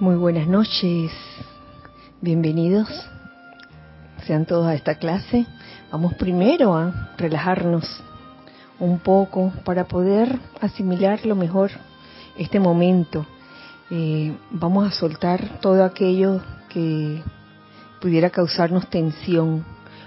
Muy 0.00 0.16
buenas 0.16 0.48
noches, 0.48 1.12
bienvenidos 2.22 2.88
sean 4.26 4.46
todos 4.46 4.66
a 4.66 4.74
esta 4.74 4.94
clase. 4.94 5.44
Vamos 5.92 6.14
primero 6.14 6.74
a 6.74 7.10
relajarnos 7.18 7.84
un 8.78 8.98
poco 9.00 9.52
para 9.62 9.84
poder 9.84 10.38
asimilar 10.62 11.26
lo 11.26 11.36
mejor 11.36 11.70
este 12.38 12.58
momento. 12.58 13.26
Eh, 13.90 14.34
vamos 14.50 14.88
a 14.88 14.90
soltar 14.90 15.60
todo 15.60 15.84
aquello 15.84 16.40
que 16.70 17.22
pudiera 18.00 18.30
causarnos 18.30 18.88
tensión, 18.88 19.66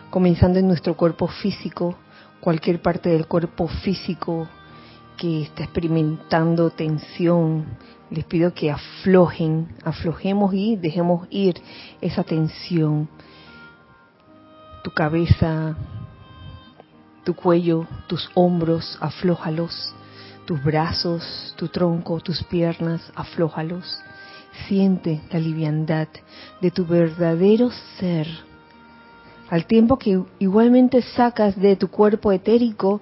comenzando 0.09 0.57
en 0.57 0.67
nuestro 0.67 0.97
cuerpo 0.97 1.27
físico, 1.27 1.95
cualquier 2.39 2.81
parte 2.81 3.09
del 3.09 3.27
cuerpo 3.27 3.67
físico 3.67 4.49
que 5.17 5.43
está 5.43 5.63
experimentando 5.63 6.69
tensión, 6.69 7.65
les 8.09 8.25
pido 8.25 8.53
que 8.53 8.69
aflojen, 8.69 9.69
aflojemos 9.83 10.53
y 10.53 10.75
dejemos 10.75 11.27
ir 11.29 11.55
esa 11.99 12.23
tensión. 12.23 13.09
Tu 14.83 14.91
cabeza, 14.91 15.75
tu 17.23 17.33
cuello, 17.33 17.87
tus 18.07 18.29
hombros, 18.35 18.97
aflójalos. 19.01 19.95
Tus 20.45 20.61
brazos, 20.61 21.53
tu 21.57 21.69
tronco, 21.69 22.19
tus 22.19 22.43
piernas, 22.43 23.01
aflójalos. 23.15 24.01
Siente 24.67 25.21
la 25.31 25.39
liviandad 25.39 26.09
de 26.59 26.69
tu 26.69 26.85
verdadero 26.85 27.71
ser. 27.97 28.27
Al 29.49 29.65
tiempo 29.65 29.97
que 29.97 30.21
igualmente 30.39 31.01
sacas 31.01 31.55
de 31.55 31.77
tu 31.77 31.87
cuerpo 31.87 32.31
etérico 32.31 33.01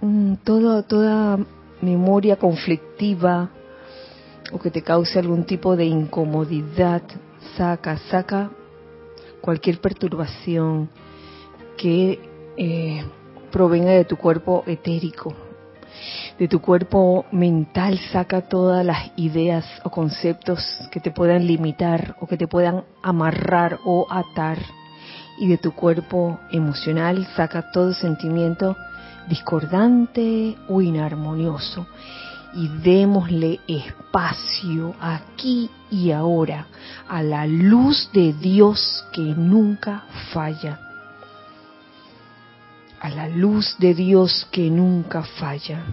mm, 0.00 0.34
toda, 0.44 0.82
toda 0.82 1.38
memoria 1.80 2.36
conflictiva, 2.36 3.50
o 4.52 4.58
que 4.58 4.70
te 4.70 4.82
cause 4.82 5.18
algún 5.18 5.44
tipo 5.44 5.76
de 5.76 5.84
incomodidad, 5.84 7.02
saca, 7.56 7.98
saca 8.10 8.50
cualquier 9.40 9.80
perturbación 9.80 10.88
que 11.76 12.18
eh, 12.56 13.04
provenga 13.52 13.90
de 13.92 14.04
tu 14.04 14.16
cuerpo 14.16 14.64
etérico, 14.66 15.34
de 16.38 16.48
tu 16.48 16.60
cuerpo 16.60 17.26
mental, 17.30 17.98
saca 18.12 18.42
todas 18.42 18.84
las 18.84 19.12
ideas 19.16 19.64
o 19.84 19.90
conceptos 19.90 20.60
que 20.90 21.00
te 21.00 21.10
puedan 21.10 21.46
limitar 21.46 22.16
o 22.20 22.26
que 22.26 22.36
te 22.36 22.48
puedan 22.48 22.84
amarrar 23.02 23.78
o 23.84 24.06
atar. 24.10 24.58
Y 25.40 25.46
de 25.46 25.58
tu 25.58 25.72
cuerpo 25.72 26.38
emocional, 26.50 27.24
saca 27.36 27.70
todo 27.70 27.92
sentimiento 27.92 28.76
discordante 29.28 30.56
o 30.68 30.80
inarmonioso 30.80 31.86
y 32.54 32.68
démosle 32.68 33.60
espacio 33.68 34.94
aquí 35.00 35.70
y 35.90 36.10
ahora 36.10 36.66
a 37.08 37.22
la 37.22 37.46
luz 37.46 38.10
de 38.12 38.32
Dios 38.32 39.04
que 39.12 39.22
nunca 39.22 40.04
falla. 40.32 40.80
A 43.00 43.10
la 43.10 43.28
luz 43.28 43.76
de 43.78 43.94
Dios 43.94 44.48
que 44.50 44.70
nunca 44.70 45.22
falla. 45.22 45.84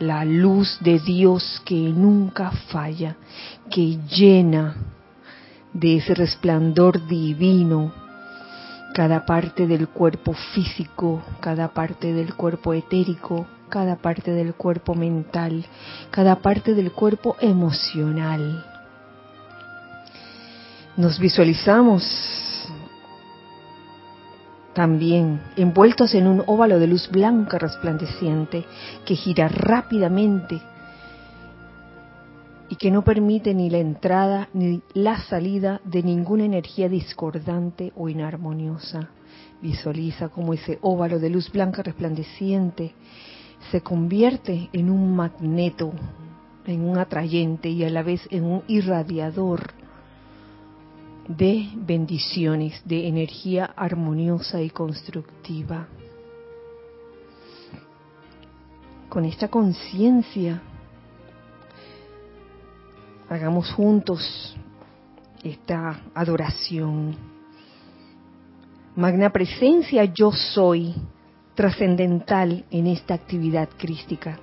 La 0.00 0.24
luz 0.24 0.78
de 0.80 0.98
Dios 0.98 1.62
que 1.64 1.74
nunca 1.74 2.50
falla, 2.50 3.16
que 3.70 3.98
llena 4.08 4.76
de 5.72 5.96
ese 5.96 6.14
resplandor 6.14 7.06
divino 7.06 7.99
cada 9.00 9.24
parte 9.24 9.66
del 9.66 9.88
cuerpo 9.88 10.34
físico, 10.34 11.22
cada 11.40 11.68
parte 11.68 12.12
del 12.12 12.34
cuerpo 12.34 12.74
etérico, 12.74 13.46
cada 13.70 13.96
parte 13.96 14.30
del 14.30 14.52
cuerpo 14.52 14.94
mental, 14.94 15.64
cada 16.10 16.36
parte 16.42 16.74
del 16.74 16.92
cuerpo 16.92 17.34
emocional. 17.40 18.62
Nos 20.98 21.18
visualizamos 21.18 22.04
también 24.74 25.40
envueltos 25.56 26.14
en 26.14 26.26
un 26.26 26.44
óvalo 26.46 26.78
de 26.78 26.86
luz 26.86 27.08
blanca 27.10 27.56
resplandeciente 27.56 28.66
que 29.06 29.16
gira 29.16 29.48
rápidamente 29.48 30.60
y 32.70 32.76
que 32.76 32.92
no 32.92 33.02
permite 33.02 33.52
ni 33.52 33.68
la 33.68 33.78
entrada 33.78 34.48
ni 34.54 34.80
la 34.94 35.20
salida 35.24 35.80
de 35.84 36.04
ninguna 36.04 36.44
energía 36.44 36.88
discordante 36.88 37.92
o 37.96 38.08
inarmoniosa. 38.08 39.10
Visualiza 39.60 40.28
como 40.28 40.54
ese 40.54 40.78
óvalo 40.80 41.18
de 41.18 41.30
luz 41.30 41.50
blanca 41.50 41.82
resplandeciente 41.82 42.94
se 43.70 43.82
convierte 43.82 44.70
en 44.72 44.88
un 44.88 45.14
magneto, 45.14 45.92
en 46.64 46.82
un 46.82 46.96
atrayente 46.96 47.68
y 47.68 47.84
a 47.84 47.90
la 47.90 48.02
vez 48.02 48.26
en 48.30 48.44
un 48.44 48.62
irradiador 48.68 49.72
de 51.28 51.68
bendiciones, 51.74 52.80
de 52.84 53.08
energía 53.08 53.64
armoniosa 53.64 54.62
y 54.62 54.70
constructiva. 54.70 55.88
Con 59.08 59.24
esta 59.24 59.48
conciencia, 59.48 60.62
hagamos 63.30 63.70
juntos 63.72 64.56
esta 65.44 66.02
adoración. 66.14 67.16
Magna 68.96 69.30
presencia 69.30 70.04
yo 70.04 70.32
soy 70.32 70.94
trascendental 71.54 72.64
en 72.72 72.88
esta 72.88 73.14
actividad 73.14 73.68
crística. 73.78 74.38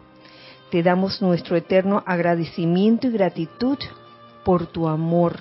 Te 0.72 0.82
damos 0.84 1.22
nuestro 1.22 1.58
eterno 1.58 2.02
agradecimiento 2.06 3.08
y 3.08 3.12
gratitud 3.12 3.78
por 4.46 4.68
tu 4.68 4.88
amor, 4.88 5.36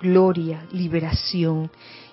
gloria, 0.00 0.64
liberación 0.70 1.70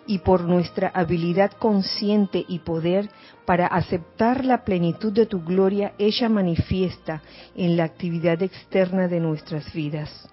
y 0.07 0.19
por 0.19 0.41
nuestra 0.41 0.89
habilidad 0.89 1.51
consciente 1.51 2.43
y 2.47 2.59
poder 2.59 3.09
para 3.45 3.67
aceptar 3.67 4.43
la 4.43 4.63
plenitud 4.63 5.13
de 5.13 5.27
tu 5.27 5.43
gloria 5.43 5.93
ella 5.99 6.29
manifiesta 6.29 7.21
en 7.55 7.77
la 7.77 7.83
actividad 7.83 8.41
externa 8.41 9.07
de 9.07 9.19
nuestras 9.19 9.71
vidas. 9.71 10.32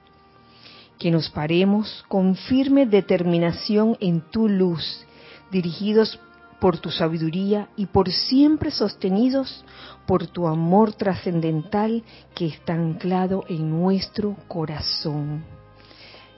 Que 1.00 1.11
nos 1.11 1.28
paremos 1.31 2.05
con 2.06 2.37
firme 2.37 2.87
determinación 2.87 3.97
en 3.99 4.21
tu 4.21 4.49
luz, 4.49 5.05
dirigidos 5.50 6.21
por 6.61 6.78
tu 6.78 6.91
sabiduría 6.91 7.69
y 7.75 7.87
por 7.87 8.11
siempre 8.12 8.71
sostenidos 8.71 9.65
por 10.06 10.27
tu 10.27 10.47
amor 10.47 10.93
trascendental 10.93 12.05
que 12.34 12.47
está 12.47 12.75
anclado 12.75 13.44
en 13.49 13.71
nuestro 13.71 14.37
corazón. 14.47 15.43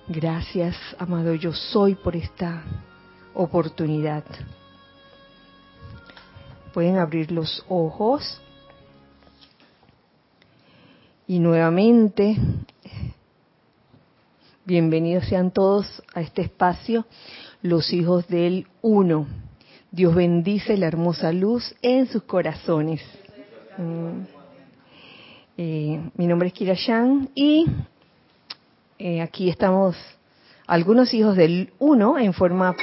Gracias, 0.08 0.76
amado 0.98 1.34
yo 1.34 1.52
soy, 1.52 1.94
por 1.94 2.14
esta 2.14 2.62
oportunidad. 3.34 4.24
Pueden 6.72 6.98
abrir 6.98 7.32
los 7.32 7.64
ojos 7.68 8.40
y 11.26 11.38
nuevamente, 11.38 12.36
bienvenidos 14.64 15.26
sean 15.26 15.50
todos 15.50 16.02
a 16.14 16.20
este 16.20 16.42
espacio, 16.42 17.06
los 17.62 17.92
hijos 17.92 18.28
del 18.28 18.66
uno 18.80 19.26
Dios 19.92 20.14
bendice 20.14 20.78
la 20.78 20.86
hermosa 20.86 21.32
luz 21.32 21.74
en 21.82 22.06
sus 22.06 22.22
corazones. 22.22 23.02
Mm. 23.76 24.22
Eh, 25.58 26.00
mi 26.16 26.26
nombre 26.26 26.48
es 26.48 26.54
Kira 26.54 26.72
Yang 26.72 27.28
y 27.34 27.66
eh, 28.98 29.20
aquí 29.20 29.50
estamos 29.50 29.96
algunos 30.66 31.12
hijos 31.12 31.36
del 31.36 31.74
uno 31.78 32.18
en 32.18 32.32
forma 32.32 32.74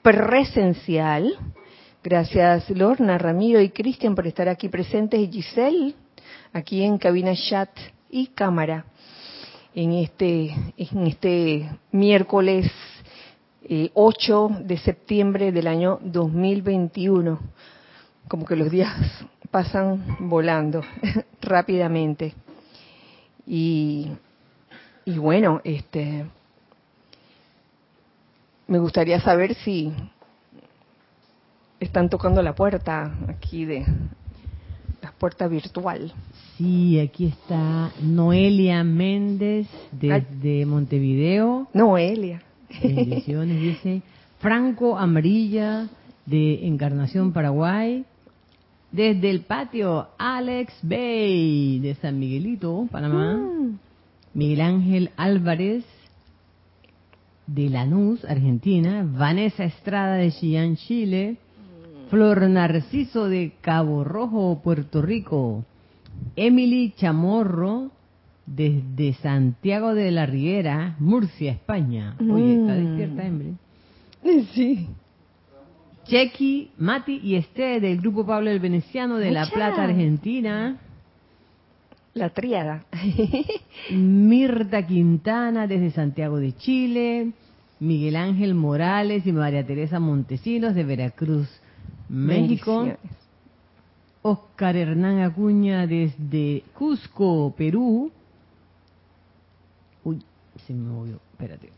presencial. 0.00 1.38
Gracias 2.02 2.70
Lorna, 2.70 3.18
Ramiro 3.18 3.60
y 3.60 3.68
Cristian 3.68 4.14
por 4.14 4.26
estar 4.26 4.48
aquí 4.48 4.70
presentes 4.70 5.20
y 5.20 5.30
Giselle 5.30 5.94
aquí 6.54 6.82
en 6.82 6.96
cabina 6.96 7.34
chat 7.34 7.68
y 8.08 8.28
cámara 8.28 8.86
en 9.76 9.92
este 9.92 10.46
en 10.78 11.06
este 11.06 11.70
miércoles 11.92 12.72
8 13.92 14.50
eh, 14.50 14.64
de 14.64 14.78
septiembre 14.78 15.52
del 15.52 15.66
año 15.66 16.00
2021. 16.02 17.38
Como 18.26 18.46
que 18.46 18.56
los 18.56 18.70
días 18.70 18.90
pasan 19.50 20.16
volando 20.20 20.82
rápidamente. 21.42 22.34
Y, 23.46 24.10
y 25.04 25.18
bueno, 25.18 25.60
este, 25.62 26.24
me 28.66 28.78
gustaría 28.78 29.20
saber 29.20 29.54
si 29.56 29.92
están 31.78 32.08
tocando 32.08 32.42
la 32.42 32.54
puerta 32.54 33.14
aquí 33.28 33.66
de 33.66 33.84
puerta 35.12 35.48
virtual. 35.48 36.12
Sí, 36.56 36.98
aquí 36.98 37.26
está 37.26 37.92
Noelia 38.00 38.82
Méndez 38.84 39.68
desde 39.92 40.66
Montevideo. 40.66 41.68
Noelia. 41.74 42.42
Bendiciones, 42.82 43.60
dice 43.60 44.02
Franco 44.38 44.96
Amarilla 44.96 45.88
de 46.24 46.66
Encarnación 46.66 47.32
Paraguay. 47.32 48.04
Desde 48.92 49.30
el 49.30 49.40
patio, 49.40 50.08
Alex 50.16 50.72
Bay 50.82 51.80
de 51.80 51.94
San 51.96 52.18
Miguelito, 52.18 52.86
Panamá. 52.90 53.34
Mm. 53.34 53.78
Miguel 54.32 54.60
Ángel 54.60 55.10
Álvarez 55.16 55.84
de 57.46 57.70
Lanús, 57.70 58.24
Argentina, 58.24 59.06
Vanessa 59.08 59.64
Estrada 59.64 60.16
de 60.16 60.30
Chillán, 60.32 60.76
Chile, 60.76 61.38
Flor 62.10 62.42
Narciso 62.48 63.28
de 63.28 63.52
Cabo 63.60 64.04
Rojo, 64.04 64.60
Puerto 64.62 65.02
Rico, 65.02 65.64
Emily 66.36 66.92
Chamorro 66.96 67.90
desde 68.46 69.14
Santiago 69.14 69.94
de 69.94 70.10
la 70.12 70.24
Riera, 70.26 70.94
Murcia, 71.00 71.52
España. 71.52 72.14
Oye, 72.20 72.60
está 72.60 72.74
Mm. 72.74 72.84
despierta, 72.84 73.26
Emily. 73.26 73.54
Sí. 74.54 74.88
Chequi, 76.04 76.70
Mati 76.78 77.20
y 77.22 77.34
Esté 77.34 77.80
del 77.80 78.00
Grupo 78.00 78.24
Pablo 78.24 78.50
el 78.50 78.60
Veneciano 78.60 79.16
de 79.16 79.32
La. 79.32 79.46
Plata, 79.50 79.82
Argentina. 79.84 80.76
La 82.14 82.30
tríada. 82.30 82.84
Mirta 83.90 84.86
Quintana 84.86 85.66
desde 85.66 85.90
Santiago 85.90 86.38
de 86.38 86.52
Chile, 86.56 87.32
Miguel 87.80 88.16
Ángel 88.16 88.54
Morales 88.54 89.26
y 89.26 89.32
María 89.32 89.66
Teresa 89.66 89.98
Montesinos 90.00 90.74
de 90.74 90.84
Veracruz, 90.84 91.48
México. 92.08 92.86
Oscar 94.22 94.74
Hernán 94.76 95.20
Acuña 95.20 95.86
desde 95.86 96.64
Cusco, 96.74 97.54
Perú. 97.56 98.10
Uy, 100.02 100.20
se 100.66 100.74
me 100.74 100.90
movió, 100.90 101.20
espérate. 101.32 101.70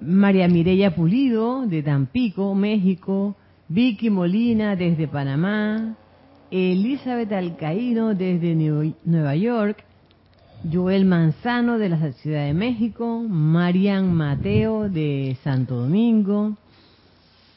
María 0.00 0.48
Mireya 0.48 0.94
Pulido 0.94 1.66
de 1.66 1.84
Tampico, 1.84 2.52
México, 2.56 3.36
Vicky 3.68 4.10
Molina 4.10 4.74
desde 4.74 5.06
Panamá, 5.06 5.94
Elizabeth 6.50 7.32
Alcaíno 7.32 8.14
desde 8.14 8.54
Nueva 9.04 9.36
York, 9.36 9.84
Joel 10.70 11.04
Manzano 11.04 11.78
de 11.78 11.88
la 11.90 12.12
Ciudad 12.12 12.44
de 12.44 12.54
México, 12.54 13.22
Marian 13.28 14.12
Mateo 14.12 14.88
de 14.88 15.36
Santo 15.44 15.76
Domingo, 15.76 16.56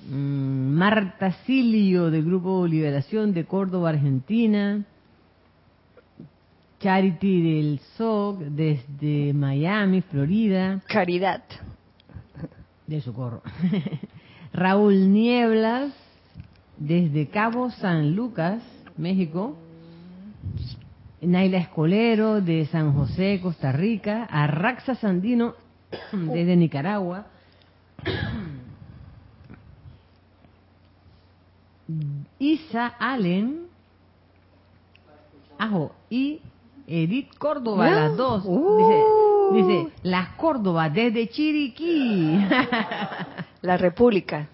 Marta 0.09 1.33
Silio 1.45 2.09
del 2.09 2.23
Grupo 2.23 2.65
Liberación 2.65 3.33
de 3.33 3.45
Córdoba, 3.45 3.89
Argentina, 3.89 4.85
Charity 6.79 7.41
del 7.41 7.79
SOC 7.97 8.39
desde 8.39 9.33
Miami, 9.33 10.01
Florida, 10.01 10.81
Caridad. 10.87 11.43
de 12.85 13.01
Socorro. 13.01 13.41
Raúl 14.53 15.11
Nieblas, 15.11 15.91
desde 16.77 17.27
Cabo 17.27 17.69
San 17.71 18.15
Lucas, 18.15 18.61
México. 18.95 19.57
Naila 21.19 21.57
Escolero, 21.57 22.41
de 22.41 22.67
San 22.67 22.93
José, 22.93 23.39
Costa 23.41 23.71
Rica. 23.73 24.23
Arraxa 24.25 24.95
Sandino, 24.95 25.55
desde 26.13 26.55
Nicaragua. 26.55 27.25
Isa 32.39 32.87
Allen. 32.99 33.67
Ajo, 35.57 35.91
y 36.09 36.39
Edith 36.85 37.35
Córdoba, 37.37 37.89
Ya. 37.89 37.95
las 37.95 38.17
dos. 38.17 38.43
Uh. 38.45 38.77
Dice, 39.53 39.73
dice, 39.73 39.93
las 40.03 40.29
Córdoba, 40.35 40.89
desde 40.89 41.27
Chiriquí. 41.29 42.37
La 43.61 43.75
República. 43.77 44.47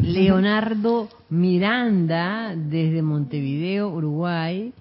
Leonardo 0.00 1.08
Miranda, 1.28 2.54
desde 2.56 3.02
Montevideo, 3.02 3.88
Uruguay. 3.90 4.72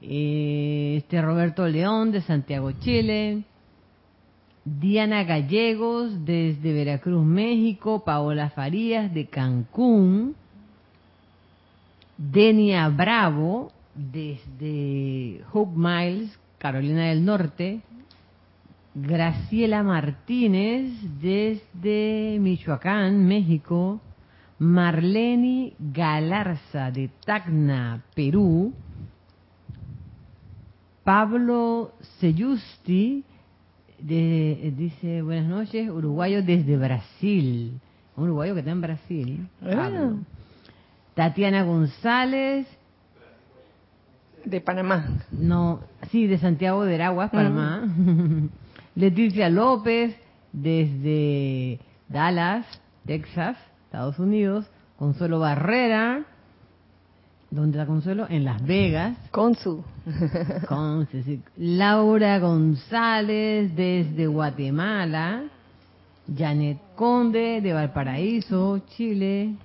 Eh, 0.00 0.94
Este 0.98 1.20
Roberto 1.20 1.66
León, 1.66 2.12
de 2.12 2.20
Santiago, 2.22 2.70
Chile. 2.72 3.42
Diana 4.64 5.24
Gallegos, 5.24 6.24
desde 6.24 6.72
Veracruz, 6.72 7.24
México. 7.24 8.04
Paola 8.04 8.50
Farías, 8.50 9.12
de 9.12 9.26
Cancún. 9.26 10.36
Denia 12.18 12.88
Bravo, 12.88 13.70
desde 13.94 15.40
Hope 15.52 15.72
Miles, 15.76 16.38
Carolina 16.58 17.04
del 17.06 17.24
Norte. 17.24 17.80
Graciela 18.94 19.84
Martínez, 19.84 20.90
desde 21.20 22.38
Michoacán, 22.40 23.26
México. 23.26 24.00
Marlene 24.58 25.74
Galarza, 25.78 26.90
de 26.90 27.08
Tacna, 27.24 28.02
Perú. 28.16 28.74
Pablo 31.04 31.92
Seyusti, 32.18 33.24
de- 34.00 34.74
dice 34.76 35.22
buenas 35.22 35.46
noches, 35.48 35.88
uruguayo 35.88 36.42
desde 36.42 36.76
Brasil. 36.76 37.78
Un 38.16 38.24
uruguayo 38.24 38.54
que 38.54 38.60
está 38.60 38.72
en 38.72 38.80
Brasil. 38.80 39.48
Pablo. 39.62 40.18
Tatiana 41.18 41.64
González, 41.64 42.68
De 44.44 44.60
Panamá. 44.60 45.04
no, 45.32 45.80
sí, 46.12 46.28
de 46.28 46.38
Santiago 46.38 46.84
de 46.84 46.92
Veraguas, 46.92 47.30
Panamá. 47.32 47.82
Leticia 48.94 49.48
López, 49.50 50.14
desde 50.52 51.80
Dallas, 52.08 52.64
Texas, 53.04 53.56
Estados 53.86 54.20
Unidos. 54.20 54.66
Consuelo 54.96 55.40
Barrera, 55.40 56.22
¿dónde 57.50 57.78
está 57.78 57.86
Consuelo? 57.88 58.26
En 58.28 58.44
Las 58.44 58.64
Vegas. 58.64 59.16
Con 59.32 59.56
su. 59.56 59.82
Con 60.68 61.08
Ceci- 61.08 61.42
Laura 61.56 62.38
González, 62.38 63.74
desde 63.74 64.28
Guatemala. 64.28 65.42
Janet 66.32 66.78
Conde, 66.94 67.60
de 67.60 67.72
Valparaíso, 67.72 68.78
Chile. 68.90 69.56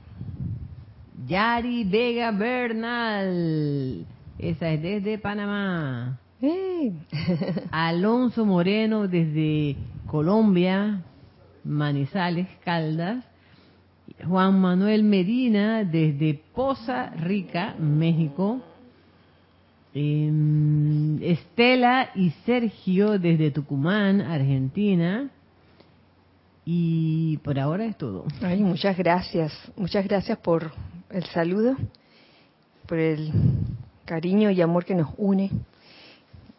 Yari 1.27 1.83
Vega 1.85 2.31
Bernal, 2.31 4.05
esa 4.39 4.71
es 4.71 4.81
desde 4.81 5.17
Panamá. 5.17 6.19
¡Eh! 6.41 6.91
Alonso 7.71 8.45
Moreno 8.45 9.07
desde 9.07 9.77
Colombia, 10.07 11.01
Manizales, 11.63 12.47
Caldas. 12.63 13.23
Juan 14.27 14.59
Manuel 14.59 15.03
Medina 15.03 15.83
desde 15.83 16.39
Poza 16.53 17.09
Rica, 17.11 17.75
México. 17.79 18.61
Em, 19.93 21.21
Estela 21.21 22.09
y 22.15 22.31
Sergio 22.45 23.17
desde 23.19 23.51
Tucumán, 23.51 24.21
Argentina. 24.21 25.29
Y 26.65 27.37
por 27.37 27.59
ahora 27.59 27.85
es 27.85 27.97
todo. 27.97 28.25
Ay, 28.41 28.61
muchas 28.61 28.97
gracias. 28.97 29.53
Muchas 29.75 30.05
gracias 30.05 30.37
por 30.37 30.71
el 31.09 31.25
saludo, 31.25 31.75
por 32.87 32.97
el 32.97 33.31
cariño 34.05 34.49
y 34.49 34.61
amor 34.61 34.85
que 34.85 34.95
nos 34.95 35.09
une. 35.17 35.51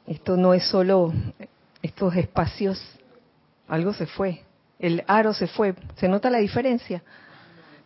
Esto 0.07 0.37
no 0.37 0.53
es 0.53 0.65
solo 0.65 1.13
estos 1.83 2.15
espacios, 2.17 2.79
algo 3.69 3.95
se 3.95 4.07
fue, 4.07 4.43
el 4.79 5.03
aro 5.07 5.33
se 5.33 5.47
fue. 5.47 5.75
¿Se 5.97 6.09
nota 6.09 6.29
la 6.31 6.39
diferencia? 6.39 7.03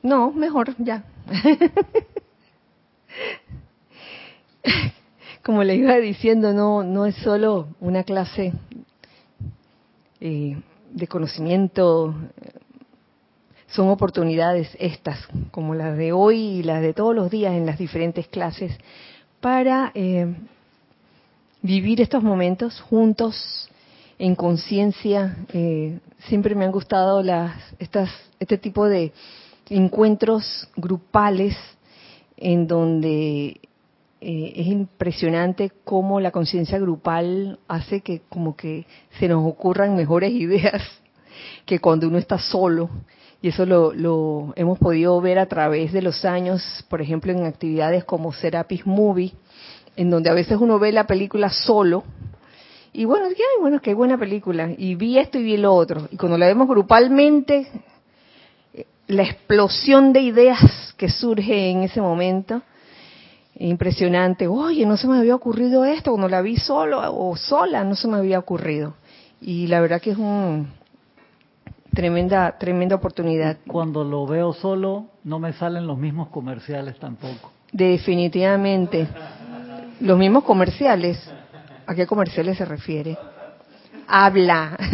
No, 0.02 0.32
mejor 0.32 0.74
ya. 0.78 1.04
Como 5.44 5.62
le 5.64 5.76
iba 5.76 5.96
diciendo, 5.96 6.52
no, 6.52 6.82
no 6.82 7.06
es 7.06 7.14
solo 7.16 7.68
una 7.80 8.02
clase 8.02 8.52
eh, 10.20 10.60
de 10.92 11.06
conocimiento, 11.06 12.14
son 13.68 13.88
oportunidades 13.88 14.68
estas, 14.80 15.18
como 15.50 15.74
las 15.74 15.96
de 15.96 16.12
hoy 16.12 16.38
y 16.38 16.62
las 16.62 16.80
de 16.80 16.94
todos 16.94 17.14
los 17.14 17.30
días 17.30 17.52
en 17.54 17.66
las 17.66 17.78
diferentes 17.78 18.26
clases, 18.28 18.72
para 19.40 19.92
eh, 19.94 20.34
vivir 21.62 22.00
estos 22.00 22.22
momentos 22.22 22.80
juntos 22.80 23.68
en 24.18 24.34
conciencia. 24.34 25.36
Eh, 25.52 25.98
siempre 26.28 26.54
me 26.54 26.64
han 26.64 26.72
gustado 26.72 27.22
las, 27.22 27.52
estas, 27.78 28.10
este 28.40 28.58
tipo 28.58 28.86
de 28.86 29.12
encuentros 29.68 30.68
grupales 30.76 31.56
en 32.36 32.66
donde 32.66 33.60
eh, 34.20 34.52
es 34.56 34.66
impresionante 34.66 35.70
cómo 35.84 36.20
la 36.20 36.30
conciencia 36.30 36.78
grupal 36.78 37.58
hace 37.68 38.00
que 38.00 38.22
como 38.28 38.56
que 38.56 38.86
se 39.18 39.28
nos 39.28 39.46
ocurran 39.46 39.96
mejores 39.96 40.32
ideas 40.34 40.82
que 41.66 41.78
cuando 41.78 42.08
uno 42.08 42.18
está 42.18 42.38
solo. 42.38 42.90
Y 43.40 43.48
eso 43.48 43.64
lo, 43.66 43.92
lo 43.92 44.52
hemos 44.56 44.78
podido 44.80 45.20
ver 45.20 45.38
a 45.38 45.46
través 45.46 45.92
de 45.92 46.02
los 46.02 46.24
años, 46.24 46.84
por 46.90 47.00
ejemplo, 47.00 47.30
en 47.30 47.44
actividades 47.44 48.04
como 48.04 48.32
Serapis 48.32 48.84
Movie, 48.84 49.32
en 49.94 50.10
donde 50.10 50.28
a 50.28 50.34
veces 50.34 50.58
uno 50.60 50.80
ve 50.80 50.90
la 50.90 51.06
película 51.06 51.48
solo 51.50 52.02
y 52.92 53.04
bueno, 53.04 53.26
ay, 53.28 53.60
bueno, 53.60 53.80
qué 53.80 53.94
buena 53.94 54.18
película. 54.18 54.70
Y 54.76 54.94
vi 54.94 55.18
esto 55.18 55.38
y 55.38 55.44
vi 55.44 55.56
lo 55.56 55.74
otro. 55.74 56.08
Y 56.10 56.16
cuando 56.16 56.38
la 56.38 56.46
vemos 56.46 56.68
grupalmente, 56.68 57.68
eh, 58.74 58.86
la 59.06 59.22
explosión 59.22 60.12
de 60.12 60.20
ideas 60.20 60.94
que 60.96 61.08
surge 61.08 61.70
en 61.70 61.84
ese 61.84 62.00
momento, 62.00 62.62
impresionante. 63.58 64.46
Oye, 64.46 64.86
no 64.86 64.96
se 64.96 65.06
me 65.08 65.18
había 65.18 65.34
ocurrido 65.34 65.84
esto. 65.84 66.10
Cuando 66.12 66.28
la 66.28 66.40
vi 66.42 66.56
solo 66.56 67.00
o 67.12 67.36
sola, 67.36 67.84
no 67.84 67.94
se 67.94 68.08
me 68.08 68.16
había 68.18 68.38
ocurrido. 68.38 68.94
y 69.40 69.66
la 69.68 69.80
verdad 69.80 70.00
que 70.00 70.10
es 70.10 70.16
un 70.18 70.68
tremenda 71.94 72.56
tremenda 72.58 72.96
oportunidad. 72.96 73.56
Cuando 73.66 74.04
lo 74.04 74.26
veo 74.26 74.52
solo 74.52 75.06
no 75.24 75.38
me 75.38 75.52
salen 75.52 75.86
los 75.86 75.98
mismos 75.98 76.28
comerciales 76.28 76.98
tampoco. 76.98 77.52
Definitivamente. 77.72 79.08
Los 80.00 80.18
mismos 80.18 80.44
comerciales. 80.44 81.18
¿A 81.86 81.94
qué 81.94 82.06
comerciales 82.06 82.56
se 82.58 82.64
refiere? 82.64 83.16
Habla. 84.06 84.76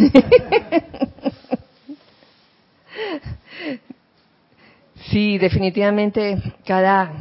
Sí, 5.11 5.37
definitivamente 5.37 6.41
cada 6.65 7.11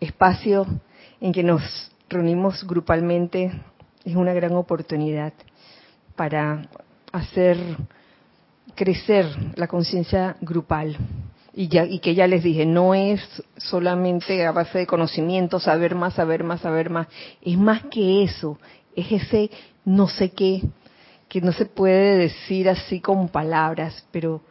espacio 0.00 0.66
en 1.20 1.32
que 1.32 1.42
nos 1.42 1.62
reunimos 2.08 2.66
grupalmente 2.66 3.52
es 4.04 4.16
una 4.16 4.32
gran 4.32 4.54
oportunidad 4.54 5.32
para 6.16 6.62
hacer 7.12 7.58
crecer 8.74 9.26
la 9.56 9.66
conciencia 9.66 10.36
grupal. 10.40 10.96
Y, 11.52 11.66
ya, 11.68 11.84
y 11.84 11.98
que 11.98 12.14
ya 12.14 12.28
les 12.28 12.44
dije, 12.44 12.64
no 12.64 12.94
es 12.94 13.20
solamente 13.56 14.46
a 14.46 14.52
base 14.52 14.78
de 14.78 14.86
conocimiento, 14.86 15.58
saber 15.58 15.96
más, 15.96 16.14
saber 16.14 16.44
más, 16.44 16.60
saber 16.60 16.88
más. 16.88 17.08
Es 17.42 17.58
más 17.58 17.82
que 17.84 18.22
eso, 18.22 18.58
es 18.94 19.10
ese 19.10 19.50
no 19.84 20.06
sé 20.06 20.30
qué, 20.30 20.62
que 21.28 21.40
no 21.40 21.52
se 21.52 21.66
puede 21.66 22.16
decir 22.16 22.68
así 22.68 23.00
con 23.00 23.28
palabras, 23.28 24.06
pero 24.12 24.42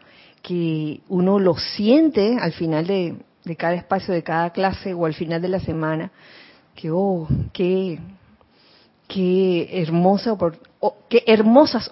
que 0.41 0.99
uno 1.07 1.39
lo 1.39 1.55
siente 1.55 2.37
al 2.39 2.51
final 2.51 2.87
de, 2.87 3.15
cada 3.55 3.75
espacio, 3.75 4.13
de 4.13 4.23
cada 4.23 4.49
clase 4.51 4.93
o 4.93 5.05
al 5.05 5.13
final 5.13 5.41
de 5.41 5.47
la 5.47 5.59
semana, 5.59 6.11
que, 6.75 6.91
oh, 6.91 7.27
qué, 7.53 7.99
qué 9.07 9.83
hermosas 9.83 10.37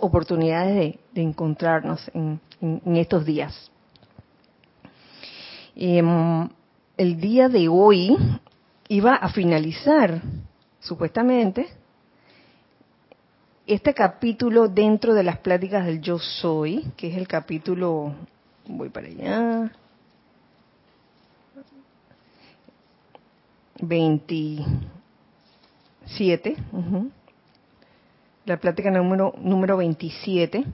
oportunidades 0.02 0.96
de, 1.14 1.22
encontrarnos 1.22 2.12
en, 2.14 2.40
estos 2.96 3.26
días. 3.26 3.72
Em, 5.76 6.50
el 6.98 7.20
día 7.20 7.50
de 7.50 7.68
hoy 7.68 8.16
iba 8.88 9.16
a 9.16 9.30
finalizar, 9.30 10.22
supuestamente, 10.80 11.68
este 13.68 13.94
capítulo 13.94 14.68
dentro 14.68 15.14
de 15.14 15.24
las 15.24 15.40
pláticas 15.40 15.86
del 15.86 16.02
yo 16.02 16.20
soy, 16.20 16.86
que 16.96 17.08
es 17.08 17.18
el 17.18 17.28
capítulo 17.28 18.14
Voy 18.68 18.90
para 18.90 19.08
allá. 19.08 19.72
27. 23.82 26.56
La 28.46 28.58
plática 28.58 28.92
número, 28.92 29.34
número 29.40 29.78
27, 29.78 30.66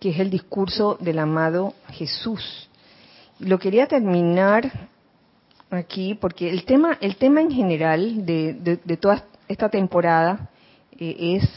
que 0.00 0.10
es 0.10 0.18
el 0.18 0.30
discurso 0.30 0.96
del 1.00 1.18
amado 1.18 1.74
Jesús. 1.90 2.68
Lo 3.38 3.58
quería 3.58 3.86
terminar 3.86 4.88
aquí 5.70 6.14
porque 6.14 6.50
el 6.50 6.64
tema, 6.64 6.98
el 7.00 7.16
tema 7.16 7.40
en 7.40 7.50
general 7.50 8.26
de, 8.26 8.78
de, 8.84 8.96
toda 8.96 9.24
esta 9.48 9.68
temporada 9.68 10.50
eh, 10.98 11.38
es 11.38 11.48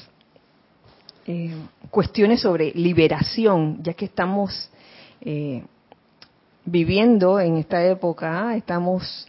eh, 1.28 1.56
cuestiones 1.90 2.42
sobre 2.42 2.72
liberación, 2.74 3.82
ya 3.82 3.94
que 3.94 4.06
estamos 4.06 4.70
eh, 5.22 5.64
viviendo 6.66 7.40
en 7.40 7.58
esta 7.58 7.84
época, 7.84 8.56
estamos 8.56 9.28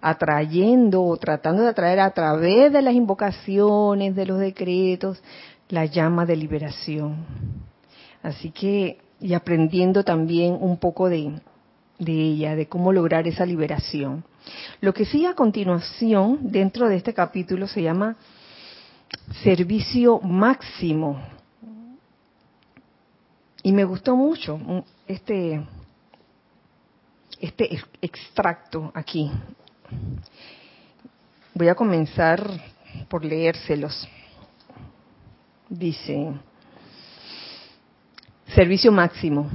atrayendo 0.00 1.02
o 1.02 1.16
tratando 1.16 1.62
de 1.62 1.68
atraer 1.68 2.00
a 2.00 2.10
través 2.10 2.72
de 2.72 2.82
las 2.82 2.94
invocaciones, 2.94 4.14
de 4.14 4.26
los 4.26 4.38
decretos, 4.38 5.22
la 5.68 5.84
llama 5.84 6.26
de 6.26 6.36
liberación. 6.36 7.26
Así 8.22 8.50
que, 8.50 8.98
y 9.20 9.34
aprendiendo 9.34 10.04
también 10.04 10.56
un 10.60 10.78
poco 10.78 11.08
de, 11.08 11.40
de 11.98 12.12
ella, 12.12 12.56
de 12.56 12.66
cómo 12.66 12.92
lograr 12.92 13.26
esa 13.26 13.44
liberación. 13.44 14.24
Lo 14.80 14.94
que 14.94 15.04
sigue 15.04 15.26
a 15.26 15.34
continuación 15.34 16.38
dentro 16.42 16.88
de 16.88 16.96
este 16.96 17.12
capítulo 17.12 17.66
se 17.66 17.82
llama 17.82 18.16
servicio 19.42 20.20
máximo. 20.20 21.20
Y 23.62 23.72
me 23.72 23.84
gustó 23.84 24.16
mucho 24.16 24.58
este, 25.06 25.66
este 27.40 27.80
extracto 28.00 28.90
aquí. 28.94 29.30
Voy 31.54 31.68
a 31.68 31.74
comenzar 31.74 32.42
por 33.08 33.24
leérselos. 33.24 34.08
Dice, 35.68 36.32
servicio 38.54 38.92
máximo. 38.92 39.50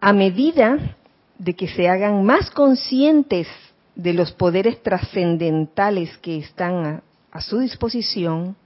A 0.00 0.12
medida 0.12 0.96
de 1.38 1.54
que 1.54 1.68
se 1.68 1.88
hagan 1.88 2.24
más 2.24 2.50
conscientes 2.50 3.46
de 3.94 4.12
los 4.14 4.32
poderes 4.32 4.82
trascendentales 4.82 6.16
que 6.18 6.38
están 6.38 6.86
a, 6.86 7.02
a 7.30 7.40
su 7.40 7.58
disposición, 7.58 8.56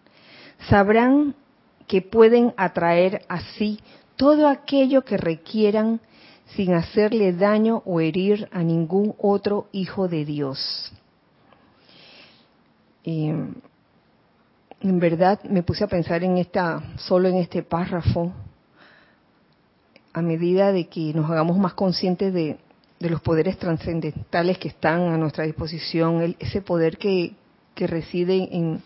sabrán 0.68 1.34
que 1.86 2.02
pueden 2.02 2.54
atraer 2.56 3.22
así 3.28 3.80
todo 4.16 4.48
aquello 4.48 5.04
que 5.04 5.16
requieran 5.16 6.00
sin 6.54 6.74
hacerle 6.74 7.32
daño 7.32 7.82
o 7.84 8.00
herir 8.00 8.48
a 8.52 8.62
ningún 8.62 9.14
otro 9.18 9.68
hijo 9.72 10.08
de 10.08 10.24
Dios. 10.24 10.92
en 13.04 13.62
verdad 14.80 15.42
me 15.44 15.62
puse 15.62 15.84
a 15.84 15.86
pensar 15.86 16.24
en 16.24 16.38
esta, 16.38 16.82
solo 16.96 17.28
en 17.28 17.36
este 17.36 17.62
párrafo, 17.62 18.32
a 20.12 20.22
medida 20.22 20.72
de 20.72 20.88
que 20.88 21.12
nos 21.14 21.30
hagamos 21.30 21.56
más 21.56 21.74
conscientes 21.74 22.32
de, 22.32 22.58
los 22.98 23.20
poderes 23.20 23.58
trascendentales 23.58 24.58
que 24.58 24.68
están 24.68 25.02
a 25.12 25.18
nuestra 25.18 25.44
disposición, 25.44 26.34
ese 26.38 26.62
poder 26.62 26.96
que, 26.96 27.34
reside 27.76 28.48
en, 28.56 28.82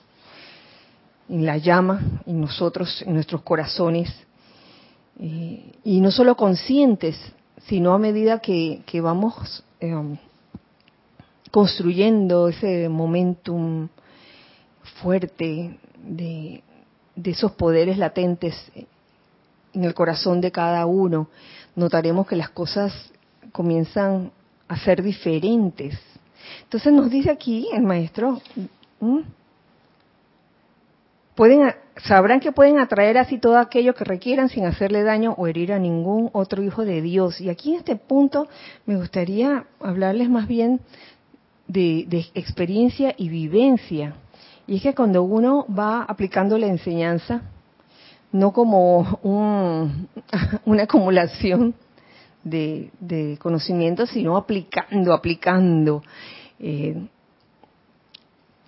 en 1.29 1.47
la 1.47 1.57
llama, 1.59 2.21
en 2.26 2.40
nosotros, 2.40 3.02
en 3.07 3.14
nuestros 3.14 3.43
corazones, 3.43 4.12
y 5.19 6.00
no 6.00 6.11
solo 6.11 6.35
conscientes, 6.37 7.17
sino 7.67 7.93
a 7.93 7.99
medida 7.99 8.40
que, 8.40 8.83
vamos 9.02 9.64
em, 9.81 10.17
construyendo 11.50 12.49
ese 12.49 12.88
momentum 12.88 13.88
fuerte 15.02 15.79
de, 16.02 16.62
esos 17.23 17.52
poderes 17.52 17.99
latentes 17.99 18.55
en 19.73 19.85
el 19.85 19.95
corazón 19.95 20.40
de 20.40 20.50
cada 20.50 20.87
uno, 20.87 21.29
notaremos 21.76 22.26
que 22.26 22.37
las 22.37 22.50
cosas 22.50 22.93
comienzan 23.52 24.33
a 24.69 24.79
ser 24.79 25.02
diferentes. 25.02 25.99
Entonces 26.64 26.93
nos 26.93 27.11
dice 27.11 27.31
aquí 27.31 27.69
el 27.73 27.83
maestro, 27.83 28.40
pueden 31.40 31.73
sabrán 32.04 32.38
que 32.40 32.52
pueden 32.52 32.78
atraer 32.78 33.16
así 33.16 33.38
todo 33.38 33.56
aquello 33.56 33.94
que 33.94 34.04
requieran 34.04 34.50
sin 34.50 34.66
hacerle 34.66 35.02
daño 35.02 35.35
o 35.38 35.47
herir 35.47 35.73
a 35.73 35.78
ningún 35.78 36.28
otro 36.35 36.62
hijo 36.62 36.85
de 36.85 37.00
Dios. 37.00 37.40
Y 37.40 37.49
aquí 37.49 37.70
en 37.73 37.78
este 37.78 37.97
punto 37.97 38.47
me 38.85 38.97
gustaría 38.97 39.64
hablarles 39.80 40.28
más 40.28 40.47
bien 40.47 40.82
de, 41.66 42.26
experiencia 42.35 43.14
y 43.16 43.30
vivencia. 43.30 44.16
Y 44.66 44.76
es 44.76 44.82
que 44.82 44.94
cuando 44.94 45.23
uno 45.23 45.64
va 45.66 46.02
aplicando 46.02 46.59
la 46.59 46.66
enseñanza, 46.66 47.40
no 48.32 48.52
como 48.52 49.18
una 50.66 50.82
acumulación 50.82 51.75
de, 52.44 53.38
conocimientos, 53.40 54.11
sino 54.11 54.37
aplicando, 54.37 55.14
aplicando 55.14 56.02
eh, 56.59 57.09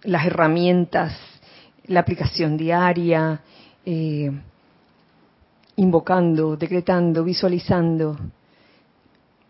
las 0.04 0.24
herramientas 0.24 1.31
la 1.86 2.00
aplicación 2.00 2.56
diaria, 2.56 3.40
eh, 3.84 4.30
invocando, 5.76 6.56
decretando, 6.56 7.24
visualizando, 7.24 8.18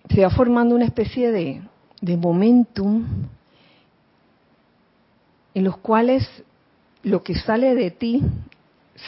se 0.08 0.22
va 0.22 0.30
formando 0.30 0.74
una 0.74 0.84
especie 0.84 1.30
de, 1.30 1.62
de 2.00 2.16
momentum 2.16 3.04
en 5.54 5.64
los 5.64 5.76
cuales 5.78 6.26
lo 7.02 7.22
que 7.22 7.34
sale 7.34 7.74
de 7.74 7.90
ti 7.90 8.22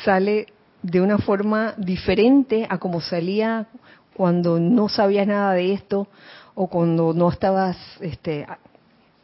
sale 0.04 0.46
de 0.82 1.00
una 1.00 1.18
forma 1.18 1.74
diferente 1.78 2.66
a 2.68 2.78
como 2.78 3.00
salía 3.00 3.66
cuando 4.14 4.60
no 4.60 4.88
sabías 4.88 5.26
nada 5.26 5.54
de 5.54 5.72
esto 5.72 6.08
o 6.54 6.68
cuando 6.68 7.12
no 7.12 7.28
estabas 7.30 7.76
este, 8.00 8.46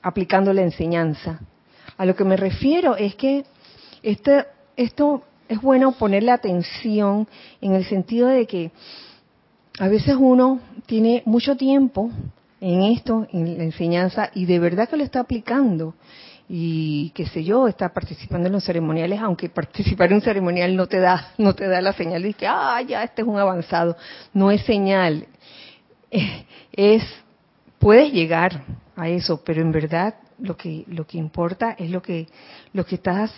aplicando 0.02 0.52
la 0.52 0.62
enseñanza. 0.62 1.40
A 1.96 2.06
lo 2.06 2.16
que 2.16 2.24
me 2.24 2.36
refiero 2.36 2.96
es 2.96 3.14
que 3.14 3.44
este, 4.02 4.46
esto 4.76 5.22
es 5.48 5.60
bueno 5.60 5.92
ponerle 5.92 6.30
atención 6.30 7.26
en 7.60 7.74
el 7.74 7.84
sentido 7.84 8.28
de 8.28 8.46
que 8.46 8.70
a 9.78 9.88
veces 9.88 10.14
uno 10.18 10.60
tiene 10.86 11.22
mucho 11.26 11.56
tiempo 11.56 12.10
en 12.60 12.82
esto, 12.82 13.26
en 13.32 13.56
la 13.56 13.64
enseñanza, 13.64 14.30
y 14.34 14.44
de 14.44 14.58
verdad 14.58 14.88
que 14.88 14.96
lo 14.96 15.04
está 15.04 15.20
aplicando. 15.20 15.94
y 16.52 17.10
qué 17.14 17.26
sé 17.26 17.44
yo, 17.44 17.68
está 17.68 17.90
participando 17.90 18.48
en 18.48 18.52
los 18.52 18.64
ceremoniales, 18.64 19.20
aunque 19.20 19.48
participar 19.48 20.08
en 20.08 20.14
un 20.14 20.20
ceremonial 20.20 20.74
no 20.74 20.86
te 20.86 20.98
da, 20.98 21.32
no 21.38 21.54
te 21.54 21.68
da 21.68 21.80
la 21.80 21.92
señal 21.92 22.22
de 22.22 22.34
que, 22.34 22.46
ah, 22.46 22.82
ya 22.82 23.04
este 23.04 23.22
es 23.22 23.28
un 23.28 23.38
avanzado. 23.38 23.96
No 24.34 24.50
es 24.50 24.62
señal. 24.62 25.26
Es, 26.72 27.04
puedes 27.78 28.12
llegar 28.12 28.64
a 28.96 29.08
eso, 29.08 29.42
pero 29.44 29.62
en 29.62 29.70
verdad 29.70 30.16
lo 30.40 30.56
que, 30.56 30.84
lo 30.88 31.06
que 31.06 31.18
importa 31.18 31.76
es 31.78 31.90
lo 31.90 32.02
que, 32.02 32.26
lo 32.72 32.84
que 32.84 32.96
estás 32.96 33.32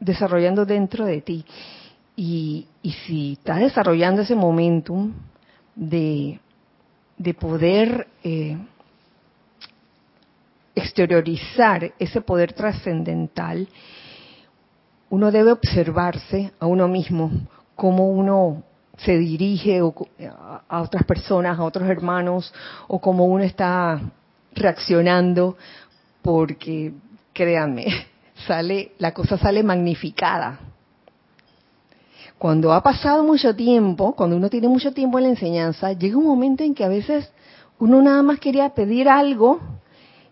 desarrollando 0.00 0.64
dentro 0.64 1.04
de 1.04 1.20
ti. 1.20 1.44
Y, 2.16 2.66
si 3.06 3.34
estás 3.34 3.60
desarrollando 3.60 4.22
ese 4.22 4.34
momentum 4.34 5.12
de, 5.74 6.40
de 7.16 7.34
poder 7.34 8.08
eh, 8.24 8.58
exteriorizar 10.74 11.92
ese 11.98 12.20
poder 12.20 12.52
trascendental, 12.52 13.68
uno 15.10 15.30
debe 15.30 15.52
observarse 15.52 16.52
a 16.58 16.66
uno 16.66 16.88
mismo, 16.88 17.30
cómo 17.74 18.08
uno 18.08 18.62
se 18.98 19.18
dirige 19.18 19.80
a 20.68 20.82
otras 20.82 21.04
personas, 21.04 21.58
a 21.58 21.64
otros 21.64 21.88
hermanos, 21.88 22.52
o 22.86 23.00
cómo 23.00 23.24
uno 23.24 23.42
está 23.42 24.00
reaccionando, 24.54 25.56
porque 26.22 26.92
créanme, 27.32 27.86
sale, 28.46 28.92
la 28.98 29.12
cosa 29.12 29.38
sale 29.38 29.62
magnificada. 29.62 30.60
Cuando 32.38 32.72
ha 32.72 32.82
pasado 32.82 33.22
mucho 33.22 33.54
tiempo, 33.54 34.14
cuando 34.16 34.36
uno 34.36 34.48
tiene 34.48 34.68
mucho 34.68 34.92
tiempo 34.92 35.18
en 35.18 35.24
la 35.24 35.30
enseñanza, 35.30 35.92
llega 35.92 36.16
un 36.16 36.24
momento 36.24 36.64
en 36.64 36.74
que 36.74 36.84
a 36.84 36.88
veces 36.88 37.30
uno 37.78 38.00
nada 38.00 38.22
más 38.22 38.38
quería 38.38 38.70
pedir 38.70 39.08
algo 39.08 39.60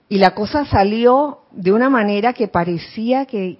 y 0.08 0.18
la 0.18 0.34
cosa 0.34 0.64
salió 0.64 1.40
de 1.50 1.72
una 1.72 1.90
manera 1.90 2.32
que 2.32 2.48
parecía 2.48 3.26
que, 3.26 3.58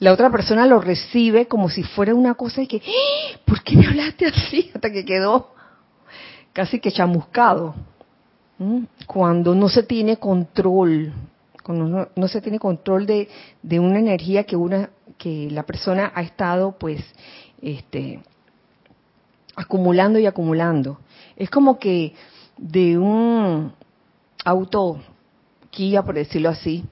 la 0.00 0.12
otra 0.12 0.30
persona 0.30 0.66
lo 0.66 0.80
recibe 0.80 1.46
como 1.46 1.70
si 1.70 1.82
fuera 1.82 2.14
una 2.14 2.34
cosa 2.34 2.62
y 2.62 2.66
que, 2.66 2.82
¡Ah! 2.84 3.38
¿por 3.46 3.62
qué 3.62 3.76
me 3.76 3.86
hablaste 3.86 4.26
así? 4.26 4.70
Hasta 4.74 4.90
que 4.90 5.04
quedó 5.04 5.52
casi 6.52 6.78
que 6.78 6.92
chamuscado. 6.92 7.74
Cuando 9.06 9.54
no 9.54 9.68
se 9.68 9.82
tiene 9.82 10.18
control, 10.18 11.12
no, 11.68 12.28
se 12.28 12.40
tiene 12.40 12.58
control 12.58 13.06
de, 13.06 13.28
una 13.78 13.98
energía 13.98 14.44
que 14.44 14.56
una 14.56 14.90
que 15.18 15.48
la 15.50 15.62
persona 15.62 16.10
ha 16.14 16.22
estado 16.22 16.72
pues 16.78 17.00
este 17.60 18.20
acumulando 19.54 20.18
y 20.18 20.26
acumulando. 20.26 20.98
Es 21.36 21.50
como 21.50 21.78
que 21.78 22.14
de 22.56 22.98
un 22.98 23.72
auto 24.44 25.00
Kia, 25.70 26.02
por 26.02 26.14
decirlo 26.14 26.50
así, 26.50 26.84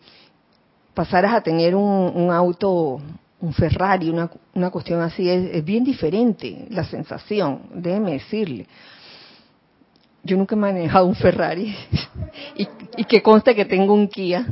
pasaras 0.94 1.34
a 1.34 1.42
tener 1.42 1.74
un, 1.74 2.30
auto, 2.30 3.00
un 3.40 3.52
Ferrari, 3.52 4.08
una, 4.08 4.30
una 4.54 4.70
cuestión 4.70 5.02
así, 5.02 5.28
es, 5.28 5.62
bien 5.64 5.84
diferente 5.84 6.66
la 6.70 6.84
sensación, 6.84 7.62
déjeme 7.74 8.12
decirle. 8.12 8.66
Yo 10.22 10.36
nunca 10.36 10.54
he 10.54 10.58
manejado 10.58 11.06
un 11.06 11.14
Ferrari 11.14 11.74
y, 12.96 13.04
que 13.04 13.22
conste 13.22 13.54
que 13.54 13.64
tengo 13.64 13.94
un 13.94 14.08
Kia. 14.08 14.44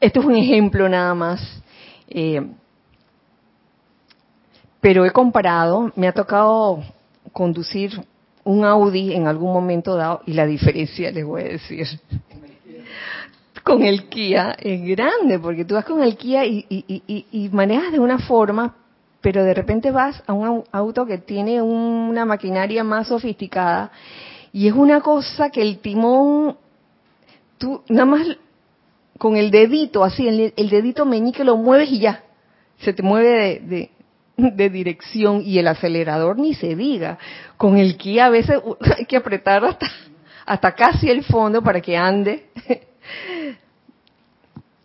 Esto 0.00 0.20
es 0.20 0.26
un 0.26 0.36
ejemplo 0.36 0.88
nada 0.88 1.14
más. 1.14 1.62
Eh, 2.08 2.46
pero 4.80 5.04
he 5.04 5.10
comparado, 5.10 5.90
me 5.96 6.06
ha 6.06 6.12
tocado 6.12 6.82
conducir 7.32 8.00
un 8.44 8.64
Audi 8.64 9.12
en 9.12 9.26
algún 9.26 9.52
momento 9.52 9.96
dado, 9.96 10.22
y 10.26 10.32
la 10.32 10.46
diferencia 10.46 11.10
les 11.10 11.24
voy 11.24 11.42
a 11.42 11.46
decir, 11.46 11.86
con 13.64 13.82
el 13.82 14.08
Kia 14.08 14.54
es 14.60 14.80
grande, 14.82 15.40
porque 15.40 15.64
tú 15.64 15.74
vas 15.74 15.84
con 15.84 16.02
el 16.02 16.16
Kia 16.16 16.46
y, 16.46 16.64
y, 16.68 17.48
manejas 17.52 17.90
de 17.90 17.98
una 17.98 18.20
forma, 18.20 18.76
pero 19.26 19.42
de 19.42 19.54
repente 19.54 19.90
vas 19.90 20.22
a 20.28 20.32
un 20.32 20.62
auto 20.70 21.04
que 21.04 21.18
tiene 21.18 21.60
una 21.60 22.24
maquinaria 22.24 22.84
más 22.84 23.08
sofisticada 23.08 23.90
y 24.52 24.68
es 24.68 24.72
una 24.72 25.00
cosa 25.00 25.50
que 25.50 25.62
el 25.62 25.80
timón, 25.80 26.56
tú 27.58 27.82
nada 27.88 28.04
más 28.04 28.24
con 29.18 29.36
el 29.36 29.50
dedito, 29.50 30.04
así, 30.04 30.28
el, 30.28 30.54
el 30.56 30.70
dedito 30.70 31.04
meñique 31.04 31.42
lo 31.42 31.56
mueves 31.56 31.90
y 31.90 31.98
ya, 31.98 32.22
se 32.78 32.92
te 32.92 33.02
mueve 33.02 33.58
de, 33.64 33.90
de 34.36 34.70
dirección 34.70 35.42
y 35.44 35.58
el 35.58 35.66
acelerador 35.66 36.38
ni 36.38 36.54
se 36.54 36.76
diga. 36.76 37.18
Con 37.56 37.78
el 37.78 37.96
Kia 37.96 38.26
a 38.26 38.30
veces 38.30 38.60
hay 38.96 39.06
que 39.06 39.16
apretar 39.16 39.64
hasta, 39.64 39.88
hasta 40.46 40.72
casi 40.76 41.10
el 41.10 41.24
fondo 41.24 41.62
para 41.62 41.80
que 41.80 41.96
ande. 41.96 42.46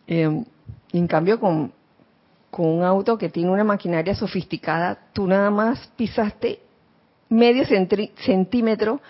eh, 0.08 0.44
en 0.94 1.08
cambio 1.08 1.40
con, 1.40 1.72
con 2.52 2.68
un 2.68 2.84
auto 2.84 3.18
que 3.18 3.30
tiene 3.30 3.50
una 3.50 3.64
maquinaria 3.64 4.14
sofisticada, 4.14 5.00
tú 5.14 5.26
nada 5.26 5.50
más 5.50 5.90
pisaste 5.96 6.60
medio 7.30 7.64
centímetro 7.66 9.02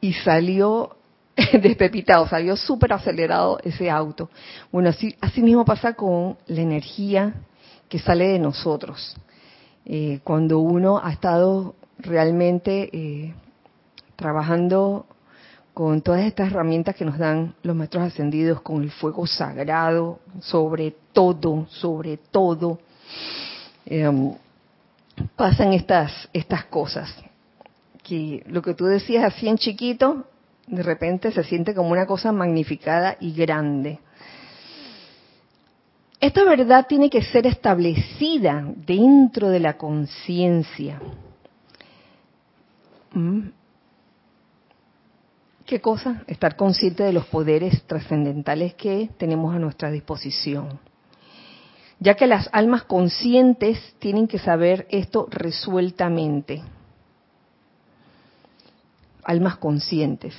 y 0.00 0.12
salió 0.12 0.96
despepitado, 1.60 2.28
salió 2.28 2.56
súper 2.56 2.92
acelerado 2.92 3.58
ese 3.64 3.90
auto. 3.90 4.30
Bueno, 4.70 4.90
así, 4.90 5.14
así 5.20 5.42
mismo 5.42 5.64
pasa 5.64 5.94
con 5.94 6.38
la 6.46 6.60
energía 6.60 7.34
que 7.88 7.98
sale 7.98 8.28
de 8.28 8.38
nosotros. 8.38 9.16
Eh, 9.84 10.20
cuando 10.22 10.60
uno 10.60 11.00
ha 11.02 11.12
estado 11.12 11.74
realmente 11.98 12.90
eh, 12.92 13.34
trabajando 14.16 15.06
con 15.74 16.02
todas 16.02 16.20
estas 16.22 16.52
herramientas 16.52 16.94
que 16.94 17.04
nos 17.04 17.18
dan 17.18 17.56
los 17.64 17.74
maestros 17.74 18.04
ascendidos, 18.04 18.62
con 18.62 18.82
el 18.82 18.92
fuego 18.92 19.26
sagrado, 19.26 20.20
sobre 20.40 20.94
todo, 21.12 21.66
sobre 21.68 22.16
todo, 22.16 22.78
em, 23.84 24.32
pasan 25.34 25.72
estas, 25.72 26.28
estas 26.32 26.66
cosas. 26.66 27.12
Que 28.04 28.44
lo 28.46 28.62
que 28.62 28.74
tú 28.74 28.84
decías 28.84 29.24
así 29.24 29.48
en 29.48 29.58
chiquito, 29.58 30.28
de 30.68 30.82
repente 30.82 31.32
se 31.32 31.42
siente 31.42 31.74
como 31.74 31.90
una 31.90 32.06
cosa 32.06 32.30
magnificada 32.30 33.16
y 33.18 33.34
grande. 33.34 33.98
Esta 36.20 36.44
verdad 36.44 36.86
tiene 36.88 37.10
que 37.10 37.22
ser 37.22 37.48
establecida 37.48 38.64
dentro 38.76 39.50
de 39.50 39.60
la 39.60 39.76
conciencia. 39.76 41.00
¿Mm? 43.12 43.48
¿Qué 45.66 45.80
cosa? 45.80 46.22
Estar 46.26 46.56
consciente 46.56 47.04
de 47.04 47.14
los 47.14 47.24
poderes 47.26 47.84
trascendentales 47.84 48.74
que 48.74 49.08
tenemos 49.16 49.54
a 49.54 49.58
nuestra 49.58 49.90
disposición. 49.90 50.78
Ya 52.00 52.16
que 52.16 52.26
las 52.26 52.50
almas 52.52 52.82
conscientes 52.82 53.78
tienen 53.98 54.28
que 54.28 54.38
saber 54.38 54.86
esto 54.90 55.26
resueltamente. 55.30 56.62
Almas 59.24 59.56
conscientes. 59.56 60.34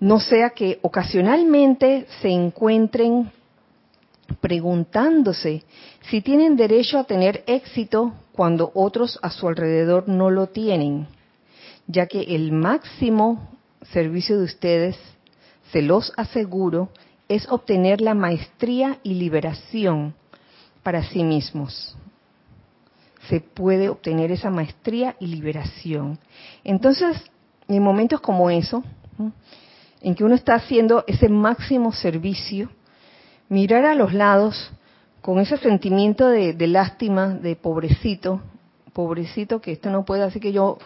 No 0.00 0.20
sea 0.20 0.50
que 0.50 0.78
ocasionalmente 0.80 2.06
se 2.22 2.30
encuentren 2.30 3.30
preguntándose 4.40 5.64
si 6.08 6.22
tienen 6.22 6.56
derecho 6.56 6.98
a 6.98 7.04
tener 7.04 7.44
éxito 7.46 8.14
cuando 8.32 8.72
otros 8.74 9.18
a 9.20 9.28
su 9.28 9.46
alrededor 9.48 10.08
no 10.08 10.30
lo 10.30 10.46
tienen, 10.46 11.08
ya 11.86 12.06
que 12.06 12.22
el 12.22 12.52
máximo 12.52 13.53
servicio 13.92 14.38
de 14.38 14.44
ustedes, 14.44 14.96
se 15.72 15.82
los 15.82 16.12
aseguro, 16.16 16.90
es 17.28 17.48
obtener 17.48 18.00
la 18.00 18.14
maestría 18.14 18.98
y 19.02 19.14
liberación 19.14 20.14
para 20.82 21.02
sí 21.02 21.24
mismos. 21.24 21.96
Se 23.28 23.40
puede 23.40 23.88
obtener 23.88 24.30
esa 24.30 24.50
maestría 24.50 25.16
y 25.18 25.28
liberación. 25.28 26.18
Entonces, 26.62 27.16
en 27.68 27.82
momentos 27.82 28.20
como 28.20 28.50
eso, 28.50 28.84
en 30.02 30.14
que 30.14 30.24
uno 30.24 30.34
está 30.34 30.54
haciendo 30.54 31.04
ese 31.06 31.28
máximo 31.28 31.92
servicio, 31.92 32.70
mirar 33.48 33.86
a 33.86 33.94
los 33.94 34.12
lados 34.12 34.72
con 35.22 35.38
ese 35.38 35.56
sentimiento 35.56 36.28
de, 36.28 36.54
lástima, 36.66 37.28
de 37.28 37.56
pobrecito, 37.56 38.42
pobrecito 38.92 39.62
que 39.62 39.72
esto 39.72 39.88
no 39.88 40.04
puede, 40.04 40.22
así 40.22 40.38
que 40.38 40.52
yo 40.52 40.76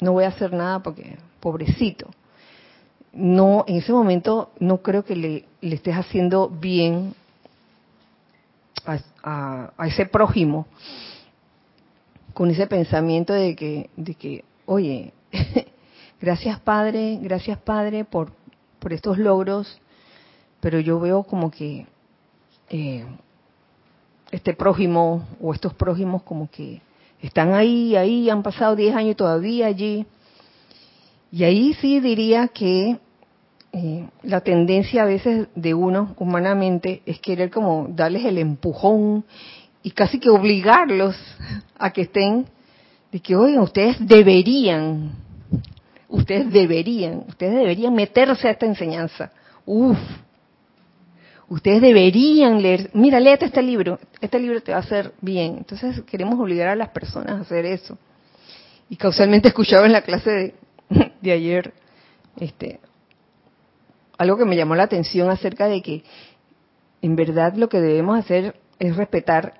no 0.00 0.12
voy 0.12 0.24
a 0.24 0.28
hacer 0.28 0.52
nada 0.52 0.82
porque 0.82 1.16
pobrecito. 1.44 2.08
No, 3.12 3.64
en 3.68 3.76
ese 3.76 3.92
momento 3.92 4.50
no 4.60 4.78
creo 4.78 5.04
que 5.04 5.14
le, 5.14 5.44
estés 5.60 5.94
haciendo 5.94 6.48
bien 6.48 7.14
a, 9.22 9.70
ese 9.86 10.06
prójimo 10.06 10.66
con 12.32 12.50
ese 12.50 12.66
pensamiento 12.66 13.34
de 13.34 13.54
que, 13.54 13.90
de 13.96 14.14
que 14.14 14.44
oye, 14.66 15.12
gracias 16.20 16.58
Padre, 16.60 17.18
gracias 17.22 17.58
Padre 17.58 18.04
por, 18.04 18.32
por 18.80 18.92
estos 18.92 19.18
logros 19.18 19.80
pero 20.64 20.80
yo 20.80 20.98
veo 20.98 21.24
como 21.24 21.50
que 21.50 21.86
eh, 22.70 23.04
este 24.30 24.54
prójimo 24.54 25.28
o 25.38 25.52
estos 25.52 25.74
prójimos 25.74 26.22
como 26.22 26.50
que 26.50 26.80
están 27.20 27.52
ahí, 27.52 27.94
ahí, 27.96 28.30
han 28.30 28.42
pasado 28.42 28.74
10 28.74 28.96
años 28.96 29.16
todavía 29.16 29.66
allí. 29.66 30.06
Y 31.34 31.42
ahí 31.42 31.74
sí 31.80 31.98
diría 31.98 32.46
que 32.46 32.96
eh, 33.72 34.08
la 34.22 34.42
tendencia 34.42 35.02
a 35.02 35.06
veces 35.06 35.48
de 35.56 35.74
uno 35.74 36.14
humanamente 36.16 37.02
es 37.06 37.18
querer 37.18 37.50
como 37.50 37.88
darles 37.90 38.24
el 38.24 38.38
empujón 38.38 39.24
y 39.82 39.90
casi 39.90 40.20
que 40.20 40.30
obligarlos 40.30 41.16
a 41.76 41.92
que 41.92 42.02
estén, 42.02 42.46
de 43.10 43.18
que, 43.18 43.34
oigan, 43.34 43.64
ustedes 43.64 43.96
deberían, 43.98 45.10
ustedes 46.08 46.52
deberían, 46.52 47.24
ustedes 47.26 47.56
deberían 47.56 47.94
meterse 47.94 48.46
a 48.46 48.52
esta 48.52 48.66
enseñanza. 48.66 49.32
Uf, 49.66 49.98
ustedes 51.48 51.82
deberían 51.82 52.62
leer, 52.62 52.90
mira, 52.94 53.18
léete 53.18 53.46
este 53.46 53.60
libro, 53.60 53.98
este 54.20 54.38
libro 54.38 54.60
te 54.60 54.70
va 54.70 54.78
a 54.78 54.82
hacer 54.82 55.12
bien. 55.20 55.56
Entonces 55.58 56.00
queremos 56.02 56.38
obligar 56.38 56.68
a 56.68 56.76
las 56.76 56.90
personas 56.90 57.38
a 57.38 57.40
hacer 57.40 57.66
eso. 57.66 57.98
Y 58.88 58.94
causalmente 58.94 59.48
escuchaba 59.48 59.84
en 59.84 59.92
la 59.92 60.02
clase 60.02 60.30
de, 60.30 60.54
de 61.20 61.32
ayer, 61.32 61.72
este, 62.38 62.80
algo 64.18 64.36
que 64.36 64.44
me 64.44 64.56
llamó 64.56 64.74
la 64.74 64.84
atención 64.84 65.30
acerca 65.30 65.66
de 65.66 65.82
que 65.82 66.04
en 67.02 67.16
verdad 67.16 67.54
lo 67.54 67.68
que 67.68 67.80
debemos 67.80 68.18
hacer 68.18 68.56
es 68.78 68.96
respetar 68.96 69.54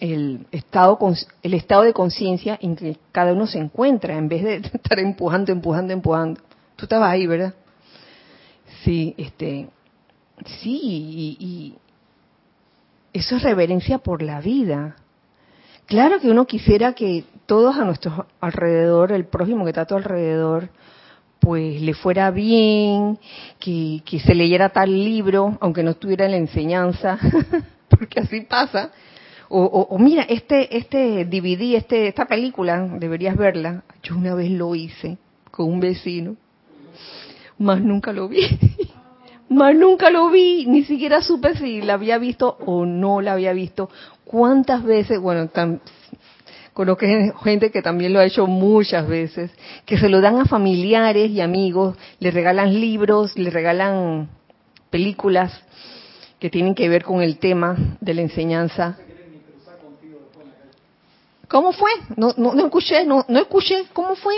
el 0.00 0.46
estado 0.52 0.98
el 1.42 1.54
estado 1.54 1.82
de 1.82 1.92
conciencia 1.92 2.58
en 2.60 2.76
que 2.76 2.98
cada 3.12 3.32
uno 3.32 3.46
se 3.46 3.58
encuentra 3.58 4.16
en 4.16 4.28
vez 4.28 4.42
de 4.42 4.56
estar 4.74 4.98
empujando 4.98 5.52
empujando 5.52 5.92
empujando. 5.92 6.40
Tú 6.76 6.84
estabas 6.84 7.10
ahí 7.10 7.26
verdad 7.26 7.54
sí 8.84 9.14
este 9.16 9.68
sí 10.44 10.80
y, 10.82 11.36
y 11.40 11.78
eso 13.12 13.36
es 13.36 13.42
reverencia 13.42 13.98
por 13.98 14.22
la 14.22 14.40
vida 14.40 14.96
claro 15.86 16.20
que 16.20 16.28
uno 16.28 16.46
quisiera 16.46 16.92
que 16.92 17.24
todos 17.46 17.76
a 17.76 17.84
nuestro 17.84 18.26
alrededor 18.40 19.12
el 19.12 19.24
prójimo 19.24 19.64
que 19.64 19.70
está 19.70 19.82
a 19.82 19.86
tu 19.86 19.94
alrededor 19.94 20.68
pues 21.46 21.80
le 21.80 21.94
fuera 21.94 22.32
bien, 22.32 23.20
que, 23.60 24.02
se 24.24 24.34
leyera 24.34 24.70
tal 24.70 24.90
libro, 24.90 25.56
aunque 25.60 25.84
no 25.84 25.92
estuviera 25.92 26.24
en 26.24 26.32
la 26.32 26.38
enseñanza, 26.38 27.18
porque 27.88 28.18
así 28.18 28.40
pasa. 28.40 28.90
O, 29.48 29.62
o, 29.62 29.82
o, 29.82 29.98
mira, 29.98 30.22
este, 30.22 30.76
este 30.76 31.24
DVD, 31.24 31.76
este, 31.76 32.08
esta 32.08 32.24
película, 32.24 32.80
deberías 32.98 33.36
verla. 33.36 33.84
Yo 34.02 34.16
una 34.16 34.34
vez 34.34 34.50
lo 34.50 34.74
hice 34.74 35.18
con 35.52 35.66
un 35.66 35.78
vecino, 35.78 36.34
más 37.58 37.80
nunca 37.80 38.12
lo 38.12 38.26
vi. 38.28 38.40
más 39.48 39.72
nunca 39.76 40.10
lo 40.10 40.30
vi, 40.30 40.66
ni 40.66 40.82
siquiera 40.82 41.22
supe 41.22 41.54
si 41.56 41.80
la 41.80 41.94
había 41.94 42.18
visto 42.18 42.56
o 42.66 42.84
no 42.84 43.20
la 43.20 43.34
había 43.34 43.52
visto. 43.52 43.88
¿Cuántas 44.26 44.82
veces? 44.84 45.18
Bueno, 45.20 45.48
tan, 45.48 45.80
Conozco 46.76 47.06
gente 47.42 47.70
que 47.70 47.80
también 47.80 48.12
lo 48.12 48.18
ha 48.20 48.26
hecho 48.26 48.46
muchas 48.46 49.08
veces, 49.08 49.50
que 49.86 49.96
se 49.96 50.10
lo 50.10 50.20
dan 50.20 50.36
a 50.40 50.44
familiares 50.44 51.30
y 51.30 51.40
amigos, 51.40 51.96
le 52.18 52.30
regalan 52.30 52.78
libros, 52.78 53.34
le 53.38 53.48
regalan 53.48 54.28
películas 54.90 55.58
que 56.38 56.50
tienen 56.50 56.74
que 56.74 56.90
ver 56.90 57.02
con 57.02 57.22
el 57.22 57.38
tema 57.38 57.96
de 57.98 58.12
la 58.12 58.20
enseñanza. 58.20 58.98
¿Cómo 61.48 61.72
fue? 61.72 61.88
No, 62.14 62.34
no, 62.36 62.52
no 62.52 62.66
escuché, 62.66 63.06
no, 63.06 63.24
no 63.26 63.38
escuché, 63.38 63.86
¿cómo 63.94 64.14
fue? 64.14 64.34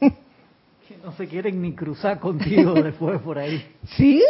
Que 0.00 0.96
no 1.04 1.12
se 1.12 1.28
quieren 1.28 1.60
ni 1.60 1.74
cruzar 1.74 2.20
contigo 2.20 2.72
después 2.72 3.20
por 3.20 3.38
ahí. 3.38 3.62
¿Sí? 3.98 4.24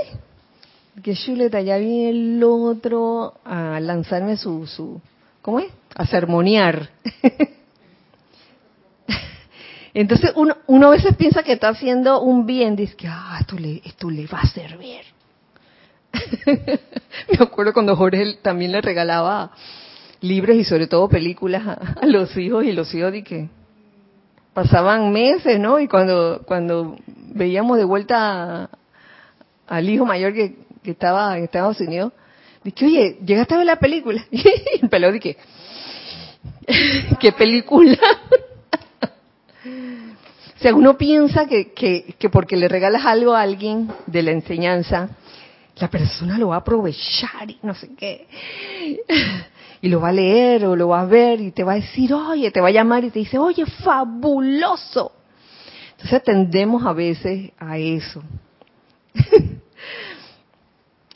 Que 1.02 1.14
chuleta, 1.14 1.61
ya 1.61 1.76
viene 1.76 2.11
el 2.11 2.42
otro 2.42 3.35
a 3.44 3.78
lanzarme 3.80 4.37
su, 4.37 4.66
su, 4.66 5.00
¿cómo 5.42 5.61
es? 5.61 5.70
A 5.94 6.06
sermonear. 6.06 6.88
Entonces 9.94 10.32
uno, 10.37 10.56
uno 10.66 10.88
a 10.88 10.90
veces 10.90 11.16
piensa 11.16 11.42
que 11.42 11.52
está 11.52 11.68
haciendo 11.68 12.20
un 12.20 12.44
bien, 12.44 12.76
dice 12.76 12.96
que 12.96 13.09
ah, 13.09 13.38
esto, 13.40 13.56
le, 13.56 13.80
esto 13.85 14.11
le 14.11 14.26
va 14.26 14.40
a 14.40 14.46
servir. 14.46 15.00
Me 16.46 17.38
acuerdo 17.38 17.72
cuando 17.72 17.96
Jorge 17.96 18.35
también 18.42 18.72
le 18.72 18.80
regalaba 18.80 19.52
libros 20.20 20.56
y 20.56 20.64
sobre 20.64 20.87
todo 20.87 21.09
películas 21.09 21.66
a, 21.66 22.06
los 22.06 22.37
hijos 22.37 22.64
y 22.64 22.72
los 22.72 22.92
hijos 22.94 23.12
de 23.12 23.22
que 23.22 23.48
pasaban 24.54 25.12
meses, 25.12 25.59
¿no? 25.59 25.78
Y 25.78 25.88
cuando 25.88 26.42
cuando 26.46 26.96
veíamos 27.35 27.78
de 27.78 27.85
vuelta 27.85 28.70
al 29.66 29.88
hijo 29.88 30.06
mayor 30.06 30.32
que, 30.32 30.65
que 30.87 30.92
estaba 30.92 31.37
en 31.37 31.44
Estados 31.44 31.81
Unidos, 31.81 32.12
dije, 32.64 32.87
oye, 32.87 33.18
llegaste 33.27 33.55
a 33.55 33.59
ver 33.59 33.66
la 33.66 33.79
película. 33.79 34.25
Y 34.31 34.42
el 34.83 34.88
pelado 34.88 35.12
dije, 35.12 35.37
¿qué 37.20 37.33
película? 37.33 37.99
o 39.64 40.59
sea, 40.59 40.75
uno 40.75 40.96
piensa 40.96 41.46
que, 41.46 41.72
que, 41.72 42.14
que 42.18 42.31
porque 42.31 42.57
le 42.57 42.68
regalas 42.68 43.05
algo 43.05 43.35
a 43.35 43.42
alguien 43.42 43.92
de 44.07 44.22
la 44.22 44.31
enseñanza, 44.31 45.11
la 45.77 45.90
persona 45.90 46.38
lo 46.38 46.49
va 46.49 46.57
a 46.57 46.59
aprovechar 46.61 47.51
y 47.51 47.59
no 47.62 47.75
sé 47.75 47.90
qué. 47.96 48.27
Y 49.83 49.88
lo 49.88 50.01
va 50.01 50.09
a 50.09 50.12
leer 50.12 50.64
o 50.64 50.75
lo 50.75 50.88
va 50.88 51.03
a 51.03 51.05
ver 51.05 51.40
y 51.40 51.51
te 51.51 51.62
va 51.62 51.72
a 51.72 51.77
decir, 51.77 52.14
oye, 52.14 52.51
te 52.51 52.61
va 52.61 52.68
a 52.68 52.72
llamar 52.72 53.05
y 53.05 53.11
te 53.11 53.18
dice, 53.18 53.38
oye, 53.38 53.66
fabuloso. 53.66 55.12
Entonces 55.92 56.22
tendemos 56.22 56.87
a 56.87 56.92
veces 56.92 57.51
a 57.59 57.77
eso. 57.77 58.22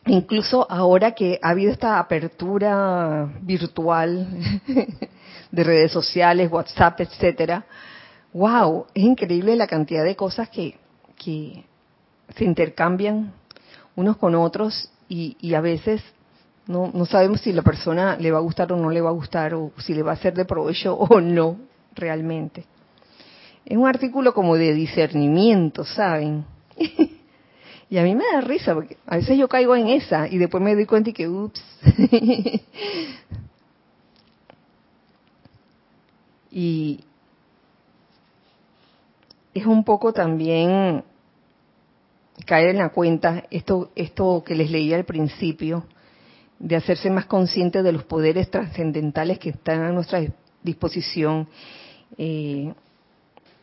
Incluso 0.06 0.66
ahora 0.70 1.12
que 1.12 1.38
ha 1.42 1.50
habido 1.50 1.72
esta 1.72 1.98
apertura 1.98 3.28
virtual 3.42 4.28
de 5.50 5.64
redes 5.64 5.92
sociales, 5.92 6.50
WhatsApp, 6.50 7.00
etcétera, 7.00 7.64
wow, 8.32 8.86
es 8.94 9.04
increíble 9.04 9.56
la 9.56 9.66
cantidad 9.66 10.04
de 10.04 10.16
cosas 10.16 10.48
que, 10.48 10.78
que 11.16 11.64
se 12.34 12.44
intercambian 12.44 13.32
unos 13.96 14.16
con 14.16 14.34
otros 14.34 14.90
y, 15.08 15.54
a 15.54 15.60
veces 15.60 16.02
no, 16.66 16.90
no 16.94 17.04
sabemos 17.04 17.40
si 17.40 17.52
la 17.52 17.62
persona 17.62 18.16
le 18.16 18.30
va 18.30 18.38
a 18.38 18.42
gustar 18.42 18.72
o 18.72 18.76
no 18.76 18.90
le 18.90 19.00
va 19.00 19.10
a 19.10 19.12
gustar 19.12 19.54
o 19.54 19.72
si 19.78 19.92
le 19.92 20.02
va 20.02 20.12
a 20.12 20.16
ser 20.16 20.34
de 20.34 20.44
provecho 20.44 20.94
o 20.94 21.20
no 21.20 21.56
realmente. 21.94 22.64
Es 23.66 23.76
un 23.76 23.86
artículo 23.86 24.32
como 24.32 24.56
de 24.56 24.72
discernimiento, 24.72 25.84
¿saben? 25.84 26.44
y 27.90 27.98
a 27.98 28.04
mí 28.04 28.14
me 28.14 28.24
da 28.32 28.40
risa 28.40 28.72
porque 28.72 28.96
a 29.04 29.16
veces 29.16 29.36
yo 29.36 29.48
caigo 29.48 29.74
en 29.74 29.88
esa 29.88 30.28
y 30.28 30.38
después 30.38 30.62
me 30.62 30.76
doy 30.76 30.86
cuenta 30.86 31.10
y 31.10 31.12
que, 31.12 31.28
ups. 31.28 31.60
y 36.52 37.00
es 39.52 39.66
un 39.66 39.82
poco 39.82 40.12
también 40.12 41.02
caer 42.46 42.68
en 42.70 42.78
la 42.78 42.90
cuenta 42.90 43.42
esto 43.50 43.90
esto 43.96 44.44
que 44.46 44.54
les 44.54 44.70
leí 44.70 44.94
al 44.94 45.04
principio 45.04 45.84
de 46.60 46.76
hacerse 46.76 47.10
más 47.10 47.26
consciente 47.26 47.82
de 47.82 47.90
los 47.92 48.04
poderes 48.04 48.50
trascendentales 48.50 49.40
que 49.40 49.50
están 49.50 49.82
a 49.82 49.90
nuestra 49.90 50.22
disposición 50.62 51.48
eh, 52.16 52.72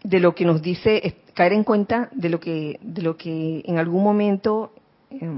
de 0.04 0.20
lo 0.20 0.36
que 0.36 0.46
nos 0.46 0.62
dice 0.62 1.16
caer 1.34 1.54
en 1.54 1.64
cuenta 1.64 2.10
de 2.12 2.30
lo 2.30 2.40
que 2.40 2.80
de 2.82 3.02
lo 3.02 3.18
que 3.18 3.62
en 3.66 3.78
algún 3.78 4.04
momento 4.04 4.72
eh, 5.10 5.30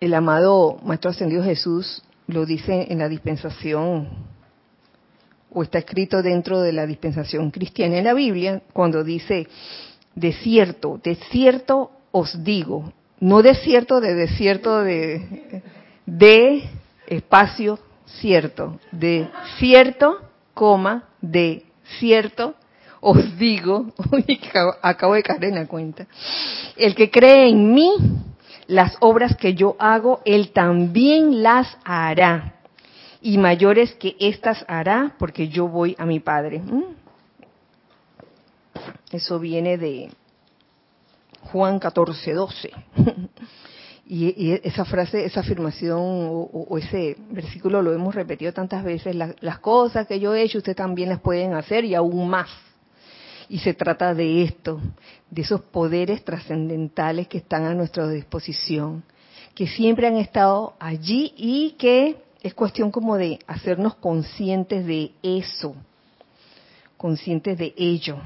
el 0.00 0.14
amado 0.14 0.78
maestro 0.82 1.10
ascendido 1.10 1.42
Jesús 1.42 2.02
lo 2.26 2.46
dice 2.46 2.86
en 2.90 2.98
la 2.98 3.08
dispensación 3.08 4.08
o 5.52 5.62
está 5.62 5.78
escrito 5.78 6.22
dentro 6.22 6.60
de 6.60 6.72
la 6.72 6.86
dispensación 6.86 7.50
cristiana 7.50 7.98
en 7.98 8.04
la 8.04 8.14
Biblia 8.14 8.62
cuando 8.72 9.04
dice 9.04 9.48
de 10.14 10.32
cierto, 10.32 11.00
de 11.02 11.16
cierto 11.30 11.90
os 12.12 12.42
digo, 12.42 12.92
no 13.20 13.42
desierto 13.42 14.00
de 14.00 14.14
desierto 14.14 14.82
de, 14.82 15.62
de 16.06 16.70
espacio 17.06 17.78
cierto, 18.06 18.80
de 18.90 19.28
cierto, 19.58 20.18
coma, 20.54 21.08
de 21.20 21.64
cierto, 21.98 22.54
os 23.00 23.38
digo, 23.38 23.92
acabo 24.82 25.14
de 25.14 25.22
caer 25.22 25.44
en 25.44 25.54
la 25.54 25.66
cuenta, 25.66 26.06
el 26.76 26.94
que 26.94 27.10
cree 27.10 27.48
en 27.48 27.72
mí, 27.72 27.92
las 28.66 28.96
obras 29.00 29.36
que 29.36 29.54
yo 29.54 29.76
hago, 29.78 30.20
él 30.24 30.52
también 30.52 31.42
las 31.42 31.76
hará, 31.84 32.54
y 33.22 33.38
mayores 33.38 33.94
que 33.94 34.16
éstas 34.18 34.64
hará, 34.68 35.14
porque 35.18 35.48
yo 35.48 35.68
voy 35.68 35.94
a 35.98 36.06
mi 36.06 36.20
Padre. 36.20 36.60
¿Mm? 36.60 36.84
Eso 39.10 39.38
viene 39.38 39.76
de 39.76 40.10
Juan 41.52 41.78
14, 41.78 42.32
12. 42.32 42.70
Y, 44.12 44.58
esa 44.64 44.84
frase, 44.84 45.24
esa 45.24 45.38
afirmación 45.38 46.00
o, 46.00 46.76
ese 46.78 47.16
versículo 47.30 47.80
lo 47.80 47.92
hemos 47.92 48.12
repetido 48.12 48.52
tantas 48.52 48.82
veces. 48.82 49.14
La, 49.14 49.36
las 49.38 49.60
cosas 49.60 50.08
que 50.08 50.18
yo 50.18 50.34
he 50.34 50.42
hecho, 50.42 50.58
ustedes 50.58 50.76
también 50.76 51.10
las 51.10 51.20
pueden 51.20 51.54
hacer 51.54 51.84
y 51.84 51.94
aún 51.94 52.28
más. 52.28 52.48
Y 53.48 53.60
se 53.60 53.72
trata 53.72 54.12
de 54.12 54.42
esto, 54.42 54.80
de 55.30 55.42
esos 55.42 55.60
poderes 55.60 56.24
trascendentales 56.24 57.28
que 57.28 57.38
están 57.38 57.66
a 57.66 57.74
nuestra 57.74 58.08
disposición, 58.08 59.04
que 59.54 59.68
siempre 59.68 60.08
han 60.08 60.16
estado 60.16 60.74
allí 60.80 61.32
y 61.36 61.76
que 61.78 62.16
es 62.42 62.52
cuestión 62.52 62.90
como 62.90 63.16
de 63.16 63.38
hacernos 63.46 63.94
conscientes 63.94 64.86
de 64.86 65.12
eso, 65.22 65.76
conscientes 66.96 67.56
de 67.58 67.74
ello. 67.76 68.18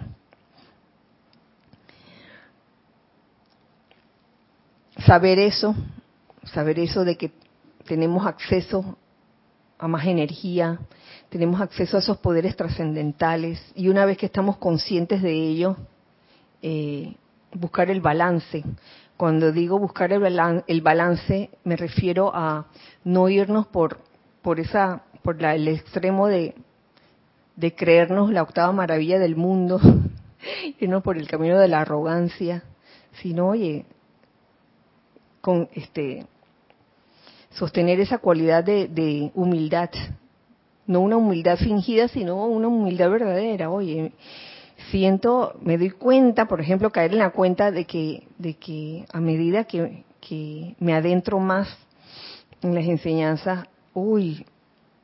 Saber 4.99 5.39
eso, 5.39 5.75
saber 6.45 6.79
eso 6.79 7.05
de 7.05 7.17
que 7.17 7.33
tenemos 7.87 8.27
acceso 8.27 8.97
a 9.79 9.89
más 9.89 10.07
energía, 10.07 10.79
tenemos 11.29 11.61
acceso 11.61 11.97
a 11.97 12.01
esos 12.01 12.19
poderes 12.19 12.57
trascendentales 12.57 13.61
y 13.75 13.89
una 13.89 14.05
vez 14.05 14.17
que 14.17 14.27
estamos 14.27 14.57
conscientes 14.57 15.21
de 15.23 15.33
ello, 15.33 15.77
eh, 16.63 17.15
buscar 17.53 17.91
el 17.91 18.01
balance. 18.01 18.65
Cuando 19.17 19.53
digo 19.53 19.79
buscar 19.79 20.13
el, 20.13 20.81
balance, 20.81 21.51
me 21.65 21.77
refiero 21.77 22.35
a 22.35 22.67
no 23.05 23.29
irnos 23.29 23.67
por, 23.67 23.99
por, 24.43 24.59
esa, 24.59 25.03
por 25.23 25.43
el 25.43 25.69
extremo 25.69 26.27
de, 26.27 26.55
de 27.57 27.75
creernos 27.75 28.33
la 28.33 28.43
octava 28.43 28.73
maravilla 28.73 29.19
del 29.19 29.37
mundo, 29.37 29.81
irnos 30.81 31.03
por 31.03 31.17
el 31.17 31.29
camino 31.29 31.59
de 31.59 31.69
la 31.69 31.83
arrogancia, 31.83 32.65
sino, 33.21 33.49
oye, 33.49 33.87
con 35.45 35.69
este 35.75 36.25
sostener 37.51 38.01
esa 38.01 38.17
cualidad 38.17 38.65
de, 38.65 39.31
humildad, 39.35 39.91
no 40.87 41.01
una 41.01 41.19
humildad 41.19 41.59
fingida, 41.59 42.09
sino 42.09 42.47
una 42.47 42.69
humildad 42.69 43.11
verdadera. 43.11 43.69
Oye, 43.69 44.13
siento, 44.91 45.55
me 45.61 45.77
doy 45.77 45.91
cuenta, 45.91 46.47
por 46.47 46.63
ejemplo, 46.63 46.89
caer 46.91 47.13
en 47.13 47.19
la 47.19 47.29
cuenta 47.29 47.71
de 47.71 47.85
que, 47.85 48.27
de 48.39 48.55
que 48.55 49.05
a 49.13 49.21
medida 49.21 49.65
que, 49.65 50.05
que 50.19 50.77
me 50.81 50.95
adentro 50.95 51.39
más 51.41 51.69
en 52.63 52.75
las 52.75 52.87
enseñanzas, 52.87 53.67
uy, 53.93 54.47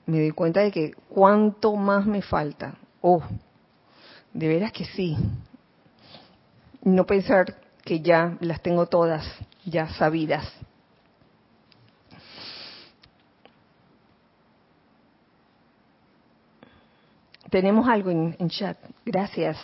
me 0.07 0.21
doy 0.21 0.31
cuenta 0.31 0.61
de 0.61 0.71
que 0.71 0.95
cuánto 1.11 1.77
más 1.77 2.07
me 2.07 2.23
falta. 2.23 2.79
Oh, 3.03 3.23
de 4.33 4.49
veras 4.49 4.73
que 4.73 4.87
sí. 4.87 5.19
No 6.83 7.05
pensar 7.05 7.57
que 7.85 8.01
ya 8.01 8.39
las 8.41 8.63
tengo 8.63 8.87
todas, 8.87 9.23
ya 9.65 9.89
sabidas. 9.95 10.47
Tenemos 17.51 17.89
algo 17.89 18.11
en, 18.11 18.49
chat. 18.49 18.79
Gracias. 19.05 19.59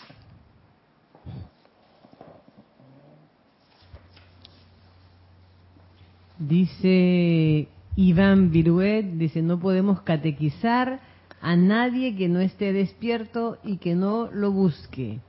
Dice 6.38 7.68
Iván 7.94 8.50
Viruet, 8.50 9.04
dice, 9.04 9.40
no 9.40 9.58
podemos 9.58 10.02
catequizar 10.02 11.00
a 11.40 11.56
nadie 11.56 12.16
que 12.16 12.28
no 12.28 12.40
esté 12.40 12.72
despierto 12.72 13.58
y 13.62 13.78
que 13.78 13.94
no 13.94 14.28
lo 14.32 14.50
busque. 14.50 15.20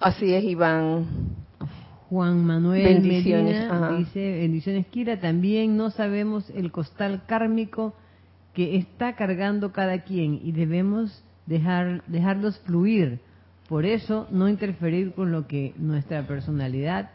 Así 0.00 0.32
es, 0.32 0.42
Iván. 0.42 1.39
Juan 2.10 2.44
Manuel 2.44 3.02
Medina 3.02 3.92
dice, 3.96 4.32
bendiciones 4.40 4.86
Kira, 4.88 5.20
también 5.20 5.76
no 5.76 5.90
sabemos 5.90 6.50
el 6.50 6.72
costal 6.72 7.22
kármico 7.24 7.94
que 8.52 8.76
está 8.76 9.14
cargando 9.14 9.70
cada 9.70 10.00
quien 10.02 10.40
y 10.42 10.50
debemos 10.50 11.22
dejar, 11.46 12.02
dejarlos 12.08 12.58
fluir. 12.66 13.20
Por 13.68 13.86
eso, 13.86 14.26
no 14.32 14.48
interferir 14.48 15.14
con 15.14 15.30
lo 15.30 15.46
que 15.46 15.72
nuestra 15.76 16.26
personalidad 16.26 17.10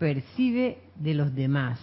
percibe 0.00 0.78
de 0.96 1.14
los 1.14 1.32
demás. 1.32 1.78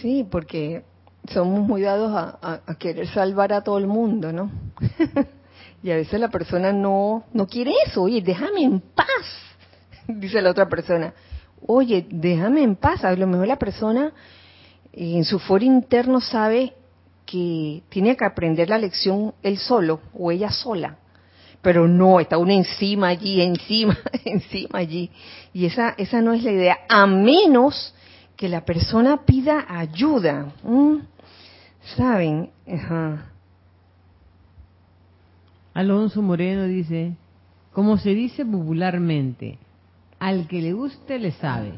Sí, 0.00 0.26
porque 0.30 0.84
somos 1.28 1.68
muy 1.68 1.82
dados 1.82 2.10
a, 2.14 2.62
querer 2.78 3.06
salvar 3.08 3.52
a 3.52 3.60
todo 3.60 3.76
el 3.76 3.86
mundo, 3.86 4.32
¿no? 4.32 4.50
y 5.82 5.90
a 5.90 5.96
veces 5.96 6.18
la 6.18 6.30
persona 6.30 6.72
no, 6.72 7.24
no 7.34 7.46
quiere 7.46 7.72
eso. 7.86 8.04
Oye, 8.04 8.22
déjame 8.22 8.62
en 8.62 8.80
paz, 8.80 9.06
dice 10.08 10.40
la 10.40 10.50
otra 10.50 10.66
persona. 10.66 11.12
Oye, 11.66 12.06
déjame 12.08 12.62
en 12.62 12.76
paz. 12.76 13.04
A 13.04 13.12
lo 13.12 13.26
mejor 13.26 13.46
la 13.46 13.58
persona 13.58 14.12
en 14.92 15.24
su 15.24 15.38
foro 15.38 15.64
interno 15.64 16.20
sabe 16.20 16.74
que 17.26 17.82
tiene 17.88 18.16
que 18.16 18.24
aprender 18.24 18.68
la 18.68 18.78
lección 18.78 19.34
él 19.42 19.58
solo 19.58 20.00
o 20.14 20.30
ella 20.30 20.50
sola. 20.50 20.96
Pero 21.60 21.86
no, 21.88 22.20
está 22.20 22.38
uno 22.38 22.52
encima 22.52 23.08
allí, 23.08 23.42
encima, 23.42 23.98
encima 24.24 24.78
allí. 24.78 25.10
Y 25.52 25.66
esa, 25.66 25.90
esa 25.98 26.22
no 26.22 26.32
es 26.32 26.42
la 26.42 26.52
idea, 26.52 26.78
a 26.88 27.06
menos 27.06 27.94
que 28.36 28.48
la 28.48 28.64
persona 28.64 29.24
pida 29.26 29.66
ayuda. 29.68 30.52
¿Saben? 31.96 32.50
Alonso 35.74 36.22
Moreno 36.22 36.64
dice, 36.64 37.16
como 37.72 37.98
se 37.98 38.10
dice 38.10 38.44
popularmente, 38.44 39.58
al 40.18 40.46
que 40.48 40.60
le 40.62 40.72
guste 40.72 41.18
le 41.18 41.32
sabe. 41.32 41.72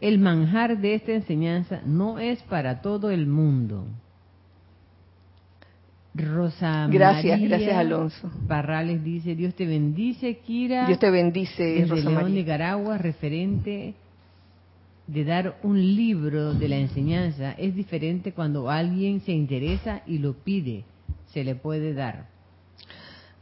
El 0.00 0.18
manjar 0.18 0.78
de 0.78 0.94
esta 0.94 1.12
enseñanza 1.12 1.80
no 1.86 2.18
es 2.18 2.42
para 2.42 2.80
todo 2.80 3.10
el 3.10 3.26
mundo. 3.26 3.86
Rosa 6.14 6.86
gracias, 6.88 7.40
gracias 7.40 7.76
Alonso. 7.76 8.30
Barrales 8.46 9.02
dice, 9.02 9.34
Dios 9.34 9.54
te 9.54 9.66
bendice, 9.66 10.38
Kira. 10.38 10.86
Dios 10.86 10.98
te 11.00 11.10
bendice, 11.10 11.84
Rosa 11.88 12.08
León, 12.08 12.34
Nicaragua, 12.34 12.98
referente 12.98 13.94
de 15.06 15.24
dar 15.24 15.58
un 15.62 15.78
libro 15.96 16.54
de 16.54 16.68
la 16.68 16.76
enseñanza. 16.76 17.52
Es 17.52 17.74
diferente 17.74 18.32
cuando 18.32 18.70
alguien 18.70 19.20
se 19.20 19.32
interesa 19.32 20.02
y 20.06 20.18
lo 20.18 20.34
pide, 20.34 20.84
se 21.32 21.42
le 21.42 21.56
puede 21.56 21.94
dar. 21.94 22.26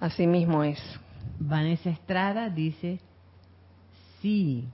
Así 0.00 0.26
mismo 0.26 0.64
es. 0.64 0.78
Vanessa 1.38 1.90
Estrada 1.90 2.48
dice, 2.48 3.00
sí, 4.22 4.64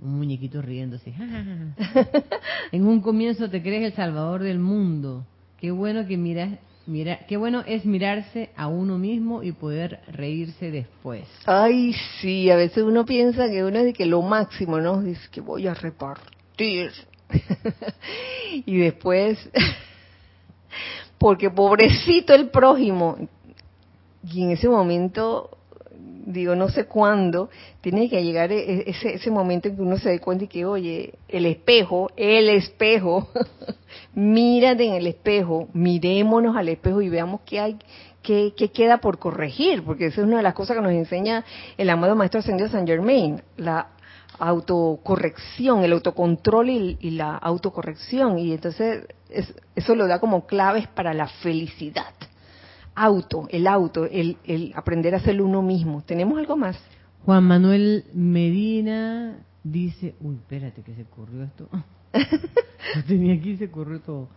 un 0.00 0.18
muñequito 0.18 0.62
riéndose. 0.62 1.12
en 2.72 2.86
un 2.86 3.00
comienzo 3.00 3.50
te 3.50 3.62
crees 3.62 3.84
el 3.84 3.92
salvador 3.94 4.42
del 4.42 4.60
mundo. 4.60 5.24
Qué 5.58 5.70
bueno 5.70 6.06
que 6.06 6.16
miras 6.16 6.50
Mira, 6.86 7.20
qué 7.26 7.38
bueno 7.38 7.62
es 7.66 7.86
mirarse 7.86 8.50
a 8.56 8.66
uno 8.66 8.98
mismo 8.98 9.42
y 9.42 9.52
poder 9.52 10.00
reírse 10.06 10.70
después. 10.70 11.26
Ay, 11.46 11.94
sí, 12.20 12.50
a 12.50 12.56
veces 12.56 12.84
uno 12.84 13.06
piensa 13.06 13.48
que 13.48 13.64
uno 13.64 13.78
es 13.78 13.84
de 13.86 13.92
que 13.94 14.04
lo 14.04 14.20
máximo, 14.20 14.78
¿no? 14.80 15.00
Dice 15.00 15.26
que 15.30 15.40
voy 15.40 15.66
a 15.66 15.72
repartir. 15.72 16.90
y 18.66 18.76
después, 18.76 19.38
porque 21.18 21.48
pobrecito 21.48 22.34
el 22.34 22.50
prójimo. 22.50 23.16
Y 24.30 24.42
en 24.42 24.50
ese 24.50 24.68
momento 24.68 25.53
digo, 26.26 26.54
no 26.54 26.68
sé 26.68 26.86
cuándo, 26.86 27.50
tiene 27.80 28.08
que 28.08 28.22
llegar 28.22 28.52
e-, 28.52 28.58
e-, 28.58 28.90
ese, 28.90 29.14
ese 29.14 29.30
momento 29.30 29.68
en 29.68 29.76
que 29.76 29.82
uno 29.82 29.98
se 29.98 30.10
dé 30.10 30.18
cuenta 30.20 30.44
y 30.44 30.48
que, 30.48 30.64
oye, 30.64 31.14
el 31.28 31.46
espejo, 31.46 32.10
el 32.16 32.48
espejo, 32.48 33.28
mírate 34.14 34.86
en 34.86 34.94
el 34.94 35.06
espejo, 35.06 35.68
mirémonos 35.72 36.56
al 36.56 36.68
espejo 36.68 37.02
y 37.02 37.08
veamos 37.08 37.40
qué 37.44 37.60
hay, 37.60 37.78
qué, 38.22 38.54
qué 38.56 38.70
queda 38.70 38.98
por 38.98 39.18
corregir, 39.18 39.84
porque 39.84 40.06
esa 40.06 40.20
es 40.22 40.26
una 40.26 40.38
de 40.38 40.42
las 40.42 40.54
cosas 40.54 40.76
que 40.76 40.82
nos 40.82 40.92
enseña 40.92 41.44
el 41.76 41.90
amado 41.90 42.16
Maestro 42.16 42.40
Ascendido 42.40 42.68
San 42.68 42.86
Germain, 42.86 43.42
la 43.56 43.88
autocorrección, 44.38 45.84
el 45.84 45.92
autocontrol 45.92 46.70
y, 46.70 47.10
la 47.10 47.36
autocorrección, 47.36 48.38
y 48.38 48.52
entonces 48.52 49.06
eso 49.76 49.94
lo 49.94 50.08
da 50.08 50.18
como 50.18 50.46
claves 50.46 50.88
para 50.88 51.14
la 51.14 51.28
felicidad 51.28 52.12
auto, 52.94 53.46
el 53.50 53.66
auto, 53.66 54.04
el, 54.06 54.36
el 54.44 54.72
aprender 54.74 55.14
a 55.14 55.20
ser 55.20 55.40
uno 55.42 55.62
mismo. 55.62 56.02
¿Tenemos 56.02 56.38
algo 56.38 56.56
más? 56.56 56.78
Juan 57.24 57.44
Manuel 57.44 58.04
Medina 58.12 59.38
dice, 59.62 60.14
uy, 60.20 60.36
espérate 60.36 60.82
que 60.82 60.94
se 60.94 61.04
corrió 61.04 61.42
esto. 61.42 61.68
Lo 62.96 63.04
tenía 63.04 63.34
aquí 63.34 63.56
se 63.56 63.70
corrió 63.70 64.00
todo. 64.00 64.28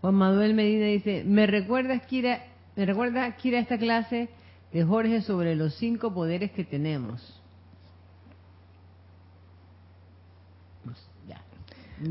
Juan 0.00 0.14
Manuel 0.14 0.54
Medina 0.54 0.86
dice, 0.86 1.24
¿me 1.24 1.46
recuerdas, 1.46 2.02
Kira, 2.06 2.42
me 2.76 2.84
recuerda, 2.84 3.34
Kira, 3.36 3.58
esta 3.58 3.78
clase 3.78 4.28
de 4.72 4.84
Jorge 4.84 5.22
sobre 5.22 5.56
los 5.56 5.74
cinco 5.76 6.12
poderes 6.12 6.50
que 6.52 6.64
tenemos? 6.64 7.42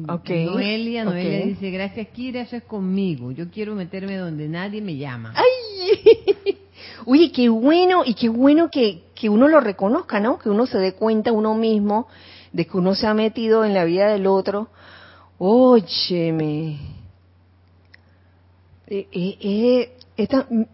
Okay, 0.08 0.46
Noelia, 0.46 1.04
Noelia 1.04 1.46
dice, 1.46 1.70
gracias 1.70 2.08
Kira, 2.10 2.42
eso 2.42 2.56
es 2.56 2.64
conmigo. 2.64 3.32
Yo 3.32 3.50
quiero 3.50 3.76
meterme 3.76 4.16
donde 4.16 4.48
nadie 4.48 4.82
me 4.82 4.96
llama. 4.96 5.34
¡Ay! 5.36 6.58
Oye, 7.06 7.32
qué 7.32 7.50
bueno, 7.50 8.04
y 8.06 8.14
qué 8.14 8.30
bueno 8.30 8.70
que, 8.70 9.04
que 9.14 9.30
uno 9.30 9.48
lo 9.48 9.60
reconozca, 9.60 10.20
¿no? 10.20 10.40
Que 10.40 10.50
uno 10.50 10.66
se 10.66 10.78
dé 10.78 10.94
cuenta 10.94 11.32
uno 11.32 11.54
mismo 11.56 12.08
de 12.54 12.66
que 12.66 12.78
uno 12.78 12.96
se 12.96 13.08
ha 13.08 13.14
metido 13.14 13.66
en 13.66 13.74
la 13.74 13.84
vida 13.84 14.08
del 14.08 14.28
otro. 14.28 14.70
Óyeme. 15.38 16.80
Eh, 18.88 19.08
eh, 19.12 19.38
eh 19.42 19.98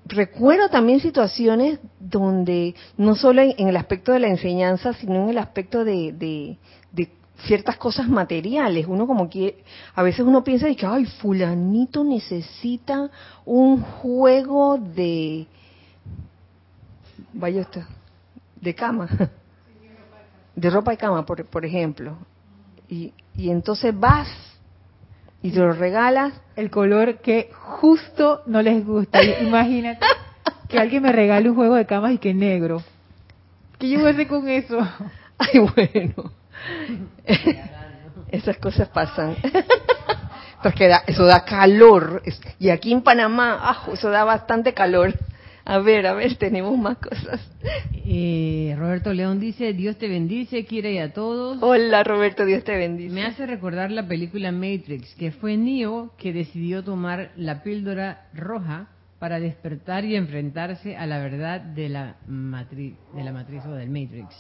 recuerdo 0.05 0.69
también 0.69 0.99
situaciones 0.99 1.79
donde, 1.99 2.75
no 2.97 3.15
solo 3.15 3.41
en, 3.41 3.67
el 3.69 3.77
aspecto 3.77 4.11
de 4.11 4.19
la 4.19 4.27
enseñanza, 4.27 4.93
sino 4.93 5.15
en 5.23 5.29
el 5.29 5.37
aspecto 5.37 5.85
de, 5.85 6.11
de, 6.11 6.11
de 6.11 6.57
ciertas 7.45 7.77
cosas 7.77 8.07
materiales. 8.07 8.85
Uno 8.87 9.07
como 9.07 9.29
que 9.29 9.63
a 9.95 10.03
veces 10.03 10.21
uno 10.21 10.43
piensa 10.43 10.67
de 10.67 10.75
que, 10.75 10.85
ay, 10.85 11.05
fulanito 11.05 12.03
necesita 12.03 13.09
un 13.45 13.81
juego 13.81 14.77
de, 14.77 15.47
vaya 17.33 17.61
usted, 17.61 17.83
de 18.61 18.75
cama, 18.75 19.07
de 20.55 20.69
ropa 20.69 20.91
de 20.91 20.97
cama, 20.97 21.25
por, 21.25 21.45
por 21.45 21.65
ejemplo. 21.65 22.17
Y, 22.87 23.13
y 23.35 23.49
entonces 23.49 23.97
vas 23.97 24.27
y 25.41 25.51
te 25.51 25.59
lo 25.59 25.73
regalas. 25.73 26.33
El 26.55 26.69
color 26.69 27.19
que 27.19 27.49
justo 27.53 28.41
no 28.45 28.61
les 28.61 28.85
gusta. 28.85 29.19
Imagínate 29.41 30.05
que 30.67 30.77
alguien 30.77 31.03
me 31.03 31.11
regale 31.11 31.49
un 31.49 31.55
juego 31.55 31.75
de 31.75 31.85
camas 31.85 32.13
y 32.13 32.17
que 32.17 32.33
negro. 32.33 32.83
¿Qué 33.77 33.89
yo 33.89 33.99
voy 33.99 34.09
a 34.09 34.11
hacer 34.11 34.27
con 34.27 34.47
eso? 34.49 34.77
Ay, 35.37 35.59
bueno. 35.59 36.38
Esas 38.31 38.57
cosas 38.57 38.89
pasan. 38.89 39.35
Porque 40.63 40.91
eso 41.07 41.25
da 41.25 41.45
calor. 41.45 42.21
Y 42.59 42.69
aquí 42.69 42.91
en 42.91 43.01
Panamá, 43.01 43.57
ah, 43.61 43.87
eso 43.93 44.09
da 44.09 44.23
bastante 44.23 44.73
calor. 44.73 45.13
A 45.65 45.79
ver, 45.79 46.07
a 46.07 46.13
ver, 46.13 46.35
tenemos 46.35 46.77
más 46.77 46.97
cosas. 46.97 47.39
Eh, 48.05 48.75
Roberto 48.77 49.13
León 49.13 49.39
dice, 49.39 49.71
Dios 49.73 49.97
te 49.97 50.07
bendice, 50.07 50.65
quiere 50.65 50.93
y 50.93 50.97
a 50.97 51.13
todos. 51.13 51.59
Hola 51.61 52.03
Roberto, 52.03 52.43
Dios 52.43 52.63
te 52.63 52.75
bendice. 52.75 53.13
Me 53.13 53.23
hace 53.23 53.45
recordar 53.45 53.91
la 53.91 54.07
película 54.07 54.51
Matrix, 54.51 55.13
que 55.15 55.31
fue 55.31 55.57
Neo 55.57 56.11
que 56.17 56.33
decidió 56.33 56.83
tomar 56.83 57.31
la 57.35 57.61
píldora 57.61 58.27
roja 58.33 58.87
para 59.19 59.39
despertar 59.39 60.05
y 60.05 60.15
enfrentarse 60.15 60.97
a 60.97 61.05
la 61.05 61.19
verdad 61.19 61.61
de 61.61 61.89
la 61.89 62.15
matriz, 62.27 62.95
de 63.13 63.23
la 63.23 63.31
matriz 63.31 63.63
o 63.65 63.71
del 63.71 63.89
Matrix. 63.89 64.33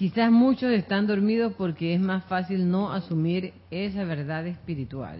Quizás 0.00 0.32
muchos 0.32 0.70
están 0.70 1.06
dormidos 1.06 1.52
porque 1.58 1.92
es 1.92 2.00
más 2.00 2.24
fácil 2.24 2.70
no 2.70 2.90
asumir 2.90 3.52
esa 3.70 4.02
verdad 4.04 4.46
espiritual. 4.46 5.18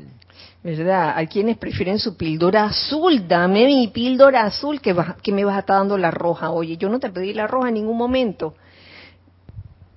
¿Verdad? 0.64 1.12
Hay 1.16 1.26
quienes 1.26 1.58
prefieren 1.58 1.98
su 1.98 2.16
píldora 2.16 2.64
azul. 2.64 3.28
Dame 3.28 3.66
mi 3.66 3.88
píldora 3.88 4.44
azul 4.44 4.80
que, 4.80 4.96
que 5.22 5.32
me 5.32 5.44
vas 5.44 5.56
a 5.56 5.58
estar 5.58 5.76
dando 5.80 5.98
la 5.98 6.10
roja. 6.10 6.50
Oye, 6.50 6.78
yo 6.78 6.88
no 6.88 6.98
te 6.98 7.10
pedí 7.10 7.34
la 7.34 7.46
roja 7.46 7.68
en 7.68 7.74
ningún 7.74 7.98
momento. 7.98 8.54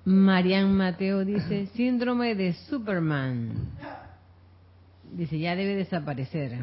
Marian 0.04 0.76
Mateo 0.76 1.24
dice, 1.24 1.67
síndrome 1.67 2.36
de 2.36 2.52
Superman. 2.52 3.52
Dice, 5.13 5.39
ya 5.39 5.56
debe 5.56 5.76
desaparecer. 5.76 6.58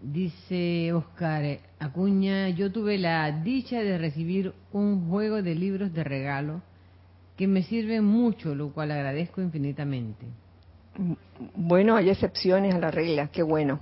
Dice 0.00 0.92
Oscar 0.92 1.58
Acuña, 1.80 2.50
yo 2.50 2.70
tuve 2.70 2.98
la 2.98 3.30
dicha 3.42 3.80
de 3.80 3.98
recibir 3.98 4.52
un 4.72 5.08
juego 5.08 5.42
de 5.42 5.56
libros 5.56 5.92
de 5.92 6.04
regalo 6.04 6.62
que 7.36 7.48
me 7.48 7.62
sirven 7.62 8.04
mucho, 8.04 8.54
lo 8.54 8.70
cual 8.70 8.92
agradezco 8.92 9.40
infinitamente. 9.40 10.26
Bueno, 11.54 11.96
hay 11.96 12.10
excepciones 12.10 12.74
a 12.74 12.78
la 12.78 12.90
regla, 12.90 13.28
qué 13.28 13.42
bueno. 13.42 13.80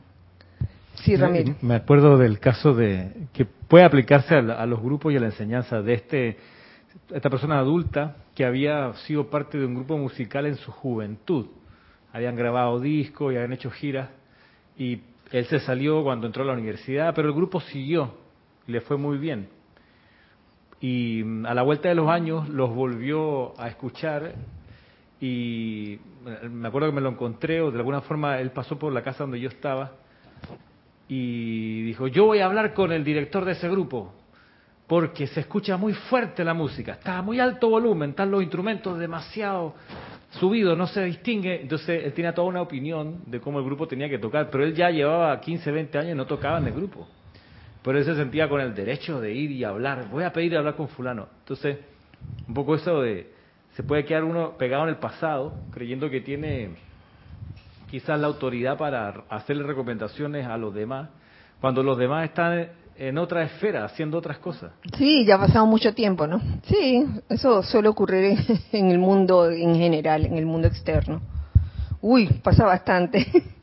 Sí, 0.94 1.16
Ramiro. 1.16 1.54
Me 1.60 1.74
acuerdo 1.74 2.16
del 2.16 2.38
caso 2.38 2.74
de 2.74 3.28
que 3.32 3.44
puede 3.44 3.84
aplicarse 3.84 4.34
a, 4.34 4.66
los 4.66 4.80
grupos 4.80 5.12
y 5.12 5.16
a 5.16 5.20
la 5.20 5.26
enseñanza 5.26 5.82
de 5.82 5.94
este 5.94 6.36
esta 7.14 7.28
persona 7.28 7.58
adulta 7.58 8.16
que 8.34 8.44
había 8.44 8.92
sido 9.06 9.28
parte 9.28 9.58
de 9.58 9.66
un 9.66 9.74
grupo 9.74 9.98
musical 9.98 10.46
en 10.46 10.56
su 10.56 10.72
juventud. 10.72 11.46
Habían 12.12 12.36
grabado 12.36 12.80
discos 12.80 13.32
y 13.32 13.36
habían 13.36 13.52
hecho 13.52 13.70
giras 13.70 14.08
y 14.78 15.00
él 15.32 15.44
se 15.46 15.60
salió 15.60 16.02
cuando 16.02 16.26
entró 16.26 16.42
a 16.42 16.46
la 16.46 16.52
universidad, 16.52 17.14
pero 17.14 17.28
el 17.28 17.34
grupo 17.34 17.60
siguió, 17.60 18.14
le 18.66 18.80
fue 18.80 18.96
muy 18.96 19.18
bien. 19.18 19.48
Y 20.80 21.22
mm, 21.24 21.46
a 21.46 21.54
la 21.54 21.62
vuelta 21.62 21.88
de 21.88 21.94
los 21.94 22.08
años 22.08 22.48
los 22.48 22.74
volvió 22.74 23.58
a 23.60 23.68
escuchar 23.68 24.34
y 25.20 25.98
me 26.50 26.68
acuerdo 26.68 26.88
que 26.88 26.94
me 26.94 27.00
lo 27.00 27.08
encontré 27.08 27.60
o 27.62 27.70
de 27.70 27.78
alguna 27.78 28.02
forma 28.02 28.38
él 28.38 28.50
pasó 28.50 28.78
por 28.78 28.92
la 28.92 29.02
casa 29.02 29.24
donde 29.24 29.40
yo 29.40 29.48
estaba 29.48 29.92
y 31.08 31.82
dijo, 31.82 32.08
yo 32.08 32.26
voy 32.26 32.40
a 32.40 32.46
hablar 32.46 32.74
con 32.74 32.92
el 32.92 33.02
director 33.02 33.44
de 33.44 33.52
ese 33.52 33.68
grupo 33.68 34.12
porque 34.86 35.26
se 35.26 35.40
escucha 35.40 35.76
muy 35.76 35.94
fuerte 35.94 36.44
la 36.44 36.54
música, 36.54 36.92
está 36.92 37.22
muy 37.22 37.40
alto 37.40 37.70
volumen, 37.70 38.10
están 38.10 38.30
los 38.30 38.42
instrumentos 38.42 38.98
demasiado 38.98 39.74
subido, 40.36 40.76
no 40.76 40.86
se 40.86 41.04
distingue. 41.04 41.60
Entonces 41.62 42.04
él 42.04 42.12
tenía 42.12 42.34
toda 42.34 42.48
una 42.48 42.62
opinión 42.62 43.22
de 43.26 43.40
cómo 43.40 43.58
el 43.58 43.64
grupo 43.64 43.86
tenía 43.86 44.08
que 44.08 44.18
tocar, 44.18 44.48
pero 44.50 44.64
él 44.64 44.74
ya 44.74 44.90
llevaba 44.90 45.40
15, 45.40 45.70
20 45.70 45.98
años 45.98 46.12
y 46.12 46.16
no 46.16 46.26
tocaba 46.26 46.58
en 46.58 46.66
el 46.66 46.72
grupo. 46.72 47.06
Pero 47.82 47.98
él 47.98 48.04
se 48.04 48.14
sentía 48.14 48.48
con 48.48 48.60
el 48.60 48.74
derecho 48.74 49.20
de 49.20 49.32
ir 49.32 49.50
y 49.50 49.64
hablar. 49.64 50.08
Voy 50.10 50.24
a 50.24 50.32
pedir 50.32 50.56
hablar 50.56 50.74
con 50.74 50.88
fulano. 50.88 51.28
Entonces, 51.40 51.78
un 52.48 52.54
poco 52.54 52.74
eso 52.74 53.00
de, 53.00 53.30
se 53.74 53.82
puede 53.82 54.04
quedar 54.04 54.24
uno 54.24 54.56
pegado 54.56 54.84
en 54.84 54.88
el 54.90 54.96
pasado, 54.96 55.54
creyendo 55.72 56.10
que 56.10 56.20
tiene 56.20 56.70
quizás 57.90 58.18
la 58.18 58.26
autoridad 58.26 58.76
para 58.76 59.24
hacerle 59.28 59.62
recomendaciones 59.62 60.46
a 60.46 60.56
los 60.56 60.74
demás, 60.74 61.08
cuando 61.60 61.82
los 61.82 61.96
demás 61.96 62.24
están 62.24 62.70
en 62.98 63.18
otra 63.18 63.42
esfera, 63.42 63.84
haciendo 63.84 64.18
otras 64.18 64.38
cosas. 64.38 64.72
Sí, 64.96 65.24
ya 65.24 65.34
ha 65.36 65.38
pasado 65.38 65.66
mucho 65.66 65.94
tiempo, 65.94 66.26
¿no? 66.26 66.40
Sí, 66.64 67.04
eso 67.28 67.62
suele 67.62 67.88
ocurrir 67.88 68.38
en, 68.72 68.90
el 68.90 68.98
mundo 68.98 69.50
en 69.50 69.74
general, 69.76 70.24
en 70.26 70.38
el 70.38 70.46
mundo 70.46 70.68
externo. 70.68 71.20
Uy, 72.00 72.26
pasa 72.42 72.64
bastante. 72.64 73.26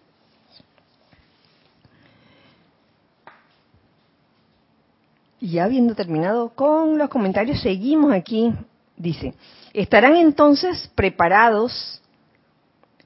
ya 5.39 5.65
habiendo 5.65 5.95
terminado 5.95 6.49
con 6.49 6.97
los 6.97 7.09
comentarios, 7.09 7.61
seguimos 7.61 8.13
aquí. 8.13 8.53
Dice, 8.95 9.33
estarán 9.73 10.15
entonces 10.15 10.89
preparados 10.95 12.01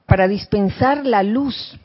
para 0.06 0.28
dispensar 0.28 1.04
la 1.04 1.22
luz 1.22 1.78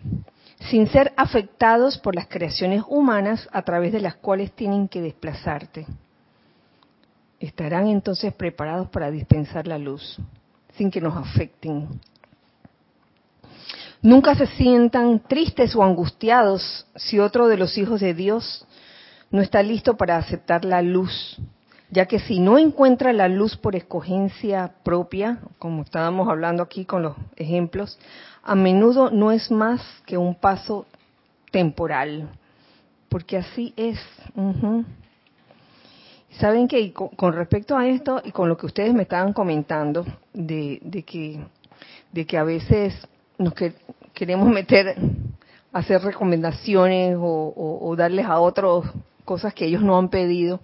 sin 0.69 0.87
ser 0.87 1.13
afectados 1.17 1.97
por 1.97 2.15
las 2.15 2.27
creaciones 2.27 2.83
humanas 2.87 3.47
a 3.51 3.63
través 3.63 3.91
de 3.91 3.99
las 3.99 4.15
cuales 4.15 4.51
tienen 4.53 4.87
que 4.87 5.01
desplazarte. 5.01 5.85
Estarán 7.39 7.87
entonces 7.87 8.33
preparados 8.33 8.87
para 8.89 9.11
dispensar 9.11 9.67
la 9.67 9.77
luz, 9.77 10.17
sin 10.75 10.89
que 10.89 11.01
nos 11.01 11.17
afecten. 11.17 11.99
Nunca 14.01 14.35
se 14.35 14.47
sientan 14.47 15.19
tristes 15.19 15.75
o 15.75 15.83
angustiados 15.83 16.85
si 16.95 17.19
otro 17.19 17.47
de 17.47 17.57
los 17.57 17.77
hijos 17.77 17.99
de 18.01 18.13
Dios 18.13 18.65
no 19.31 19.41
está 19.41 19.63
listo 19.63 19.97
para 19.97 20.17
aceptar 20.17 20.63
la 20.63 20.81
luz, 20.81 21.37
ya 21.89 22.05
que 22.05 22.19
si 22.19 22.39
no 22.39 22.57
encuentra 22.57 23.13
la 23.13 23.27
luz 23.27 23.57
por 23.57 23.75
escogencia 23.75 24.73
propia, 24.83 25.39
como 25.57 25.83
estábamos 25.83 26.29
hablando 26.29 26.63
aquí 26.63 26.85
con 26.85 27.03
los 27.03 27.15
ejemplos, 27.35 27.97
a 28.43 28.55
menudo 28.55 29.09
no 29.09 29.31
es 29.31 29.49
más 29.49 29.81
que 30.05 30.17
un 30.17 30.35
paso 30.35 30.85
temporal, 31.51 32.29
porque 33.07 33.37
así 33.37 33.73
es. 33.77 33.97
Saben 36.39 36.67
que 36.67 36.91
con 36.93 37.33
respecto 37.33 37.77
a 37.77 37.87
esto 37.87 38.21
y 38.23 38.31
con 38.31 38.49
lo 38.49 38.57
que 38.57 38.65
ustedes 38.65 38.93
me 38.93 39.03
estaban 39.03 39.33
comentando, 39.33 40.05
de, 40.33 41.03
que, 41.07 41.39
de 42.11 42.25
que 42.25 42.37
a 42.37 42.43
veces 42.43 42.93
nos 43.37 43.53
queremos 44.13 44.49
meter, 44.49 44.95
hacer 45.71 46.01
recomendaciones 46.01 47.15
o, 47.19 47.95
darles 47.97 48.25
a 48.25 48.39
otros 48.39 48.85
cosas 49.23 49.53
que 49.53 49.65
ellos 49.65 49.83
no 49.83 49.97
han 49.97 50.09
pedido, 50.09 50.59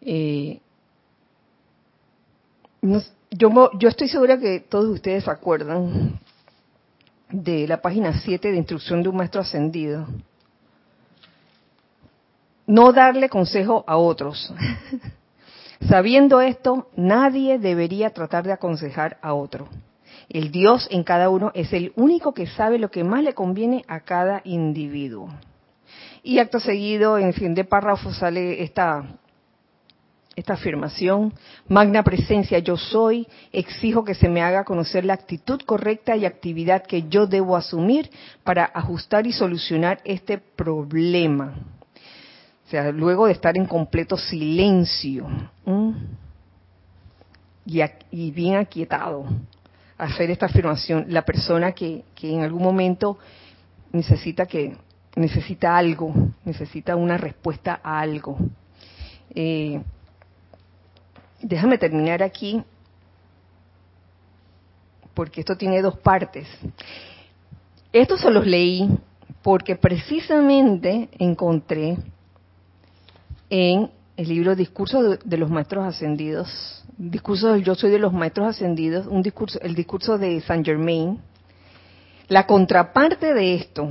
eh, 0.00 0.60
yo, 3.30 3.70
yo 3.78 3.88
estoy 3.88 4.08
segura 4.08 4.38
que 4.38 4.60
todos 4.60 4.86
ustedes 4.86 5.24
se 5.24 5.30
acuerdan 5.30 6.20
de 7.42 7.66
la 7.66 7.82
página 7.82 8.12
7 8.20 8.52
de 8.52 8.56
Instrucción 8.56 9.02
de 9.02 9.08
un 9.08 9.16
Maestro 9.16 9.40
Ascendido. 9.40 10.06
No 12.66 12.92
darle 12.92 13.28
consejo 13.28 13.84
a 13.86 13.96
otros. 13.96 14.54
Sabiendo 15.88 16.40
esto, 16.40 16.88
nadie 16.96 17.58
debería 17.58 18.10
tratar 18.10 18.44
de 18.44 18.52
aconsejar 18.52 19.18
a 19.20 19.34
otro. 19.34 19.68
El 20.28 20.50
Dios 20.50 20.86
en 20.90 21.02
cada 21.02 21.28
uno 21.28 21.50
es 21.54 21.72
el 21.72 21.92
único 21.96 22.32
que 22.32 22.46
sabe 22.46 22.78
lo 22.78 22.90
que 22.90 23.04
más 23.04 23.22
le 23.22 23.34
conviene 23.34 23.84
a 23.88 24.00
cada 24.00 24.40
individuo. 24.44 25.28
Y 26.22 26.38
acto 26.38 26.60
seguido, 26.60 27.18
en 27.18 27.34
fin 27.34 27.54
de 27.54 27.64
párrafo, 27.64 28.12
sale 28.12 28.62
esta 28.62 29.04
esta 30.36 30.54
afirmación, 30.54 31.32
magna 31.68 32.02
presencia 32.02 32.58
yo 32.58 32.76
soy, 32.76 33.26
exijo 33.52 34.04
que 34.04 34.14
se 34.14 34.28
me 34.28 34.42
haga 34.42 34.64
conocer 34.64 35.04
la 35.04 35.14
actitud 35.14 35.60
correcta 35.64 36.16
y 36.16 36.26
actividad 36.26 36.84
que 36.84 37.08
yo 37.08 37.26
debo 37.26 37.56
asumir 37.56 38.10
para 38.42 38.64
ajustar 38.64 39.26
y 39.26 39.32
solucionar 39.32 40.00
este 40.04 40.38
problema. 40.38 41.54
O 42.66 42.70
sea, 42.70 42.90
luego 42.90 43.26
de 43.26 43.32
estar 43.32 43.56
en 43.56 43.66
completo 43.66 44.16
silencio 44.16 45.26
y, 47.66 48.30
bien 48.30 48.56
aquietado, 48.56 49.26
hacer 49.96 50.30
esta 50.30 50.46
afirmación, 50.46 51.06
la 51.08 51.22
persona 51.22 51.72
que, 51.72 52.04
en 52.22 52.42
algún 52.42 52.62
momento 52.62 53.18
necesita 53.92 54.46
que 54.46 54.76
necesita 55.14 55.76
algo, 55.76 56.12
necesita 56.44 56.96
una 56.96 57.16
respuesta 57.16 57.80
a 57.82 58.00
algo. 58.00 58.36
Eh, 59.34 59.80
déjame 61.44 61.78
terminar 61.78 62.22
aquí, 62.22 62.62
porque 65.12 65.40
esto 65.40 65.56
tiene 65.56 65.80
dos 65.82 65.98
partes. 65.98 66.48
Estos 67.92 68.20
se 68.20 68.30
los 68.30 68.46
leí 68.46 68.88
porque 69.42 69.76
precisamente 69.76 71.08
encontré 71.18 71.98
en 73.50 73.90
el 74.16 74.28
libro 74.28 74.56
Discurso 74.56 75.16
de, 75.16 75.36
los 75.36 75.50
Maestros 75.50 75.84
Ascendidos, 75.84 76.84
Discurso 76.96 77.52
del 77.52 77.62
Yo 77.62 77.74
Soy 77.74 77.90
de 77.90 77.98
los 77.98 78.12
Maestros 78.12 78.48
Ascendidos, 78.48 79.06
un 79.06 79.22
discurso, 79.22 79.60
el 79.60 79.74
discurso 79.74 80.18
de 80.18 80.40
Saint 80.40 80.64
Germain, 80.64 81.20
la 82.28 82.46
contraparte 82.46 83.34
de 83.34 83.54
esto, 83.54 83.88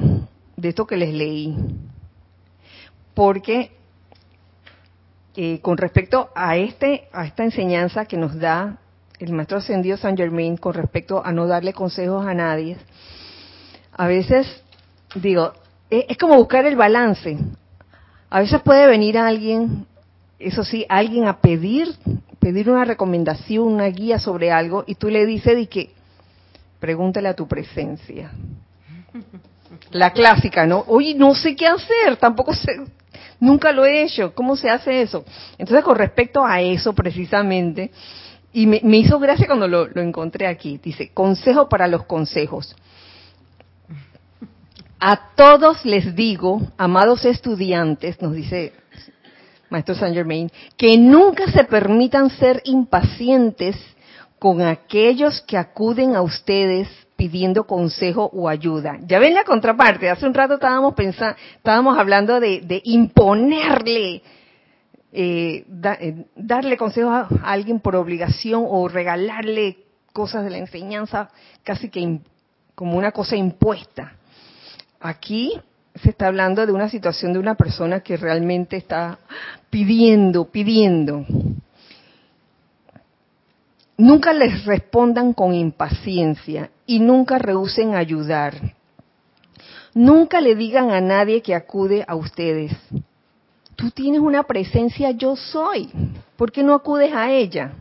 de 0.58 0.70
esto 0.70 0.88
que 0.88 0.98
les 0.98 1.14
leí, 1.14 1.56
porque 3.14 3.72
eh, 5.36 5.60
con 5.62 5.78
respecto 5.78 6.30
a 6.36 6.58
este 6.58 7.08
a 7.12 7.26
esta 7.26 7.44
enseñanza 7.44 8.06
que 8.06 8.18
nos 8.18 8.38
da 8.38 8.78
el 9.20 9.32
maestro 9.32 9.58
ascendido 9.58 9.98
Saint 9.98 10.18
Germain 10.18 10.58
con 10.58 10.74
respecto 10.74 11.26
a 11.26 11.32
no 11.32 11.48
darle 11.48 11.74
consejos 11.74 12.26
a 12.26 12.34
nadie, 12.34 12.78
a 13.92 14.08
veces 14.08 14.48
digo 15.16 15.54
es, 15.90 16.06
es 16.10 16.18
como 16.18 16.36
buscar 16.36 16.66
el 16.66 16.76
balance. 16.76 17.38
A 18.30 18.40
veces 18.40 18.62
puede 18.62 18.88
venir 18.88 19.18
alguien, 19.18 19.86
eso 20.40 20.64
sí, 20.64 20.88
alguien 20.90 21.28
a 21.28 21.40
pedir 21.40 21.96
pedir 22.44 22.70
una 22.70 22.84
recomendación, 22.84 23.66
una 23.66 23.86
guía 23.86 24.20
sobre 24.20 24.52
algo 24.52 24.84
y 24.86 24.96
tú 24.96 25.10
le 25.10 25.26
dices 25.26 25.56
de 25.56 25.68
que 25.68 25.92
pregúntale 26.78 27.30
a 27.30 27.36
tu 27.36 27.48
presencia. 27.48 28.32
La 29.92 30.12
clásica, 30.12 30.66
¿no? 30.66 30.84
Oye, 30.88 31.16
no 31.16 31.34
sé 31.36 31.56
qué 31.56 31.68
hacer, 31.68 32.18
tampoco 32.18 32.54
sé, 32.54 32.82
nunca 33.44 33.72
lo 33.74 33.86
he 33.86 34.04
hecho, 34.04 34.34
¿cómo 34.34 34.56
se 34.56 34.70
hace 34.70 35.02
eso? 35.02 35.26
Entonces, 35.58 35.84
con 35.84 35.98
respecto 35.98 36.46
a 36.46 36.62
eso 36.62 36.94
precisamente, 36.94 37.92
y 38.54 38.66
me, 38.66 38.98
hizo 38.98 39.20
gracia 39.20 39.48
cuando 39.48 39.68
lo, 39.68 39.88
lo 39.88 40.02
encontré 40.02 40.48
aquí, 40.48 40.80
dice, 40.82 41.12
consejo 41.14 41.68
para 41.68 41.88
los 41.88 42.06
consejos. 42.06 42.76
A 45.00 45.36
todos 45.36 45.84
les 45.84 46.16
digo, 46.16 46.62
amados 46.78 47.26
estudiantes, 47.26 48.22
nos 48.22 48.34
dice 48.34 48.74
Maestro 49.70 49.96
Saint 49.96 50.16
Germain, 50.16 50.50
que 50.78 50.98
nunca 50.98 51.52
se 51.52 51.66
permitan 51.66 52.30
ser 52.30 52.62
impacientes 52.64 53.76
con 54.40 54.62
aquellos 54.62 55.42
que 55.42 55.58
acuden 55.58 56.16
a 56.16 56.22
ustedes 56.22 56.88
pidiendo 57.16 57.66
consejo 57.66 58.30
o 58.34 58.50
ayuda. 58.50 59.00
Ya 59.06 59.20
ven 59.20 59.34
la 59.34 59.44
contraparte. 59.44 60.10
Hace 60.10 60.26
un 60.26 60.34
rato 60.34 60.56
estábamos 60.56 60.94
pensando, 60.94 61.36
estábamos 61.56 61.98
hablando 61.98 62.40
de, 62.40 62.82
imponerle, 62.86 64.22
eh, 65.12 65.66
eh, 66.00 66.26
darle 66.36 66.78
consejo 66.78 67.10
a, 67.10 67.28
alguien 67.44 67.80
por 67.80 67.96
obligación 67.96 68.66
o 68.68 68.88
regalarle 68.88 69.78
cosas 70.12 70.44
de 70.44 70.52
la 70.52 70.58
enseñanza 70.58 71.30
casi 71.64 71.90
que 71.90 72.20
como 72.76 72.98
una 72.98 73.12
cosa 73.12 73.36
impuesta. 73.36 74.14
Aquí 75.00 75.54
se 75.96 76.10
está 76.10 76.28
hablando 76.28 76.66
de 76.66 76.72
una 76.72 76.90
situación 76.90 77.34
de 77.34 77.40
una 77.40 77.56
persona 77.56 78.00
que 78.00 78.18
realmente 78.18 78.78
está 78.78 79.20
pidiendo, 79.70 80.46
pidiendo. 80.46 81.26
Nunca 83.98 84.34
les 84.34 84.66
respondan 84.66 85.34
con 85.34 85.54
impaciencia 85.54 86.72
y 86.86 87.00
nunca 87.00 87.38
rehúsen 87.38 87.96
ayudar. 87.96 88.76
Nunca 89.94 90.42
le 90.42 90.56
digan 90.56 90.92
a 90.92 91.02
nadie 91.02 91.42
que 91.42 91.54
acude 91.54 92.04
a 92.08 92.16
ustedes. 92.16 92.72
Tú 93.76 93.92
tienes 93.92 94.22
una 94.22 94.44
presencia 94.44 95.12
yo 95.12 95.36
soy. 95.36 95.90
¿Por 96.36 96.52
qué 96.52 96.64
no 96.64 96.74
acudes 96.74 97.14
a 97.14 97.32
ella? 97.32 97.74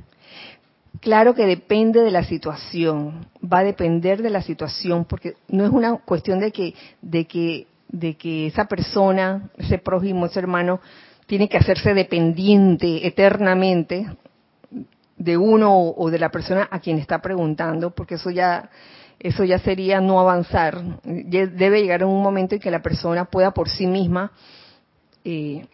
Claro 1.01 1.35
que 1.35 1.47
depende 1.47 2.01
de 2.01 2.11
la 2.13 2.23
situación, 2.23 3.27
va 3.43 3.59
a 3.59 3.65
depender 3.65 4.23
de 4.23 4.31
la 4.31 4.41
situación, 4.41 5.05
porque 5.05 5.35
no 5.49 5.65
es 5.65 5.71
una 5.71 5.97
cuestión 5.97 6.39
de 6.39 6.53
que, 6.53 6.75
de 7.01 7.27
que, 7.27 7.67
de 7.89 8.15
que 8.15 8.47
esa 8.47 8.67
persona, 8.67 9.51
ese 9.59 9.79
prójimo, 9.79 10.27
ese 10.27 10.39
hermano, 10.39 10.81
tiene 11.27 11.49
que 11.49 11.57
hacerse 11.57 11.95
dependiente 11.95 13.05
eternamente 13.07 14.07
de 15.23 15.37
uno 15.37 15.91
o 15.91 16.11
de 16.11 16.19
la 16.19 16.31
persona 16.31 16.69
a 16.71 16.81
quien 16.81 16.99
está 16.99 17.21
preguntando, 17.21 17.91
porque 17.91 18.15
eso 18.15 18.31
ya 18.31 18.71
eso 19.21 19.45
ya 19.45 19.59
sería 19.61 20.01
no 20.01 20.19
avanzar. 20.19 20.83
Debe 21.05 21.81
llegar 21.81 22.05
un 22.05 22.23
momento 22.23 22.57
en 22.57 22.61
que 22.61 22.73
la 22.73 22.83
persona 22.83 23.25
pueda 23.27 23.53
por 23.53 23.69
sí 23.69 23.87
misma 23.87 24.33
eh, 25.25 25.65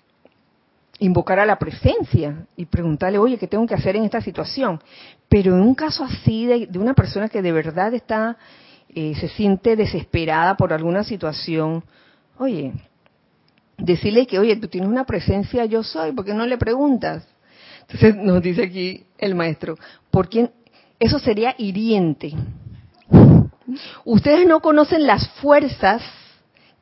invocar 0.98 1.38
a 1.38 1.46
la 1.46 1.58
presencia 1.58 2.46
y 2.56 2.66
preguntarle, 2.66 3.18
oye, 3.18 3.38
¿qué 3.38 3.46
tengo 3.46 3.66
que 3.66 3.74
hacer 3.74 3.96
en 3.96 4.04
esta 4.04 4.20
situación? 4.20 4.80
Pero 5.30 5.54
en 5.54 5.62
un 5.62 5.74
caso 5.74 6.04
así 6.04 6.44
de, 6.44 6.66
de 6.66 6.78
una 6.78 6.92
persona 6.92 7.30
que 7.30 7.40
de 7.40 7.52
verdad 7.52 7.94
está, 7.94 8.36
eh, 8.94 9.14
se 9.14 9.28
siente 9.28 9.76
desesperada 9.76 10.56
por 10.58 10.74
alguna 10.74 11.02
situación, 11.02 11.84
oye, 12.36 12.74
decirle 13.78 14.26
que, 14.26 14.38
oye, 14.38 14.56
tú 14.56 14.68
tienes 14.68 14.90
una 14.90 15.04
presencia, 15.04 15.64
yo 15.64 15.82
soy, 15.82 16.12
¿por 16.12 16.26
qué 16.26 16.34
no 16.34 16.44
le 16.44 16.58
preguntas? 16.58 17.26
Entonces 17.88 18.16
nos 18.16 18.42
dice 18.42 18.64
aquí 18.64 19.04
el 19.16 19.34
maestro, 19.34 19.76
¿por 20.10 20.28
quién? 20.28 20.50
Eso 21.00 21.18
sería 21.18 21.54
hiriente. 21.56 22.34
Ustedes 24.04 24.46
no 24.46 24.60
conocen 24.60 25.06
las 25.06 25.28
fuerzas 25.40 26.02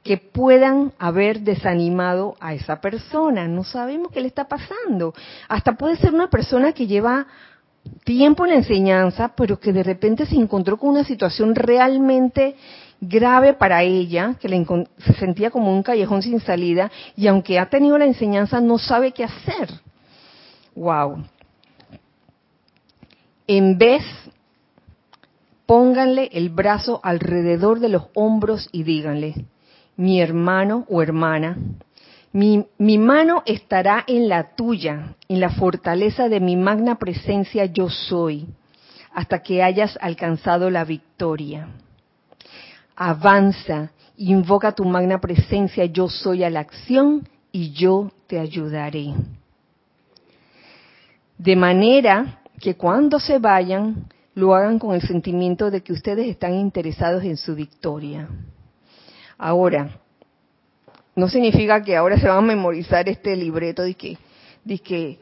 que 0.02 0.18
puedan 0.18 0.92
haber 0.98 1.40
desanimado 1.40 2.36
a 2.40 2.54
esa 2.54 2.80
persona. 2.80 3.48
No 3.48 3.64
sabemos 3.64 4.10
qué 4.12 4.20
le 4.20 4.28
está 4.28 4.48
pasando. 4.48 5.14
Hasta 5.48 5.76
puede 5.76 5.96
ser 5.96 6.14
una 6.14 6.30
persona 6.30 6.72
que 6.72 6.86
lleva 6.86 7.26
tiempo 8.04 8.44
en 8.44 8.52
la 8.52 8.56
enseñanza, 8.58 9.32
pero 9.36 9.58
que 9.60 9.72
de 9.72 9.82
repente 9.82 10.26
se 10.26 10.36
encontró 10.36 10.76
con 10.76 10.90
una 10.90 11.04
situación 11.04 11.54
realmente 11.54 12.56
grave 13.00 13.54
para 13.54 13.82
ella, 13.82 14.34
que 14.40 14.48
le 14.48 14.64
se 14.98 15.12
sentía 15.14 15.50
como 15.50 15.72
un 15.72 15.82
callejón 15.82 16.22
sin 16.22 16.40
salida, 16.40 16.90
y 17.16 17.26
aunque 17.26 17.58
ha 17.58 17.68
tenido 17.68 17.98
la 17.98 18.06
enseñanza, 18.06 18.60
no 18.60 18.78
sabe 18.78 19.12
qué 19.12 19.24
hacer. 19.24 19.68
Wow. 20.76 21.24
En 23.46 23.78
vez, 23.78 24.02
pónganle 25.64 26.28
el 26.32 26.50
brazo 26.50 27.00
alrededor 27.02 27.80
de 27.80 27.88
los 27.88 28.04
hombros 28.14 28.68
y 28.72 28.82
díganle, 28.82 29.46
mi 29.96 30.20
hermano 30.20 30.84
o 30.90 31.02
hermana, 31.02 31.56
mi, 32.32 32.66
mi, 32.76 32.98
mano 32.98 33.42
estará 33.46 34.04
en 34.06 34.28
la 34.28 34.54
tuya, 34.54 35.14
en 35.28 35.40
la 35.40 35.50
fortaleza 35.50 36.28
de 36.28 36.40
mi 36.40 36.56
magna 36.56 36.96
presencia 36.96 37.64
yo 37.64 37.88
soy, 37.88 38.46
hasta 39.14 39.42
que 39.42 39.62
hayas 39.62 39.98
alcanzado 40.02 40.68
la 40.68 40.84
victoria. 40.84 41.68
Avanza, 42.94 43.92
invoca 44.18 44.72
tu 44.72 44.84
magna 44.84 45.20
presencia 45.20 45.86
yo 45.86 46.08
soy 46.10 46.44
a 46.44 46.50
la 46.50 46.60
acción 46.60 47.26
y 47.50 47.70
yo 47.72 48.10
te 48.26 48.38
ayudaré. 48.38 49.14
De 51.38 51.56
manera 51.56 52.40
que 52.60 52.76
cuando 52.76 53.20
se 53.20 53.38
vayan, 53.38 54.06
lo 54.34 54.54
hagan 54.54 54.78
con 54.78 54.94
el 54.94 55.02
sentimiento 55.02 55.70
de 55.70 55.82
que 55.82 55.92
ustedes 55.92 56.28
están 56.28 56.54
interesados 56.54 57.24
en 57.24 57.36
su 57.36 57.54
victoria. 57.54 58.28
Ahora, 59.38 60.00
no 61.14 61.28
significa 61.28 61.82
que 61.82 61.96
ahora 61.96 62.18
se 62.18 62.28
van 62.28 62.38
a 62.38 62.42
memorizar 62.42 63.08
este 63.08 63.34
libreto 63.34 63.82
de 63.82 63.94
que, 63.94 64.18
de 64.64 64.78
que 64.78 65.18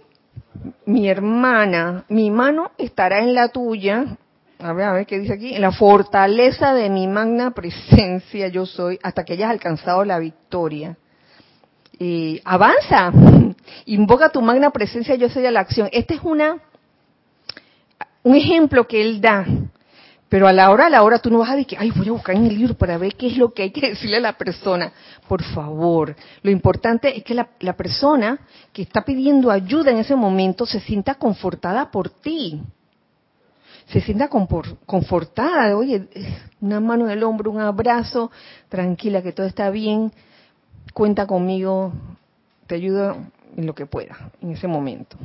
mi 0.87 1.09
hermana, 1.09 2.05
mi 2.09 2.31
mano 2.31 2.73
estará 2.77 3.21
en 3.21 3.35
la 3.35 3.49
tuya, 3.49 4.17
a 4.59 4.73
ver, 4.73 4.87
a 4.87 4.93
ver 4.93 5.07
qué 5.07 5.21
dice 5.21 5.35
aquí, 5.35 5.55
en 5.55 5.62
la 5.62 5.73
fortaleza 5.73 6.75
de 6.75 6.91
mi 6.91 7.07
magna 7.07 7.53
presencia 7.53 8.49
yo 8.49 8.67
soy, 8.67 8.99
hasta 9.03 9.25
que 9.25 9.35
hayas 9.35 9.51
alcanzado 9.51 10.05
la 10.05 10.19
victoria. 10.19 10.97
Y 11.99 12.41
avanza, 12.45 13.12
invoca 13.87 14.31
tu 14.31 14.41
magna 14.43 14.71
presencia 14.71 15.15
yo 15.15 15.29
soy 15.29 15.47
a 15.47 15.51
la 15.51 15.61
acción. 15.61 15.89
Este 15.93 16.15
es 16.15 16.21
una 16.23 16.59
un 18.23 18.37
ejemplo 18.37 18.87
que 18.87 19.03
él 19.03 19.21
da 19.21 19.47
pero 20.35 20.49
a 20.49 20.53
la 20.53 20.73
hora, 20.73 20.87
a 20.87 20.91
la 20.91 21.05
hora 21.05 21.21
tú 21.21 21.31
no 21.31 21.39
vas 21.39 21.51
a 21.51 21.55
decir, 21.55 21.79
ay, 21.81 21.93
voy 21.93 22.09
a 22.09 22.11
buscar 22.11 22.35
en 22.35 22.47
el 22.47 22.57
libro 22.57 22.75
para 22.75 22.99
ver 22.99 23.15
qué 23.15 23.29
es 23.29 23.37
lo 23.37 23.55
que 23.55 23.62
hay 23.62 23.71
que 23.71 23.91
decirle 23.91 24.17
a 24.17 24.21
la 24.21 24.33
persona. 24.33 24.93
Por 25.29 25.45
favor, 25.45 26.17
lo 26.43 26.51
importante 26.51 27.17
es 27.17 27.23
que 27.23 27.35
la, 27.35 27.51
la 27.61 27.77
persona 27.77 28.41
que 28.73 28.83
está 28.83 29.05
pidiendo 29.05 29.49
ayuda 29.49 29.93
en 29.93 29.99
ese 29.99 30.17
momento 30.17 30.67
se 30.67 30.81
sienta 30.81 31.15
confortada 31.15 31.89
por 31.93 32.11
ti. 32.11 32.61
Se 33.87 34.01
sienta 34.01 34.29
confortada, 34.29 35.77
oye, 35.77 36.09
una 36.61 36.81
mano 36.81 37.05
en 37.05 37.12
el 37.12 37.23
hombro, 37.23 37.53
un 37.53 37.61
abrazo, 37.61 38.33
tranquila, 38.69 39.23
que 39.23 39.31
todo 39.31 39.47
está 39.47 39.71
bien, 39.71 40.11
cuenta 40.95 41.29
conmigo, 41.29 41.93
te 42.67 42.75
ayudo 42.75 43.19
en 43.57 43.67
lo 43.67 43.75
que 43.75 43.87
pueda 43.87 44.31
en 44.41 44.53
ese 44.53 44.67
momento. 44.67 45.17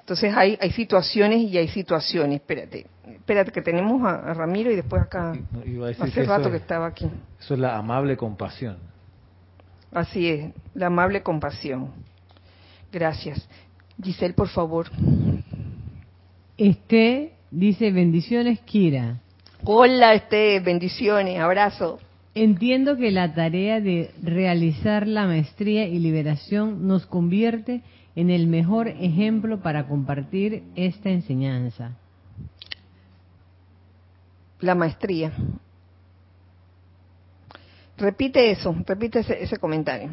Entonces 0.00 0.34
hay, 0.34 0.58
hay 0.60 0.70
situaciones 0.72 1.40
y 1.40 1.58
hay 1.58 1.68
situaciones. 1.68 2.40
Espérate, 2.40 2.86
espérate 3.06 3.52
que 3.52 3.62
tenemos 3.62 4.02
a, 4.04 4.30
a 4.30 4.34
Ramiro 4.34 4.70
y 4.70 4.76
después 4.76 5.02
acá. 5.02 5.32
Hace 6.00 6.24
rato 6.24 6.50
que, 6.50 6.56
es, 6.56 6.62
estaba 6.62 6.86
aquí. 6.86 7.08
Eso 7.40 7.54
es 7.54 7.60
la 7.60 7.76
amable 7.76 8.16
compasión. 8.16 8.78
Así 9.92 10.28
es, 10.28 10.52
la 10.74 10.86
amable 10.86 11.22
compasión. 11.22 11.90
Gracias. 12.90 13.48
Giselle, 14.02 14.34
por 14.34 14.48
favor. 14.48 14.86
Este 16.56 17.34
dice 17.50 17.90
bendiciones, 17.90 18.60
Kira. 18.60 19.20
Hola, 19.64 20.14
este, 20.14 20.60
bendiciones, 20.60 21.38
abrazo. 21.38 22.00
Entiendo 22.34 22.96
que 22.96 23.10
la 23.10 23.34
tarea 23.34 23.80
de 23.80 24.10
realizar 24.22 25.06
la 25.06 25.26
maestría 25.26 25.86
y 25.86 25.98
liberación 25.98 26.86
nos 26.86 27.06
convierte 27.06 27.82
en 28.16 28.30
el 28.30 28.46
mejor 28.46 28.88
ejemplo 28.88 29.60
para 29.60 29.86
compartir 29.86 30.62
esta 30.74 31.10
enseñanza. 31.10 31.92
La 34.60 34.74
maestría. 34.74 35.32
Repite 37.98 38.50
eso, 38.50 38.74
repite 38.86 39.20
ese, 39.20 39.42
ese 39.42 39.58
comentario. 39.58 40.10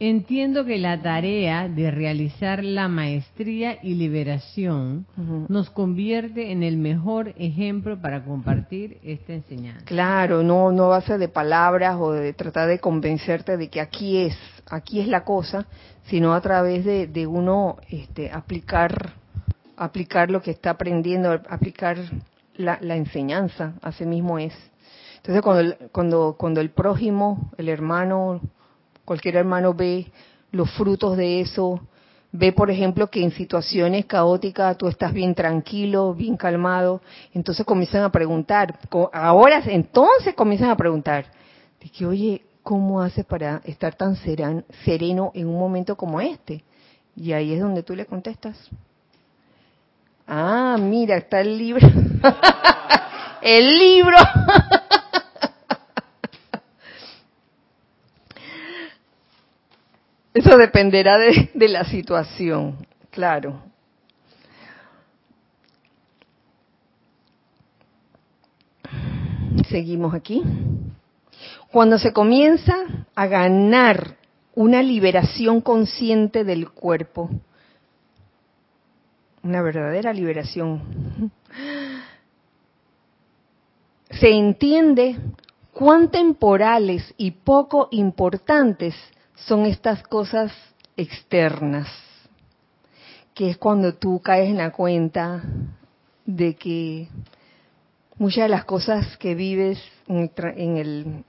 Entiendo 0.00 0.64
que 0.64 0.78
la 0.78 1.02
tarea 1.02 1.68
de 1.68 1.90
realizar 1.90 2.62
la 2.62 2.86
maestría 2.86 3.78
y 3.82 3.94
liberación 3.94 5.06
nos 5.48 5.70
convierte 5.70 6.52
en 6.52 6.62
el 6.62 6.76
mejor 6.76 7.34
ejemplo 7.36 8.00
para 8.00 8.22
compartir 8.24 8.98
esta 9.02 9.32
enseñanza. 9.32 9.84
Claro, 9.86 10.44
no, 10.44 10.70
no 10.70 10.84
a 10.84 10.98
base 10.98 11.18
de 11.18 11.28
palabras 11.28 11.96
o 11.98 12.12
de 12.12 12.32
tratar 12.32 12.68
de 12.68 12.78
convencerte 12.78 13.56
de 13.56 13.68
que 13.68 13.80
aquí 13.80 14.18
es, 14.18 14.36
aquí 14.70 15.00
es 15.00 15.08
la 15.08 15.24
cosa, 15.24 15.66
sino 16.04 16.32
a 16.32 16.40
través 16.40 16.84
de, 16.84 17.08
de 17.08 17.26
uno 17.26 17.78
este, 17.90 18.30
aplicar, 18.30 19.14
aplicar 19.76 20.30
lo 20.30 20.40
que 20.42 20.52
está 20.52 20.70
aprendiendo, 20.70 21.32
aplicar 21.48 21.98
la, 22.54 22.78
la 22.82 22.94
enseñanza, 22.94 23.74
así 23.82 24.06
mismo 24.06 24.38
es. 24.38 24.54
Entonces 25.16 25.42
cuando 25.42 25.60
el, 25.60 25.76
cuando, 25.90 26.36
cuando 26.38 26.60
el 26.60 26.70
prójimo, 26.70 27.50
el 27.58 27.68
hermano, 27.68 28.40
cualquier 29.08 29.36
hermano 29.36 29.72
ve 29.72 30.06
los 30.52 30.70
frutos 30.72 31.16
de 31.16 31.40
eso, 31.40 31.80
ve 32.30 32.52
por 32.52 32.70
ejemplo 32.70 33.06
que 33.06 33.24
en 33.24 33.30
situaciones 33.30 34.04
caóticas 34.04 34.76
tú 34.76 34.86
estás 34.86 35.14
bien 35.14 35.34
tranquilo, 35.34 36.12
bien 36.12 36.36
calmado, 36.36 37.00
entonces 37.32 37.64
comienzan 37.64 38.02
a 38.02 38.12
preguntar, 38.12 38.78
ahora 39.14 39.62
entonces 39.64 40.34
comienzan 40.34 40.68
a 40.68 40.76
preguntar, 40.76 41.24
de 41.80 41.88
que 41.88 42.04
oye, 42.04 42.42
¿cómo 42.62 43.00
haces 43.00 43.24
para 43.24 43.62
estar 43.64 43.94
tan 43.94 44.14
sereno 44.84 45.32
en 45.34 45.46
un 45.46 45.58
momento 45.58 45.96
como 45.96 46.20
este? 46.20 46.62
Y 47.16 47.32
ahí 47.32 47.54
es 47.54 47.60
donde 47.62 47.82
tú 47.82 47.96
le 47.96 48.04
contestas. 48.04 48.58
Ah, 50.26 50.76
mira, 50.78 51.16
está 51.16 51.40
el 51.40 51.56
libro. 51.56 51.88
el 53.40 53.78
libro. 53.78 54.18
Eso 60.38 60.56
dependerá 60.56 61.18
de, 61.18 61.68
la 61.68 61.82
situación, 61.82 62.86
claro. 63.10 63.60
Seguimos 69.68 70.14
aquí. 70.14 70.44
Cuando 71.72 71.98
se 71.98 72.12
comienza 72.12 72.72
a 73.16 73.26
ganar 73.26 74.16
una 74.54 74.80
liberación 74.80 75.60
consciente 75.60 76.44
del 76.44 76.70
cuerpo, 76.70 77.30
una 79.42 79.60
verdadera 79.60 80.12
liberación, 80.12 81.32
se 84.08 84.30
entiende 84.30 85.16
cuán 85.72 86.12
temporales 86.12 87.12
y 87.16 87.32
poco 87.32 87.88
importantes 87.90 88.94
son 89.46 89.66
estas 89.66 90.02
cosas 90.02 90.52
externas, 90.96 91.88
que 93.34 93.50
es 93.50 93.58
cuando 93.58 93.94
tú 93.94 94.20
caes 94.20 94.50
en 94.50 94.58
la 94.58 94.72
cuenta 94.72 95.42
de 96.26 96.56
que 96.56 97.08
muchas 98.18 98.44
de 98.44 98.48
las 98.48 98.64
cosas 98.64 99.16
que 99.16 99.34
vives 99.34 99.80
en 100.08 100.76
el, 100.76 101.24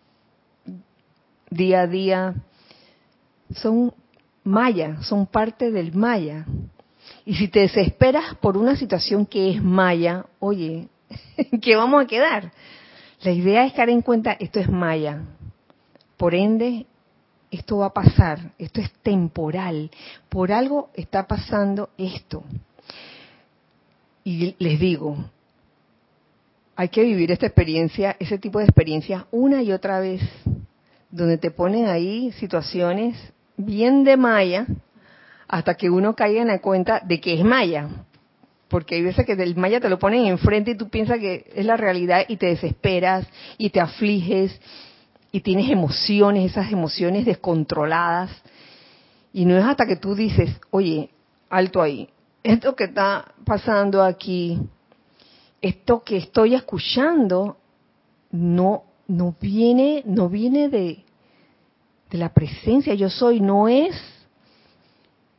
día 1.49 1.81
a 1.81 1.87
día 1.87 2.35
son 3.55 3.93
maya, 4.43 5.01
son 5.01 5.25
parte 5.25 5.71
del 5.71 5.93
maya. 5.93 6.45
Y 7.25 7.35
si 7.35 7.47
te 7.47 7.61
desesperas 7.61 8.35
por 8.35 8.57
una 8.57 8.75
situación 8.75 9.25
que 9.25 9.51
es 9.51 9.63
maya, 9.63 10.25
oye, 10.39 10.89
¿en 11.37 11.59
qué 11.61 11.75
vamos 11.75 12.03
a 12.03 12.07
quedar? 12.07 12.51
La 13.21 13.31
idea 13.31 13.65
es 13.65 13.73
caer 13.73 13.89
en 13.89 14.01
cuenta, 14.01 14.31
esto 14.33 14.59
es 14.59 14.69
maya. 14.69 15.23
Por 16.17 16.35
ende, 16.35 16.85
esto 17.51 17.77
va 17.79 17.87
a 17.87 17.93
pasar, 17.93 18.51
esto 18.57 18.81
es 18.81 18.91
temporal. 19.01 19.89
Por 20.29 20.51
algo 20.51 20.89
está 20.93 21.27
pasando 21.27 21.89
esto. 21.97 22.43
Y 24.23 24.55
les 24.59 24.79
digo, 24.79 25.17
hay 26.75 26.89
que 26.89 27.03
vivir 27.03 27.31
esta 27.31 27.45
experiencia, 27.45 28.15
ese 28.19 28.37
tipo 28.37 28.59
de 28.59 28.65
experiencias 28.65 29.25
una 29.31 29.63
y 29.63 29.71
otra 29.71 29.99
vez, 29.99 30.21
donde 31.09 31.37
te 31.37 31.51
ponen 31.51 31.87
ahí 31.87 32.31
situaciones 32.33 33.17
bien 33.57 34.03
de 34.03 34.15
maya, 34.15 34.67
hasta 35.47 35.75
que 35.75 35.89
uno 35.89 36.15
caiga 36.15 36.41
en 36.41 36.47
la 36.49 36.59
cuenta 36.59 37.01
de 37.03 37.19
que 37.19 37.33
es 37.33 37.43
maya. 37.43 37.89
Porque 38.67 38.95
hay 38.95 39.01
veces 39.01 39.25
que 39.25 39.35
del 39.35 39.55
maya 39.55 39.79
te 39.79 39.89
lo 39.89 39.97
ponen 39.97 40.27
enfrente 40.27 40.71
y 40.71 40.77
tú 40.77 40.89
piensas 40.89 41.17
que 41.17 41.49
es 41.55 41.65
la 41.65 41.75
realidad 41.75 42.25
y 42.27 42.37
te 42.37 42.45
desesperas 42.45 43.27
y 43.57 43.71
te 43.71 43.79
afliges 43.79 44.61
y 45.31 45.41
tienes 45.41 45.69
emociones, 45.69 46.51
esas 46.51 46.71
emociones 46.71 47.25
descontroladas. 47.25 48.31
Y 49.31 49.45
no 49.45 49.57
es 49.57 49.63
hasta 49.63 49.85
que 49.85 49.95
tú 49.95 50.15
dices, 50.15 50.49
oye, 50.71 51.09
alto 51.49 51.81
ahí, 51.81 52.09
esto 52.43 52.75
que 52.75 52.85
está 52.85 53.33
pasando 53.45 54.03
aquí, 54.03 54.59
esto 55.61 56.03
que 56.03 56.17
estoy 56.17 56.55
escuchando, 56.55 57.57
no, 58.31 58.83
no 59.07 59.35
viene, 59.39 60.03
no 60.05 60.29
viene 60.29 60.69
de, 60.69 61.03
de 62.09 62.17
la 62.17 62.33
presencia, 62.33 62.93
yo 62.95 63.09
soy, 63.09 63.39
no 63.39 63.67
es, 63.67 63.95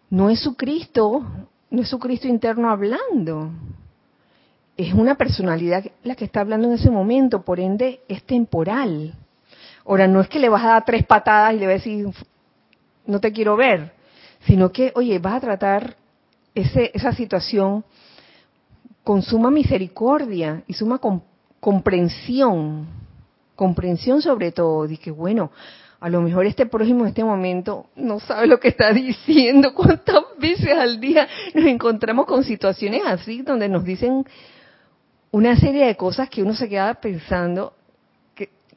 no 0.09 0.30
es 0.30 0.41
su 0.41 0.57
Cristo, 0.57 1.24
no 1.70 1.82
es 1.82 1.88
su 1.88 1.99
Cristo 1.99 2.28
interno 2.28 2.70
hablando. 2.70 3.51
Es 4.76 4.95
una 4.95 5.16
personalidad 5.16 5.84
la 6.05 6.14
que 6.14 6.24
está 6.24 6.41
hablando 6.41 6.68
en 6.68 6.74
ese 6.74 6.91
momento, 6.91 7.43
por 7.43 7.61
ende 7.61 8.01
es 8.09 8.22
temporal. 8.24 9.14
Ahora, 9.87 10.07
no 10.07 10.20
es 10.20 10.28
que 10.28 10.39
le 10.39 10.49
vas 10.49 10.64
a 10.64 10.68
dar 10.68 10.85
tres 10.85 11.05
patadas 11.07 11.55
y 11.55 11.59
le 11.59 11.66
vas 11.66 11.72
a 11.72 11.78
decir, 11.78 12.07
no 13.07 13.20
te 13.20 13.33
quiero 13.33 13.57
ver, 13.57 13.93
sino 14.47 14.70
que, 14.72 14.93
oye, 14.95 15.18
vas 15.18 15.35
a 15.35 15.41
tratar 15.41 15.97
ese, 16.55 16.91
esa 16.95 17.12
situación 17.12 17.85
con 19.05 19.22
suma 19.22 19.51
misericordia 19.51 20.62
y 20.66 20.74
suma 20.74 20.99
com- 20.99 21.22
comprensión, 21.59 22.87
comprensión 23.57 24.22
sobre 24.22 24.53
todo, 24.53 24.87
de 24.87 24.97
que 24.97 25.11
bueno, 25.11 25.51
a 26.01 26.09
lo 26.09 26.22
mejor 26.22 26.47
este 26.47 26.66
prójimo 26.66 27.03
en 27.03 27.09
este 27.09 27.24
momento 27.24 27.87
no 27.97 28.20
sabe 28.20 28.47
lo 28.47 28.59
que 28.59 28.68
está 28.68 28.93
diciendo, 28.93 29.74
cuántas 29.74 30.22
veces 30.39 30.72
al 30.72 31.01
día 31.01 31.28
nos 31.55 31.64
encontramos 31.66 32.26
con 32.26 32.43
situaciones 32.45 33.03
así 33.07 33.43
donde 33.43 33.68
nos 33.68 33.85
dicen 33.85 34.24
una 35.31 35.57
serie 35.57 35.87
de 35.87 35.97
cosas 35.97 36.28
que 36.28 36.43
uno 36.43 36.55
se 36.55 36.68
queda 36.68 36.95
pensando 36.95 37.74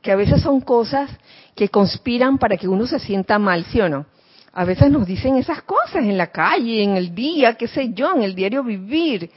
que, 0.04 0.12
a 0.12 0.16
veces 0.16 0.42
son 0.42 0.62
cosas 0.62 1.10
que 1.56 1.70
conspiran 1.70 2.38
para 2.38 2.58
que 2.58 2.68
uno 2.68 2.86
se 2.86 3.00
sienta 3.00 3.40
mal, 3.40 3.64
¿sí 3.66 3.82
o 3.82 3.90
no? 3.90 4.06
A 4.54 4.66
veces 4.66 4.92
nos 4.92 5.08
dicen 5.08 5.38
esas 5.38 5.64
cosas 5.64 6.04
en 6.04 6.18
la 6.18 6.28
calle, 6.28 6.84
en 6.84 6.96
el 6.96 7.16
día, 7.16 7.56
qué 7.56 7.68
sé 7.68 7.92
yo, 7.94 8.14
en 8.16 8.22
el 8.22 8.36
diario 8.36 8.64
vivir. 8.64 9.32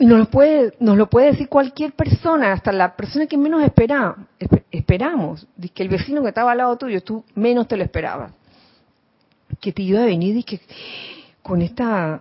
Y 0.00 0.06
nos 0.06 0.18
lo 0.18 0.24
puede, 0.26 0.72
nos 0.80 0.96
lo 0.96 1.08
puede 1.08 1.32
decir 1.32 1.48
cualquier 1.48 1.92
persona, 1.92 2.52
hasta 2.52 2.72
la 2.72 2.96
persona 2.96 3.26
que 3.26 3.36
menos 3.36 3.62
espera, 3.62 4.16
esp- 4.40 4.64
esperamos. 4.72 5.46
Dice 5.56 5.74
que 5.74 5.82
el 5.84 5.88
vecino 5.90 6.22
que 6.22 6.28
estaba 6.28 6.52
al 6.52 6.58
lado 6.58 6.76
tuyo, 6.76 7.00
tú 7.02 7.24
menos 7.34 7.68
te 7.68 7.76
lo 7.76 7.84
esperabas. 7.84 8.32
Que 9.60 9.72
te 9.72 9.82
iba 9.82 10.00
a 10.02 10.06
venir 10.06 10.36
y 10.36 10.42
que 10.42 10.60
con 11.42 11.62
esta 11.62 12.20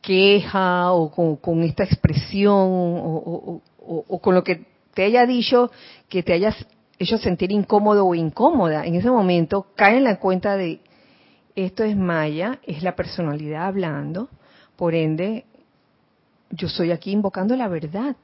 queja 0.00 0.92
o 0.92 1.10
con, 1.10 1.36
con 1.36 1.62
esta 1.62 1.84
expresión 1.84 2.52
o 2.56 4.18
con 4.20 4.34
lo 4.34 4.44
que 4.44 4.75
te 4.96 5.04
haya 5.04 5.26
dicho 5.26 5.70
que 6.08 6.22
te 6.22 6.32
hayas 6.32 6.56
hecho 6.98 7.18
sentir 7.18 7.52
incómodo 7.52 8.06
o 8.06 8.14
incómoda, 8.14 8.86
en 8.86 8.94
ese 8.94 9.10
momento 9.10 9.66
cae 9.76 9.98
en 9.98 10.04
la 10.04 10.18
cuenta 10.18 10.56
de 10.56 10.80
esto 11.54 11.84
es 11.84 11.94
Maya, 11.94 12.60
es 12.66 12.82
la 12.82 12.96
personalidad 12.96 13.66
hablando, 13.66 14.30
por 14.74 14.94
ende 14.94 15.44
yo 16.48 16.68
estoy 16.68 16.92
aquí 16.92 17.12
invocando 17.12 17.54
la 17.56 17.68
verdad 17.68 18.16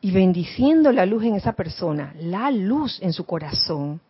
y 0.00 0.12
bendiciendo 0.12 0.92
la 0.92 1.06
luz 1.06 1.24
en 1.24 1.34
esa 1.34 1.54
persona, 1.54 2.14
la 2.20 2.52
luz 2.52 3.02
en 3.02 3.12
su 3.12 3.26
corazón, 3.26 4.00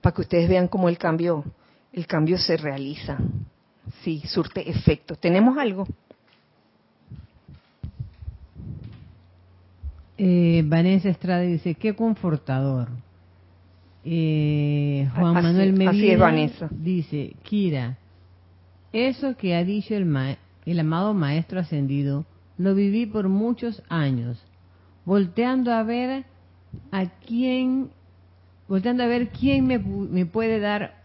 para 0.00 0.12
que 0.12 0.22
ustedes 0.22 0.48
vean 0.48 0.66
cómo 0.66 0.88
el 0.88 0.98
cambio, 0.98 1.44
el 1.92 2.08
cambio 2.08 2.36
se 2.36 2.56
realiza. 2.56 3.16
Sí, 4.02 4.24
surte 4.26 4.68
efecto. 4.68 5.14
¿Tenemos 5.14 5.56
algo? 5.56 5.86
Eh, 10.18 10.62
Vanessa 10.66 11.08
Estrada 11.10 11.42
dice, 11.42 11.74
qué 11.74 11.94
confortador. 11.94 12.88
Eh, 14.04 15.08
Juan 15.16 15.36
Así- 15.36 15.46
Manuel 15.46 15.72
Medina 15.72 16.16
dice, 16.70 17.34
Kira, 17.42 17.98
eso 18.92 19.36
que 19.36 19.54
ha 19.54 19.64
dicho 19.64 19.94
el, 19.94 20.06
ma- 20.06 20.36
el 20.64 20.78
amado 20.80 21.12
Maestro 21.12 21.60
Ascendido, 21.60 22.24
lo 22.56 22.74
viví 22.74 23.06
por 23.06 23.28
muchos 23.28 23.82
años, 23.88 24.42
volteando 25.04 25.72
a 25.72 25.82
ver 25.82 26.24
a 26.92 27.06
quién, 27.26 27.90
volteando 28.68 29.02
a 29.02 29.06
ver 29.06 29.28
quién 29.30 29.66
me, 29.66 29.78
me 29.78 30.24
puede 30.24 30.60
dar 30.60 31.02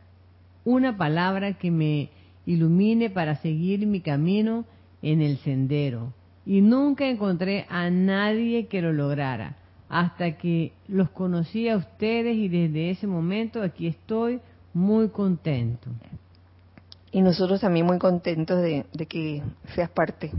una 0.63 0.95
palabra 0.95 1.53
que 1.53 1.71
me 1.71 2.09
ilumine 2.45 3.09
para 3.09 3.35
seguir 3.37 3.85
mi 3.87 3.99
camino 4.01 4.65
en 5.01 5.21
el 5.21 5.37
sendero. 5.39 6.13
Y 6.45 6.61
nunca 6.61 7.07
encontré 7.07 7.65
a 7.69 7.89
nadie 7.89 8.67
que 8.67 8.81
lo 8.81 8.91
lograra, 8.93 9.55
hasta 9.89 10.37
que 10.37 10.73
los 10.87 11.09
conocí 11.09 11.69
a 11.69 11.77
ustedes 11.77 12.35
y 12.35 12.47
desde 12.47 12.89
ese 12.91 13.07
momento 13.07 13.61
aquí 13.61 13.87
estoy 13.87 14.39
muy 14.73 15.09
contento. 15.09 15.89
Y 17.11 17.21
nosotros 17.21 17.59
también 17.59 17.85
muy 17.85 17.99
contentos 17.99 18.61
de, 18.61 18.85
que 19.07 19.43
seas 19.75 19.89
parte, 19.89 20.31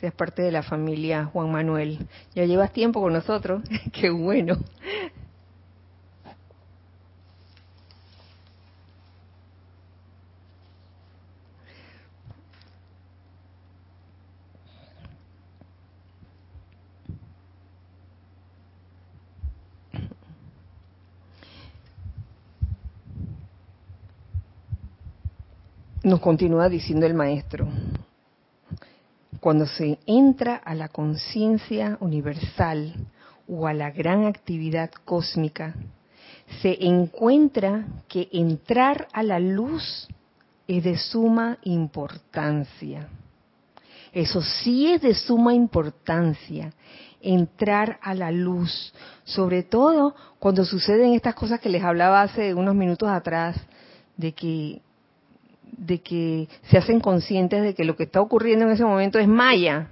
seas 0.00 0.14
parte 0.14 0.42
de 0.42 0.52
la 0.52 0.62
familia 0.62 1.24
Juan 1.26 1.50
Manuel. 1.50 1.98
Ya 2.34 2.44
llevas 2.44 2.72
tiempo 2.72 3.00
con 3.00 3.12
nosotros, 3.12 3.62
qué 3.92 4.10
bueno. 4.10 4.56
Nos 26.12 26.20
continúa 26.20 26.68
diciendo 26.68 27.06
el 27.06 27.14
maestro, 27.14 27.66
cuando 29.40 29.64
se 29.64 29.98
entra 30.04 30.56
a 30.56 30.74
la 30.74 30.88
conciencia 30.88 31.96
universal 32.00 32.92
o 33.48 33.66
a 33.66 33.72
la 33.72 33.90
gran 33.92 34.26
actividad 34.26 34.90
cósmica, 35.06 35.74
se 36.60 36.84
encuentra 36.84 37.86
que 38.08 38.28
entrar 38.30 39.08
a 39.14 39.22
la 39.22 39.38
luz 39.40 40.06
es 40.68 40.84
de 40.84 40.98
suma 40.98 41.56
importancia. 41.62 43.08
Eso 44.12 44.42
sí 44.42 44.92
es 44.92 45.00
de 45.00 45.14
suma 45.14 45.54
importancia, 45.54 46.74
entrar 47.22 47.98
a 48.02 48.12
la 48.12 48.30
luz, 48.30 48.92
sobre 49.24 49.62
todo 49.62 50.14
cuando 50.38 50.66
suceden 50.66 51.14
estas 51.14 51.34
cosas 51.34 51.58
que 51.58 51.70
les 51.70 51.82
hablaba 51.82 52.20
hace 52.20 52.52
unos 52.52 52.74
minutos 52.74 53.08
atrás, 53.08 53.56
de 54.18 54.32
que 54.32 54.82
de 55.72 56.00
que 56.00 56.48
se 56.70 56.78
hacen 56.78 57.00
conscientes 57.00 57.62
de 57.62 57.74
que 57.74 57.84
lo 57.84 57.96
que 57.96 58.04
está 58.04 58.20
ocurriendo 58.20 58.66
en 58.66 58.72
ese 58.72 58.84
momento 58.84 59.18
es 59.18 59.26
maya. 59.26 59.88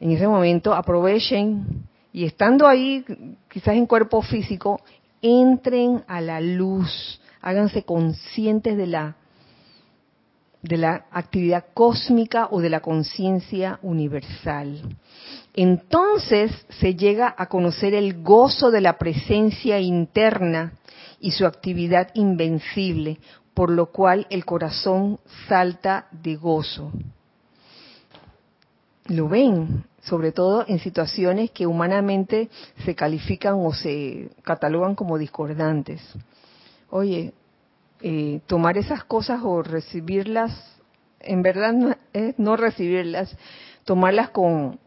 En 0.00 0.10
ese 0.10 0.26
momento 0.26 0.74
aprovechen 0.74 1.86
y 2.12 2.24
estando 2.24 2.66
ahí, 2.66 3.04
quizás 3.48 3.76
en 3.76 3.86
cuerpo 3.86 4.22
físico, 4.22 4.80
entren 5.22 6.02
a 6.08 6.20
la 6.20 6.40
luz, 6.40 7.20
háganse 7.40 7.84
conscientes 7.84 8.76
de 8.76 8.86
la 8.86 9.16
de 10.62 10.76
la 10.76 11.06
actividad 11.10 11.64
cósmica 11.72 12.48
o 12.50 12.60
de 12.60 12.68
la 12.68 12.80
conciencia 12.80 13.78
universal. 13.82 14.96
Entonces 15.54 16.52
se 16.80 16.94
llega 16.94 17.34
a 17.36 17.46
conocer 17.46 17.94
el 17.94 18.22
gozo 18.22 18.70
de 18.70 18.82
la 18.82 18.98
presencia 18.98 19.80
interna 19.80 20.74
y 21.18 21.32
su 21.32 21.46
actividad 21.46 22.10
invencible, 22.14 23.18
por 23.60 23.68
lo 23.68 23.90
cual 23.90 24.26
el 24.30 24.46
corazón 24.46 25.18
salta 25.46 26.06
de 26.12 26.34
gozo. 26.36 26.90
Lo 29.04 29.28
ven, 29.28 29.84
sobre 30.00 30.32
todo 30.32 30.64
en 30.66 30.78
situaciones 30.78 31.50
que 31.50 31.66
humanamente 31.66 32.48
se 32.86 32.94
califican 32.94 33.56
o 33.58 33.74
se 33.74 34.30
catalogan 34.44 34.94
como 34.94 35.18
discordantes. 35.18 36.00
Oye, 36.88 37.34
eh, 38.00 38.40
tomar 38.46 38.78
esas 38.78 39.04
cosas 39.04 39.42
o 39.44 39.62
recibirlas, 39.62 40.80
en 41.20 41.42
verdad 41.42 41.74
no, 41.74 41.94
es 42.14 42.38
no 42.38 42.56
recibirlas, 42.56 43.36
tomarlas 43.84 44.30
con 44.30 44.80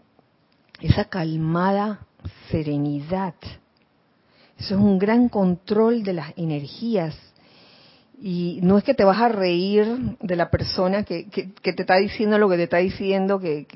esa 0.82 1.06
calmada 1.06 2.08
serenidad. 2.50 3.36
Eso 4.58 4.74
es 4.74 4.82
un 4.82 4.98
gran 4.98 5.30
control 5.30 6.02
de 6.02 6.14
las 6.14 6.34
energías 6.38 7.16
y 8.26 8.62
no 8.62 8.78
es 8.78 8.86
que 8.86 8.94
te 8.94 9.04
vas 9.04 9.20
a 9.20 9.28
reír 9.28 10.16
de 10.22 10.38
la 10.38 10.50
persona 10.50 11.04
que, 11.04 11.26
te 11.26 11.70
está 11.76 11.98
diciendo 11.98 12.38
lo 12.38 12.48
que 12.48 12.56
te 12.56 12.64
está 12.64 12.78
diciendo, 12.78 13.38
que, 13.38 13.68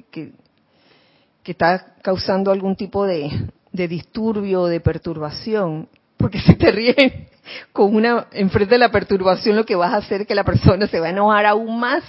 está 1.43 1.95
causando 2.01 2.51
algún 2.51 2.77
tipo 2.77 3.05
de 3.05 3.51
disturbio 3.73 4.61
o 4.61 4.67
de 4.67 4.79
perturbación. 4.79 5.89
Porque 6.15 6.39
si 6.45 6.55
te 6.55 6.71
ríes 6.71 6.95
con 7.73 7.93
una, 7.93 8.27
enfrente 8.31 8.75
de 8.75 8.79
la 8.79 8.89
perturbación, 8.89 9.57
lo 9.57 9.65
que 9.65 9.75
vas 9.75 9.93
a 9.93 9.97
hacer 9.97 10.21
es 10.21 10.27
que 10.27 10.35
la 10.35 10.45
persona 10.45 10.87
se 10.87 11.01
va 11.01 11.07
a 11.07 11.09
enojar 11.09 11.45
aún 11.45 11.77
más. 11.77 12.05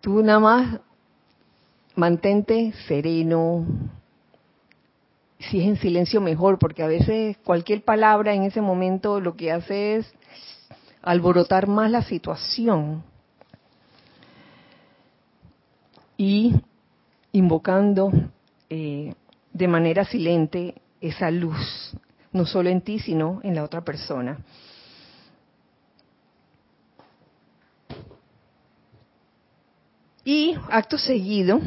Tú 0.00 0.24
nada 0.24 0.40
más 0.40 0.80
mantente 1.94 2.72
sereno. 2.88 3.64
Si 5.38 5.60
es 5.60 5.68
en 5.68 5.76
silencio, 5.76 6.20
mejor, 6.20 6.58
porque 6.58 6.82
a 6.82 6.88
veces 6.88 7.36
cualquier 7.44 7.84
palabra 7.84 8.34
en 8.34 8.42
ese 8.42 8.60
momento 8.60 9.20
lo 9.20 9.36
que 9.36 9.52
hace 9.52 9.98
es 9.98 10.12
alborotar 11.06 11.68
más 11.68 11.88
la 11.88 12.02
situación 12.02 13.04
y 16.16 16.52
invocando 17.30 18.10
eh, 18.68 19.14
de 19.52 19.68
manera 19.68 20.04
silente 20.04 20.74
esa 21.00 21.30
luz, 21.30 21.96
no 22.32 22.44
solo 22.44 22.70
en 22.70 22.80
ti, 22.80 22.98
sino 22.98 23.40
en 23.44 23.54
la 23.54 23.62
otra 23.62 23.82
persona. 23.82 24.38
Y 30.24 30.56
acto 30.68 30.98
seguido, 30.98 31.60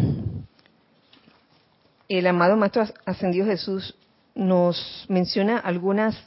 el 2.10 2.28
amado 2.28 2.58
Maestro 2.58 2.84
Ascendido 3.06 3.46
Jesús 3.46 3.96
nos 4.36 5.06
menciona 5.08 5.60
algunas 5.60 6.18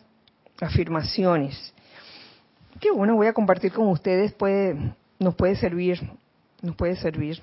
afirmaciones 0.62 1.74
que 2.82 2.90
bueno, 2.90 3.14
voy 3.14 3.28
a 3.28 3.32
compartir 3.32 3.72
con 3.72 3.86
ustedes, 3.86 4.32
puede, 4.32 4.76
nos 5.20 5.36
puede 5.36 5.54
servir, 5.54 6.00
nos 6.60 6.74
puede 6.74 6.96
servir. 6.96 7.40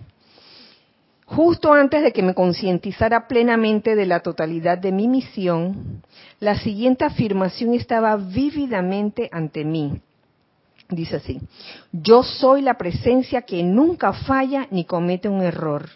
Justo 1.26 1.72
antes 1.72 2.04
de 2.04 2.12
que 2.12 2.22
me 2.22 2.34
concientizara 2.34 3.26
plenamente 3.26 3.96
de 3.96 4.06
la 4.06 4.20
totalidad 4.20 4.78
de 4.78 4.92
mi 4.92 5.08
misión, 5.08 6.04
la 6.42 6.60
siguiente 6.60 7.06
afirmación 7.06 7.74
estaba 7.74 8.18
vívidamente 8.18 9.30
ante 9.32 9.64
mí. 9.64 10.02
Dice 10.90 11.18
así, 11.18 11.40
yo 11.94 12.22
soy 12.22 12.62
la 12.62 12.74
presencia 12.74 13.44
que 13.44 13.64
nunca 13.64 14.12
falla 14.12 14.68
ni 14.72 14.84
comete 14.84 15.30
un 15.30 15.42
error. 15.42 15.88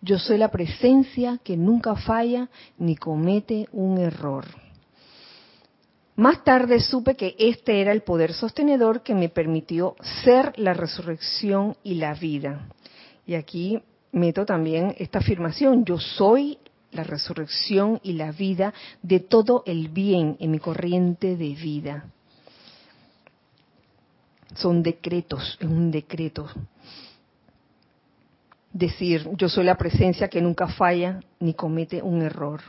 Yo 0.00 0.20
soy 0.20 0.38
la 0.38 0.52
presencia 0.52 1.40
que 1.42 1.56
nunca 1.56 1.96
falla 1.96 2.48
ni 2.78 2.94
comete 2.94 3.66
un 3.72 3.98
error. 3.98 4.44
Más 6.16 6.42
tarde 6.44 6.80
supe 6.80 7.14
que 7.14 7.36
este 7.38 7.82
era 7.82 7.92
el 7.92 8.00
poder 8.00 8.32
sostenedor 8.32 9.02
que 9.02 9.14
me 9.14 9.28
permitió 9.28 9.96
ser 10.24 10.58
la 10.58 10.72
resurrección 10.72 11.76
y 11.82 11.96
la 11.96 12.14
vida. 12.14 12.68
Y 13.26 13.34
aquí 13.34 13.82
meto 14.12 14.46
también 14.46 14.94
esta 14.96 15.18
afirmación, 15.18 15.84
yo 15.84 15.98
soy 15.98 16.58
la 16.92 17.04
resurrección 17.04 18.00
y 18.02 18.14
la 18.14 18.32
vida 18.32 18.72
de 19.02 19.20
todo 19.20 19.62
el 19.66 19.88
bien 19.88 20.38
en 20.40 20.52
mi 20.52 20.58
corriente 20.58 21.36
de 21.36 21.50
vida. 21.50 22.06
Son 24.54 24.82
decretos, 24.82 25.58
es 25.60 25.68
un 25.68 25.90
decreto. 25.90 26.48
Decir, 28.72 29.28
yo 29.36 29.50
soy 29.50 29.64
la 29.64 29.76
presencia 29.76 30.28
que 30.28 30.40
nunca 30.40 30.66
falla 30.66 31.20
ni 31.40 31.52
comete 31.52 32.00
un 32.00 32.22
error 32.22 32.62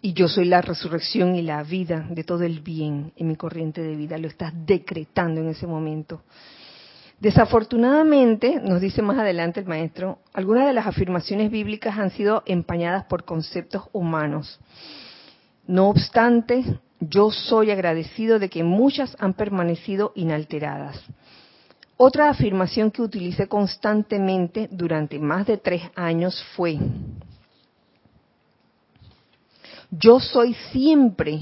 y 0.00 0.12
yo 0.12 0.28
soy 0.28 0.44
la 0.44 0.60
resurrección 0.60 1.34
y 1.34 1.42
la 1.42 1.62
vida 1.62 2.06
de 2.10 2.24
todo 2.24 2.44
el 2.44 2.60
bien 2.60 3.12
en 3.16 3.28
mi 3.28 3.36
corriente 3.36 3.82
de 3.82 3.96
vida. 3.96 4.18
Lo 4.18 4.28
estás 4.28 4.52
decretando 4.64 5.40
en 5.40 5.48
ese 5.48 5.66
momento. 5.66 6.22
Desafortunadamente, 7.20 8.60
nos 8.60 8.80
dice 8.80 9.02
más 9.02 9.18
adelante 9.18 9.58
el 9.58 9.66
maestro, 9.66 10.20
algunas 10.32 10.66
de 10.66 10.72
las 10.72 10.86
afirmaciones 10.86 11.50
bíblicas 11.50 11.98
han 11.98 12.10
sido 12.10 12.44
empañadas 12.46 13.04
por 13.06 13.24
conceptos 13.24 13.84
humanos. 13.92 14.60
No 15.66 15.88
obstante, 15.88 16.64
yo 17.00 17.32
soy 17.32 17.72
agradecido 17.72 18.38
de 18.38 18.48
que 18.48 18.62
muchas 18.62 19.16
han 19.18 19.34
permanecido 19.34 20.12
inalteradas. 20.14 21.02
Otra 21.96 22.30
afirmación 22.30 22.92
que 22.92 23.02
utilicé 23.02 23.48
constantemente 23.48 24.68
durante 24.70 25.18
más 25.18 25.44
de 25.44 25.58
tres 25.58 25.82
años 25.96 26.40
fue, 26.54 26.78
yo 29.90 30.20
soy 30.20 30.54
siempre 30.72 31.40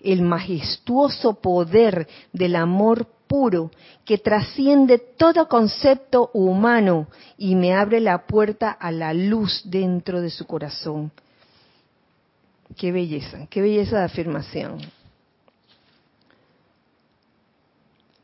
el 0.00 0.22
majestuoso 0.22 1.34
poder 1.34 2.06
del 2.32 2.56
amor 2.56 3.06
puro 3.26 3.70
que 4.04 4.18
trasciende 4.18 4.98
todo 4.98 5.48
concepto 5.48 6.30
humano 6.32 7.08
y 7.36 7.54
me 7.54 7.74
abre 7.74 8.00
la 8.00 8.26
puerta 8.26 8.70
a 8.70 8.90
la 8.90 9.12
luz 9.12 9.62
dentro 9.64 10.20
de 10.20 10.30
su 10.30 10.46
corazón. 10.46 11.12
Qué 12.76 12.92
belleza, 12.92 13.46
qué 13.50 13.60
belleza 13.60 13.98
de 13.98 14.04
afirmación. 14.04 14.78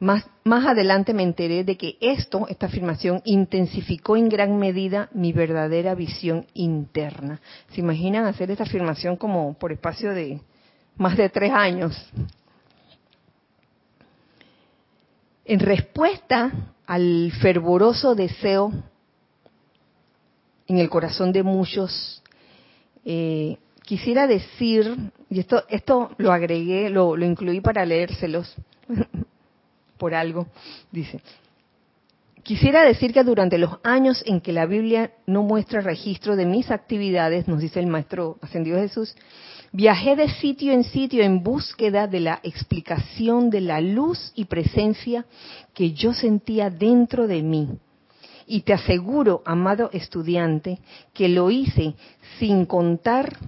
Más, 0.05 0.27
adelante 0.45 1.15
me 1.15 1.23
enteré 1.23 1.65
de 1.65 1.79
que 1.79 1.97
esto, 1.99 2.47
esta 2.49 2.67
afirmación, 2.67 3.23
intensificó 3.25 4.19
en 4.19 4.29
gran 4.29 4.59
medida 4.59 5.09
mi 5.15 5.33
verdadera 5.33 5.95
visión 5.95 6.45
interna. 6.53 7.41
¿Se 7.71 7.81
imaginan 7.81 8.27
hacer 8.27 8.51
esta 8.51 8.65
afirmación 8.65 9.17
como 9.17 9.55
por 9.55 9.73
espacio 9.73 10.13
de 10.13 10.43
más 10.99 11.17
de 11.17 11.31
tres 11.31 11.51
años? 11.53 11.97
En 15.47 15.59
respuesta 15.61 16.53
al 16.87 17.33
fervoroso 17.41 18.15
deseo 18.15 18.73
en 20.67 20.79
el 20.79 20.91
corazón 20.91 21.33
de 21.33 21.43
muchos, 21.43 22.23
eh, 23.07 23.57
quisiera 23.83 24.27
decir, 24.27 25.11
y 25.31 25.41
esto, 25.41 25.65
esto 25.71 26.11
lo 26.19 26.31
agregué, 26.31 26.91
lo, 26.91 27.17
lo 27.17 27.25
incluí 27.25 27.63
para 27.63 27.87
leérselos 27.87 28.55
por 29.99 30.15
algo, 30.15 30.47
dice, 30.91 31.21
quisiera 32.43 32.83
decir 32.83 33.13
que 33.13 33.25
durante 33.25 33.59
los 33.59 33.79
años 33.83 34.23
en 34.27 34.41
que 34.41 34.53
la 34.53 34.67
Biblia 34.67 35.13
no 35.27 35.43
muestra 35.43 35.81
registro 35.81 36.37
de 36.37 36.47
mis 36.47 36.71
actividades, 36.71 37.49
nos 37.49 37.61
dice 37.61 37.81
el 37.81 37.87
Maestro 37.87 38.39
Ascendido 38.43 38.79
Jesús, 38.79 39.17
viajé 39.73 40.15
de 40.15 40.29
sitio 40.29 40.73
en 40.73 40.85
sitio 40.85 41.25
en 41.25 41.43
búsqueda 41.43 42.07
de 42.07 42.21
la 42.21 42.41
explicación 42.43 43.51
de 43.51 43.61
la 43.61 43.81
luz 43.81 44.33
y 44.37 44.45
presencia 44.45 45.25
que 45.73 45.93
yo 45.93 46.13
sentía 46.13 46.71
dentro 46.71 47.27
de 47.27 47.43
mí. 47.43 47.69
Y 48.47 48.61
te 48.61 48.75
aseguro, 48.75 49.43
amado 49.47 49.89
estudiante, 49.93 50.79
que 51.15 51.29
lo 51.29 51.51
hice 51.51 51.95
sin 52.39 52.67
contar 52.67 53.39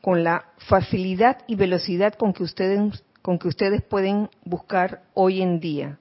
con 0.00 0.24
la 0.24 0.44
facilidad 0.56 1.38
y 1.46 1.56
velocidad 1.56 2.14
con 2.14 2.32
que 2.32 2.44
ustedes 2.44 3.02
con 3.22 3.38
que 3.38 3.48
ustedes 3.48 3.82
pueden 3.82 4.28
buscar 4.44 5.02
hoy 5.14 5.42
en 5.42 5.60
día. 5.60 5.98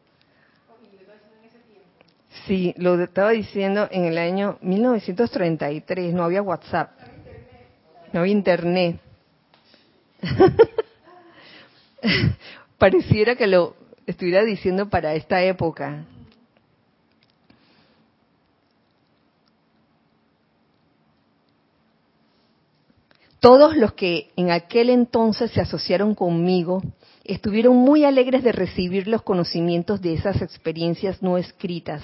Sí, 2.46 2.74
lo 2.78 3.02
estaba 3.02 3.32
diciendo 3.32 3.88
en 3.92 4.06
el 4.06 4.18
año 4.18 4.58
1933, 4.62 6.14
no 6.14 6.24
había 6.24 6.42
WhatsApp, 6.42 6.92
no 8.14 8.22
había 8.22 8.32
internet. 8.32 9.00
Pareciera 12.78 13.36
que 13.36 13.48
lo 13.48 13.76
estuviera 14.06 14.44
diciendo 14.44 14.90
para 14.90 15.14
esta 15.16 15.44
época. 15.44 16.06
Todos 23.40 23.78
los 23.78 23.94
que 23.94 24.32
en 24.36 24.52
aquel 24.52 24.90
entonces 24.90 25.52
se 25.52 25.62
asociaron 25.62 26.14
conmigo 26.14 26.82
estuvieron 27.34 27.76
muy 27.76 28.06
alegres 28.06 28.44
de 28.44 28.52
recibir 28.52 29.08
los 29.08 29.22
conocimientos 29.22 30.02
de 30.02 30.14
esas 30.14 30.42
experiencias 30.42 31.22
no 31.22 31.38
escritas. 31.38 32.04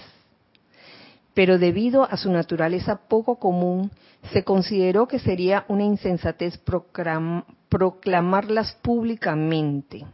Pero 1.33 1.57
debido 1.57 2.03
a 2.03 2.15
su 2.15 2.31
naturaleza 2.31 3.07
poco 3.07 3.37
común, 3.37 3.91
se 4.31 4.43
consideró 4.43 5.07
que 5.07 5.19
sería 5.19 5.65
una 5.67 5.83
insensatez 5.83 6.59
proclamarlas 7.69 8.73
públicamente. 8.81 10.05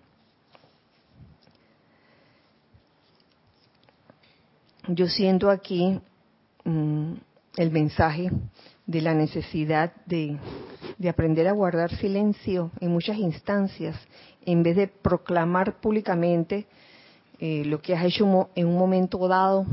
Yo 4.88 5.07
siento 5.07 5.49
aquí 5.49 5.99
mm, 6.64 7.14
el 7.57 7.72
mensaje 7.72 8.32
de 8.86 9.02
la 9.02 9.14
necesidad 9.14 9.94
de, 10.06 10.38
de 10.98 11.10
aprender 11.10 11.48
a 11.48 11.54
guardar 11.54 11.96
silencio 11.98 12.72
en 12.80 12.92
muchas 12.92 13.18
instancias, 13.18 13.96
en 14.46 14.64
vez 14.64 14.76
de 14.76 14.88
proclamar 14.88 15.80
públicamente 15.80 16.68
eh, 17.40 17.64
lo 17.66 17.82
que 17.82 17.96
has 17.96 18.06
hecho 18.06 18.50
en 18.54 18.68
un 18.68 18.78
momento 18.78 19.28
dado, 19.28 19.66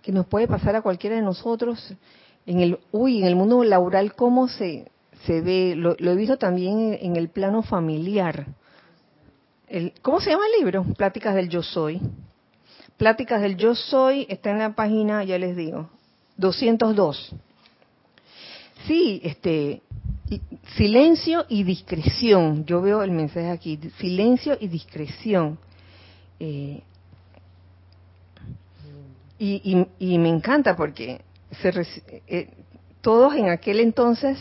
que 0.00 0.12
nos 0.12 0.26
puede 0.26 0.46
pasar 0.46 0.76
a 0.76 0.82
cualquiera 0.82 1.16
de 1.16 1.22
nosotros. 1.22 1.92
En 2.46 2.60
el, 2.60 2.78
uy, 2.92 3.18
en 3.18 3.26
el 3.26 3.34
mundo 3.34 3.64
laboral, 3.64 4.14
¿cómo 4.14 4.46
se, 4.46 4.90
se 5.24 5.40
ve? 5.40 5.74
Lo, 5.76 5.96
he 5.98 6.14
visto 6.14 6.36
también 6.36 6.78
en, 6.78 6.98
en, 7.00 7.16
el 7.16 7.28
plano 7.28 7.62
familiar. 7.62 8.46
El, 9.66 9.92
¿Cómo 10.02 10.20
se 10.20 10.30
llama 10.30 10.44
el 10.46 10.60
libro? 10.60 10.84
Pláticas 10.96 11.34
del 11.34 11.48
Yo 11.48 11.62
Soy. 11.64 12.00
Pláticas 12.96 13.42
del 13.42 13.56
Yo 13.56 13.74
Soy 13.74 14.26
está 14.28 14.50
en 14.50 14.60
la 14.60 14.76
página, 14.76 15.24
ya 15.24 15.36
les 15.36 15.56
digo, 15.56 15.90
202. 16.36 17.34
Sí, 18.86 19.20
este, 19.24 19.82
silencio 20.76 21.44
y 21.48 21.64
discreción. 21.64 22.64
Yo 22.64 22.80
veo 22.80 23.02
el 23.02 23.10
mensaje 23.10 23.50
aquí, 23.50 23.78
silencio 23.98 24.56
y 24.60 24.68
discreción. 24.68 25.58
Eh, 26.38 26.82
y, 29.38 29.86
y, 29.98 30.18
me 30.18 30.30
encanta 30.30 30.74
porque 30.76 31.20
se, 31.60 31.70
eh, 32.26 32.48
todos 33.02 33.34
en 33.34 33.50
aquel 33.50 33.80
entonces 33.80 34.38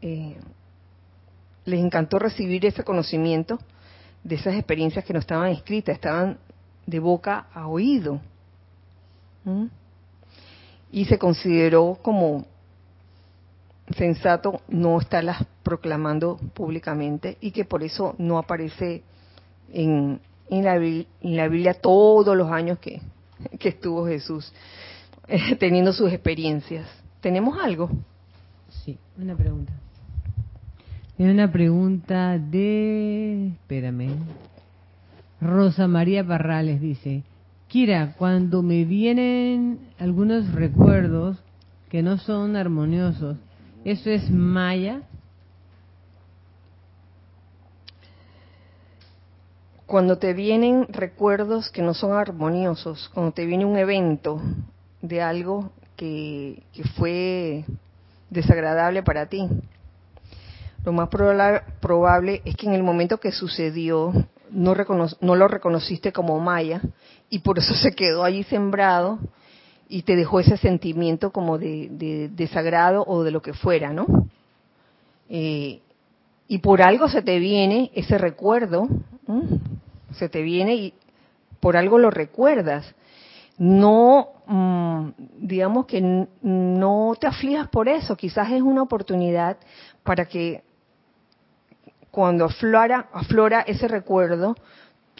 eh, 0.00 0.36
les 1.64 1.80
encantó 1.80 2.18
recibir 2.18 2.64
ese 2.66 2.84
conocimiento 2.84 3.58
de 4.22 4.36
esas 4.36 4.54
experiencias 4.54 5.04
que 5.04 5.12
no 5.12 5.18
estaban 5.18 5.50
escritas, 5.50 5.94
estaban 5.94 6.38
de 6.86 6.98
boca 6.98 7.46
a 7.52 7.66
oído. 7.66 8.20
Y 10.92 11.04
se 11.06 11.18
consideró 11.18 11.98
como 12.02 12.44
sensato 13.96 14.60
no 14.68 14.98
estarlas 15.00 15.44
proclamando 15.62 16.38
públicamente 16.54 17.36
y 17.40 17.50
que 17.50 17.64
por 17.64 17.82
eso 17.82 18.14
no 18.18 18.38
aparece 18.38 19.02
en, 19.72 20.20
en, 20.48 20.64
la, 20.64 20.76
en 20.76 21.06
la, 21.20 21.48
Biblia 21.48 21.74
todos 21.74 22.36
los 22.36 22.50
años 22.50 22.78
que, 22.78 23.00
que 23.58 23.70
estuvo 23.70 24.06
Jesús 24.06 24.52
eh, 25.28 25.56
teniendo 25.56 25.92
sus 25.92 26.12
experiencias. 26.12 26.86
¿Tenemos 27.20 27.58
algo? 27.58 27.90
Sí, 28.84 28.98
una 29.18 29.36
pregunta. 29.36 29.72
Tiene 31.16 31.32
una 31.32 31.52
pregunta 31.52 32.38
de... 32.38 33.48
Espérame. 33.48 34.14
Rosa 35.40 35.86
María 35.86 36.22
Barrales 36.22 36.80
dice, 36.80 37.24
Kira, 37.68 38.14
cuando 38.16 38.62
me 38.62 38.84
vienen 38.84 39.78
algunos 39.98 40.52
recuerdos 40.52 41.38
que 41.88 42.02
no 42.02 42.18
son 42.18 42.56
armoniosos, 42.56 43.36
¿Eso 43.84 44.10
es 44.10 44.30
maya? 44.30 45.00
Cuando 49.86 50.18
te 50.18 50.34
vienen 50.34 50.86
recuerdos 50.90 51.70
que 51.70 51.80
no 51.80 51.94
son 51.94 52.12
armoniosos, 52.12 53.10
cuando 53.14 53.32
te 53.32 53.46
viene 53.46 53.64
un 53.64 53.78
evento 53.78 54.40
de 55.00 55.22
algo 55.22 55.70
que, 55.96 56.62
fue 56.96 57.64
desagradable 58.28 59.02
para 59.02 59.26
ti, 59.26 59.48
lo 60.84 60.92
más 60.92 61.08
probable 61.08 62.42
es 62.44 62.56
que 62.56 62.66
en 62.66 62.74
el 62.74 62.82
momento 62.82 63.18
que 63.18 63.32
sucedió 63.32 64.12
no, 64.50 64.74
no 65.20 65.36
lo 65.36 65.48
reconociste 65.48 66.12
como 66.12 66.38
maya 66.38 66.82
y 67.30 67.38
por 67.40 67.58
eso 67.58 67.74
se 67.74 67.92
quedó 67.92 68.24
allí 68.24 68.42
sembrado 68.44 69.18
y 69.90 70.02
te 70.02 70.14
dejó 70.14 70.38
ese 70.38 70.56
sentimiento 70.56 71.32
como 71.32 71.58
de, 71.58 72.30
desagrado 72.32 73.04
o 73.06 73.24
de 73.24 73.32
lo 73.32 73.42
que 73.42 73.52
fuera, 73.52 73.92
¿no? 73.92 74.06
Eh, 75.28 75.80
y 76.46 76.58
por 76.58 76.80
algo 76.80 77.08
se 77.08 77.22
te 77.22 77.40
viene 77.40 77.90
ese 77.94 78.16
recuerdo, 78.16 78.88
se 80.12 80.28
te 80.28 80.42
viene 80.42 80.76
y 80.76 80.94
por 81.58 81.76
algo 81.76 81.98
lo 81.98 82.10
recuerdas. 82.10 82.94
No, 83.58 84.28
mm, 84.46 85.08
digamos 85.38 85.86
que 85.86 86.00
no 86.40 87.12
te 87.20 87.26
aflijas 87.26 87.68
por 87.68 87.88
eso, 87.88 88.16
quizás 88.16 88.50
es 88.52 88.62
una 88.62 88.82
oportunidad 88.82 89.56
para 90.04 90.26
que 90.26 90.62
cuando 92.12 92.44
aflora, 92.44 93.08
aflora 93.12 93.60
ese 93.62 93.88
recuerdo, 93.88 94.54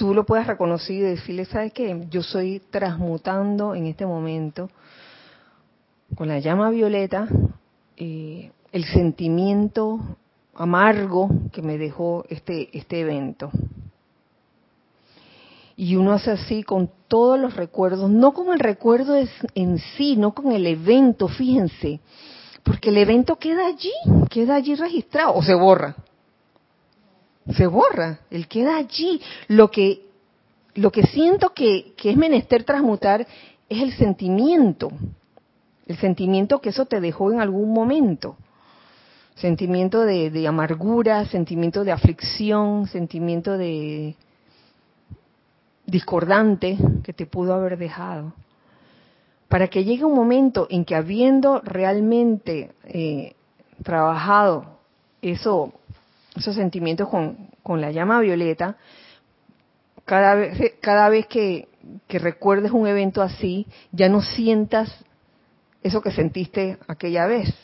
tú 0.00 0.14
lo 0.14 0.24
puedas 0.24 0.46
reconocer 0.46 0.96
y 0.96 1.00
decirle, 1.00 1.44
¿sabes 1.44 1.74
qué? 1.74 2.06
Yo 2.08 2.22
soy 2.22 2.62
transmutando 2.70 3.74
en 3.74 3.84
este 3.84 4.06
momento 4.06 4.70
con 6.14 6.26
la 6.26 6.38
llama 6.38 6.70
violeta 6.70 7.28
eh, 7.98 8.50
el 8.72 8.84
sentimiento 8.86 10.00
amargo 10.54 11.28
que 11.52 11.60
me 11.60 11.76
dejó 11.76 12.24
este, 12.30 12.70
este 12.72 13.00
evento. 13.00 13.50
Y 15.76 15.96
uno 15.96 16.12
hace 16.12 16.30
así 16.30 16.62
con 16.62 16.90
todos 17.06 17.38
los 17.38 17.54
recuerdos, 17.54 18.08
no 18.08 18.32
con 18.32 18.54
el 18.54 18.58
recuerdo 18.58 19.16
en 19.54 19.78
sí, 19.98 20.16
no 20.16 20.32
con 20.32 20.52
el 20.52 20.66
evento, 20.66 21.28
fíjense, 21.28 22.00
porque 22.62 22.88
el 22.88 22.96
evento 22.96 23.36
queda 23.36 23.66
allí, 23.66 23.92
queda 24.30 24.54
allí 24.54 24.74
registrado 24.76 25.34
o 25.34 25.42
se 25.42 25.52
borra 25.52 25.94
se 27.56 27.66
borra, 27.66 28.20
él 28.30 28.48
queda 28.48 28.76
allí. 28.76 29.20
Lo 29.48 29.70
que, 29.70 30.06
lo 30.74 30.90
que 30.90 31.04
siento 31.04 31.50
que, 31.50 31.94
es 32.02 32.16
menester 32.16 32.64
transmutar 32.64 33.26
es 33.68 33.82
el 33.82 33.92
sentimiento, 33.92 34.90
el 35.86 35.96
sentimiento 35.98 36.60
que 36.60 36.70
eso 36.70 36.86
te 36.86 37.00
dejó 37.00 37.32
en 37.32 37.40
algún 37.40 37.72
momento. 37.72 38.36
Sentimiento 39.36 40.02
de, 40.02 40.30
de 40.30 40.46
amargura, 40.46 41.24
sentimiento 41.26 41.84
de 41.84 41.92
aflicción, 41.92 42.86
sentimiento 42.86 43.56
de, 43.56 44.14
discordante 45.90 46.78
que 47.02 47.12
te 47.12 47.26
pudo 47.26 47.54
haber 47.54 47.76
dejado. 47.76 48.32
Para 49.48 49.68
que 49.68 49.84
llegue 49.84 50.04
un 50.04 50.14
momento 50.14 50.66
en 50.70 50.84
que 50.84 50.94
habiendo 50.94 51.60
realmente 51.60 52.70
eh, 52.84 53.34
trabajado 53.82 54.78
eso, 55.20 55.72
esos 56.40 56.56
sentimientos 56.56 57.08
con, 57.08 57.80
la 57.80 57.92
llama 57.92 58.20
violeta, 58.20 58.76
cada 60.04 60.34
vez, 60.34 60.74
cada 60.80 61.08
vez 61.08 61.26
que, 61.26 61.68
que 62.08 62.18
recuerdes 62.18 62.72
un 62.72 62.86
evento 62.88 63.22
así, 63.22 63.66
ya 63.92 64.08
no 64.08 64.22
sientas 64.22 64.92
eso 65.82 66.02
que 66.02 66.10
sentiste 66.10 66.78
aquella 66.88 67.26
vez, 67.26 67.54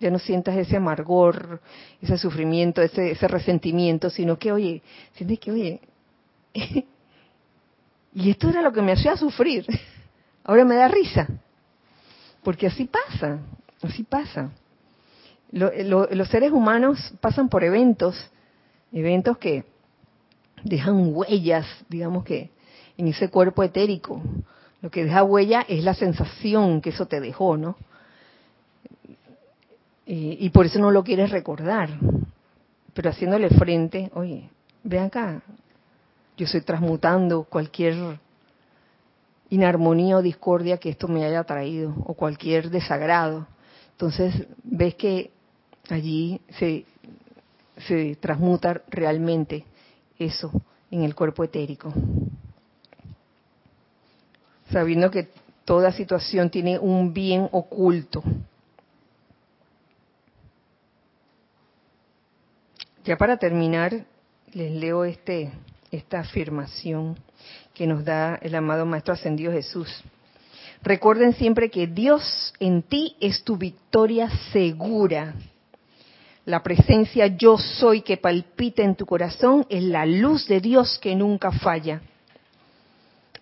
ya 0.00 0.10
no 0.10 0.18
sientas 0.18 0.56
ese 0.56 0.76
amargor, 0.76 1.60
ese 2.02 2.18
sufrimiento, 2.18 2.82
ese, 2.82 3.12
ese 3.12 3.26
resentimiento, 3.26 4.10
sino 4.10 4.38
que, 4.38 4.52
oye, 4.52 4.82
sientes 5.14 5.38
que, 5.38 5.52
oye, 5.52 5.80
y 8.14 8.30
esto 8.30 8.50
era 8.50 8.62
lo 8.62 8.72
que 8.72 8.82
me 8.82 8.92
hacía 8.92 9.16
sufrir, 9.16 9.64
ahora 10.44 10.64
me 10.64 10.76
da 10.76 10.88
risa, 10.88 11.28
porque 12.42 12.66
así 12.66 12.84
pasa, 12.84 13.38
así 13.82 14.02
pasa. 14.02 14.50
Los 15.54 16.28
seres 16.28 16.50
humanos 16.50 17.14
pasan 17.20 17.48
por 17.48 17.62
eventos, 17.62 18.30
eventos 18.92 19.38
que 19.38 19.64
dejan 20.64 21.14
huellas, 21.14 21.66
digamos 21.88 22.24
que, 22.24 22.50
en 22.96 23.08
ese 23.08 23.28
cuerpo 23.28 23.62
etérico. 23.62 24.20
Lo 24.82 24.90
que 24.90 25.04
deja 25.04 25.22
huella 25.22 25.64
es 25.68 25.84
la 25.84 25.94
sensación 25.94 26.80
que 26.80 26.90
eso 26.90 27.06
te 27.06 27.20
dejó, 27.20 27.56
¿no? 27.56 27.76
Y, 30.06 30.50
por 30.50 30.66
eso 30.66 30.78
no 30.78 30.90
lo 30.90 31.02
quieres 31.02 31.30
recordar. 31.30 31.88
Pero 32.92 33.10
haciéndole 33.10 33.48
frente, 33.48 34.10
oye, 34.14 34.50
ve 34.82 34.98
acá, 34.98 35.42
yo 36.36 36.44
estoy 36.44 36.60
transmutando 36.60 37.44
cualquier 37.44 38.18
inarmonía 39.48 40.18
o 40.18 40.22
discordia 40.22 40.76
que 40.76 40.90
esto 40.90 41.08
me 41.08 41.24
haya 41.24 41.44
traído, 41.44 41.94
o 42.04 42.14
cualquier 42.14 42.70
desagrado. 42.70 43.46
Entonces, 43.92 44.46
ves 44.62 44.94
que 44.96 45.30
allí 45.90 46.40
se, 46.58 46.84
se 47.86 48.16
transmuta 48.16 48.82
realmente 48.88 49.64
eso 50.18 50.50
en 50.90 51.02
el 51.02 51.14
cuerpo 51.14 51.44
etérico. 51.44 51.92
Sabiendo 54.70 55.10
que 55.10 55.28
toda 55.64 55.92
situación 55.92 56.50
tiene 56.50 56.78
un 56.78 57.12
bien 57.12 57.48
oculto. 57.52 58.22
Ya 63.04 63.16
para 63.16 63.36
terminar, 63.36 64.06
les 64.52 64.72
leo 64.72 65.04
este, 65.04 65.52
esta 65.90 66.20
afirmación 66.20 67.18
que 67.74 67.86
nos 67.86 68.04
da 68.04 68.36
el 68.36 68.54
amado 68.54 68.86
Maestro 68.86 69.12
Ascendido 69.14 69.52
Jesús. 69.52 70.02
Recuerden 70.82 71.34
siempre 71.34 71.70
que 71.70 71.86
Dios 71.86 72.54
en 72.60 72.82
ti 72.82 73.16
es 73.20 73.42
tu 73.42 73.56
victoria 73.56 74.30
segura 74.52 75.34
la 76.46 76.62
presencia 76.62 77.26
yo 77.26 77.56
soy 77.56 78.02
que 78.02 78.18
palpita 78.18 78.82
en 78.82 78.96
tu 78.96 79.06
corazón 79.06 79.66
es 79.70 79.82
la 79.82 80.04
luz 80.04 80.46
de 80.46 80.60
Dios 80.60 80.98
que 81.00 81.14
nunca 81.16 81.50
falla. 81.50 82.02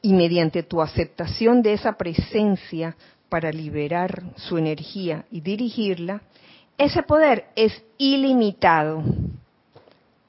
Y 0.01 0.13
mediante 0.13 0.63
tu 0.63 0.81
aceptación 0.81 1.63
de 1.63 1.73
esa 1.73 1.95
presencia 1.95 2.97
para 3.29 3.51
liberar 3.51 4.23
su 4.37 4.57
energía 4.57 5.25
y 5.31 5.41
dirigirla, 5.41 6.23
ese 6.79 7.03
poder 7.03 7.47
es 7.57 7.73
ilimitado. 7.99 9.03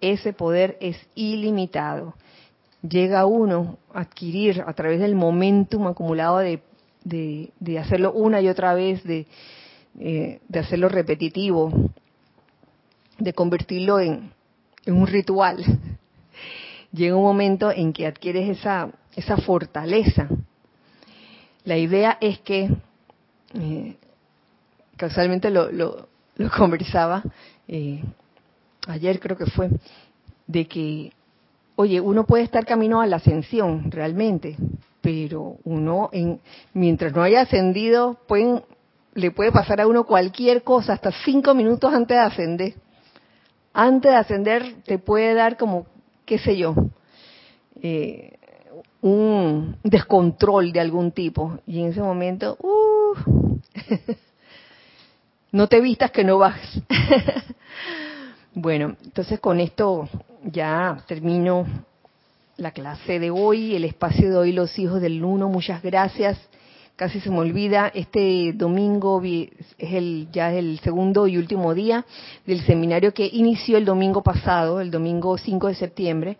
Ese 0.02 0.34
poder 0.34 0.78
es 0.82 0.98
ilimitado. 1.16 2.16
Llega 2.82 3.26
uno 3.26 3.78
a 3.94 4.02
adquirir 4.02 4.64
a 4.66 4.74
través 4.74 5.00
del 5.00 5.16
momentum 5.16 5.88
acumulado 5.88 6.40
de, 6.40 6.60
de, 7.04 7.80
hacerlo 7.80 8.12
una 8.14 8.42
y 8.42 8.50
otra 8.50 8.74
vez, 8.74 9.04
de, 9.04 9.26
eh, 10.00 10.40
de 10.48 10.60
hacerlo 10.60 10.90
repetitivo, 10.90 11.72
de 13.20 13.34
convertirlo 13.34 14.00
en, 14.00 14.32
un 14.88 15.08
ritual. 15.08 15.64
Llega 16.92 17.16
un 17.16 17.24
momento 17.24 17.72
en 17.72 17.94
que 17.94 18.06
adquieres 18.06 18.58
esa, 18.58 18.90
esa 19.16 19.38
fortaleza. 19.38 20.28
La 21.64 21.78
idea 21.78 22.18
es 22.20 22.40
que, 22.40 22.70
eh, 23.54 23.96
casualmente 24.98 25.50
lo, 25.50 25.72
lo, 25.72 26.08
conversaba 26.58 27.24
eh, 27.68 28.04
ayer 28.88 29.20
creo 29.20 29.38
que 29.38 29.46
fue, 29.46 29.70
de 30.48 30.68
que, 30.68 31.12
oye, 31.76 32.02
uno 32.02 32.26
puede 32.26 32.44
estar 32.44 32.66
camino 32.66 33.02
a 33.02 33.08
la 33.08 33.18
ascensión 33.18 33.90
realmente, 33.90 34.58
pero 35.02 35.58
uno, 35.64 36.10
en, 36.12 36.40
mientras 36.74 37.14
no 37.14 37.24
haya 37.24 37.42
ascendido, 37.42 38.18
pueden, 38.28 38.64
le 39.14 39.32
puede 39.32 39.52
pasar 39.52 39.80
a 39.82 39.88
uno 39.88 40.04
cualquier 40.06 40.64
cosa, 40.64 40.94
hasta 40.94 41.12
cinco 41.24 41.54
minutos 41.54 41.94
antes 41.94 42.18
de 42.18 42.24
ascender 42.24 42.74
antes 43.74 44.12
de 44.12 44.18
ascender 44.18 44.76
te 44.86 45.00
puede 45.00 45.34
dar 45.34 45.58
como, 45.58 45.88
qué 46.26 46.38
sé 46.38 46.58
yo, 46.58 46.76
eh, 47.82 48.38
un 49.02 49.78
descontrol 49.84 50.72
de 50.72 50.80
algún 50.80 51.12
tipo. 51.12 51.60
Y 51.68 51.82
en 51.82 51.90
ese 51.90 52.02
momento, 52.02 52.58
uh, 52.62 53.60
no 55.52 55.68
te 55.68 55.82
vistas 55.82 56.12
que 56.12 56.24
no 56.24 56.38
vas. 56.38 56.82
bueno, 58.54 58.96
entonces 59.04 59.40
con 59.40 59.60
esto 59.60 60.08
ya 60.44 61.04
termino 61.08 61.66
la 62.58 62.72
clase 62.72 63.20
de 63.20 63.32
hoy, 63.32 63.76
el 63.76 63.84
espacio 63.84 64.30
de 64.30 64.38
hoy, 64.38 64.52
los 64.54 64.78
hijos 64.80 65.02
del 65.02 65.24
uno. 65.24 65.50
Muchas 65.50 65.82
gracias 65.82 66.38
casi 66.96 67.20
se 67.20 67.30
me 67.30 67.40
olvida, 67.40 67.92
este 67.94 68.54
domingo 68.54 69.22
es 69.24 69.50
el, 69.78 70.28
ya 70.32 70.52
es 70.52 70.60
el 70.60 70.80
segundo 70.80 71.28
y 71.28 71.38
último 71.38 71.74
día 71.74 72.06
del 72.46 72.62
seminario 72.66 73.14
que 73.14 73.26
inició 73.26 73.78
el 73.78 73.86
domingo 73.86 74.22
pasado, 74.22 74.80
el 74.80 74.92
domingo 74.92 75.38
5 75.38 75.68
de 75.68 75.76
septiembre. 75.76 76.38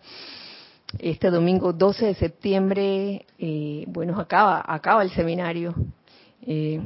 Este 1.00 1.32
domingo 1.32 1.74
12 1.74 2.06
de 2.06 2.14
septiembre, 2.14 3.26
eh, 3.40 3.84
bueno, 3.88 4.20
acaba, 4.20 4.64
acaba 4.66 5.02
el 5.02 5.10
seminario. 5.10 5.74
Eh, 6.46 6.80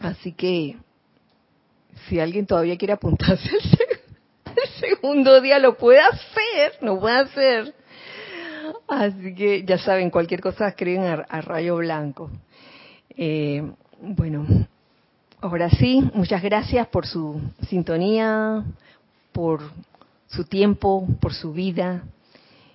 así 0.00 0.32
que, 0.32 0.76
si 2.08 2.18
alguien 2.18 2.46
todavía 2.46 2.76
quiere 2.76 2.94
apuntarse 2.94 3.48
el 4.44 4.68
segundo 4.80 5.40
día, 5.40 5.60
lo 5.60 5.76
puede 5.76 6.00
hacer, 6.00 6.72
lo 6.80 6.98
puede 6.98 7.16
hacer. 7.20 7.74
Así 8.88 9.36
que 9.36 9.64
ya 9.64 9.78
saben, 9.78 10.10
cualquier 10.10 10.40
cosa 10.40 10.66
escriben 10.66 11.04
a 11.04 11.40
Rayo 11.40 11.76
Blanco. 11.76 12.28
Eh, 13.18 13.62
bueno, 14.02 14.46
ahora 15.40 15.70
sí, 15.70 16.02
muchas 16.12 16.42
gracias 16.42 16.86
por 16.88 17.06
su 17.06 17.40
sintonía, 17.66 18.62
por 19.32 19.62
su 20.26 20.44
tiempo, 20.44 21.08
por 21.18 21.32
su 21.32 21.54
vida 21.54 22.04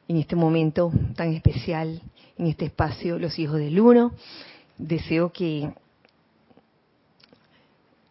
en 0.08 0.18
este 0.18 0.36
momento 0.36 0.92
tan 1.16 1.34
especial, 1.34 2.02
en 2.40 2.48
este 2.48 2.66
espacio, 2.66 3.20
los 3.20 3.38
hijos 3.38 3.58
del 3.58 3.80
uno. 3.80 4.14
Deseo 4.80 5.32
que 5.32 5.72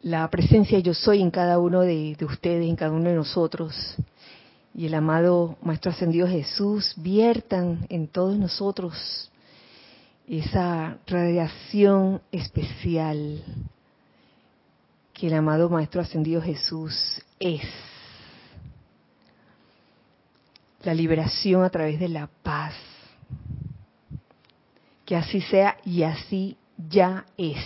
la 0.02 0.30
presencia 0.30 0.78
yo 0.78 0.94
soy 0.94 1.20
en 1.22 1.32
cada 1.32 1.58
uno 1.58 1.80
de, 1.80 2.14
de 2.16 2.24
ustedes, 2.24 2.64
en 2.64 2.76
cada 2.76 2.92
uno 2.92 3.10
de 3.10 3.16
nosotros, 3.16 3.96
y 4.72 4.86
el 4.86 4.94
amado 4.94 5.56
Maestro 5.62 5.90
Ascendido 5.90 6.28
Jesús 6.28 6.94
viertan 6.96 7.86
en 7.88 8.06
todos 8.06 8.38
nosotros 8.38 9.29
esa 10.38 10.98
radiación 11.08 12.22
especial 12.30 13.42
que 15.12 15.26
el 15.26 15.34
amado 15.34 15.68
Maestro 15.68 16.00
Ascendido 16.00 16.40
Jesús 16.40 17.20
es. 17.40 17.62
La 20.84 20.94
liberación 20.94 21.64
a 21.64 21.70
través 21.70 21.98
de 21.98 22.08
la 22.08 22.28
paz. 22.44 22.74
Que 25.04 25.16
así 25.16 25.40
sea 25.40 25.76
y 25.84 26.04
así 26.04 26.56
ya 26.88 27.26
es. 27.36 27.58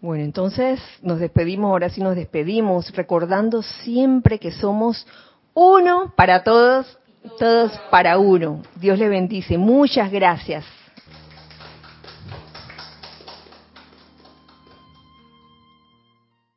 Bueno, 0.00 0.24
entonces 0.24 0.80
nos 1.00 1.20
despedimos, 1.20 1.70
ahora 1.70 1.90
sí 1.90 2.02
nos 2.02 2.16
despedimos, 2.16 2.90
recordando 2.96 3.62
siempre 3.62 4.40
que 4.40 4.50
somos 4.50 5.06
uno 5.54 6.12
para 6.16 6.42
todos 6.42 6.98
todos 7.38 7.72
para 7.90 8.18
uno. 8.18 8.62
Dios 8.76 8.98
le 8.98 9.08
bendice. 9.08 9.58
Muchas 9.58 10.10
gracias. 10.10 10.64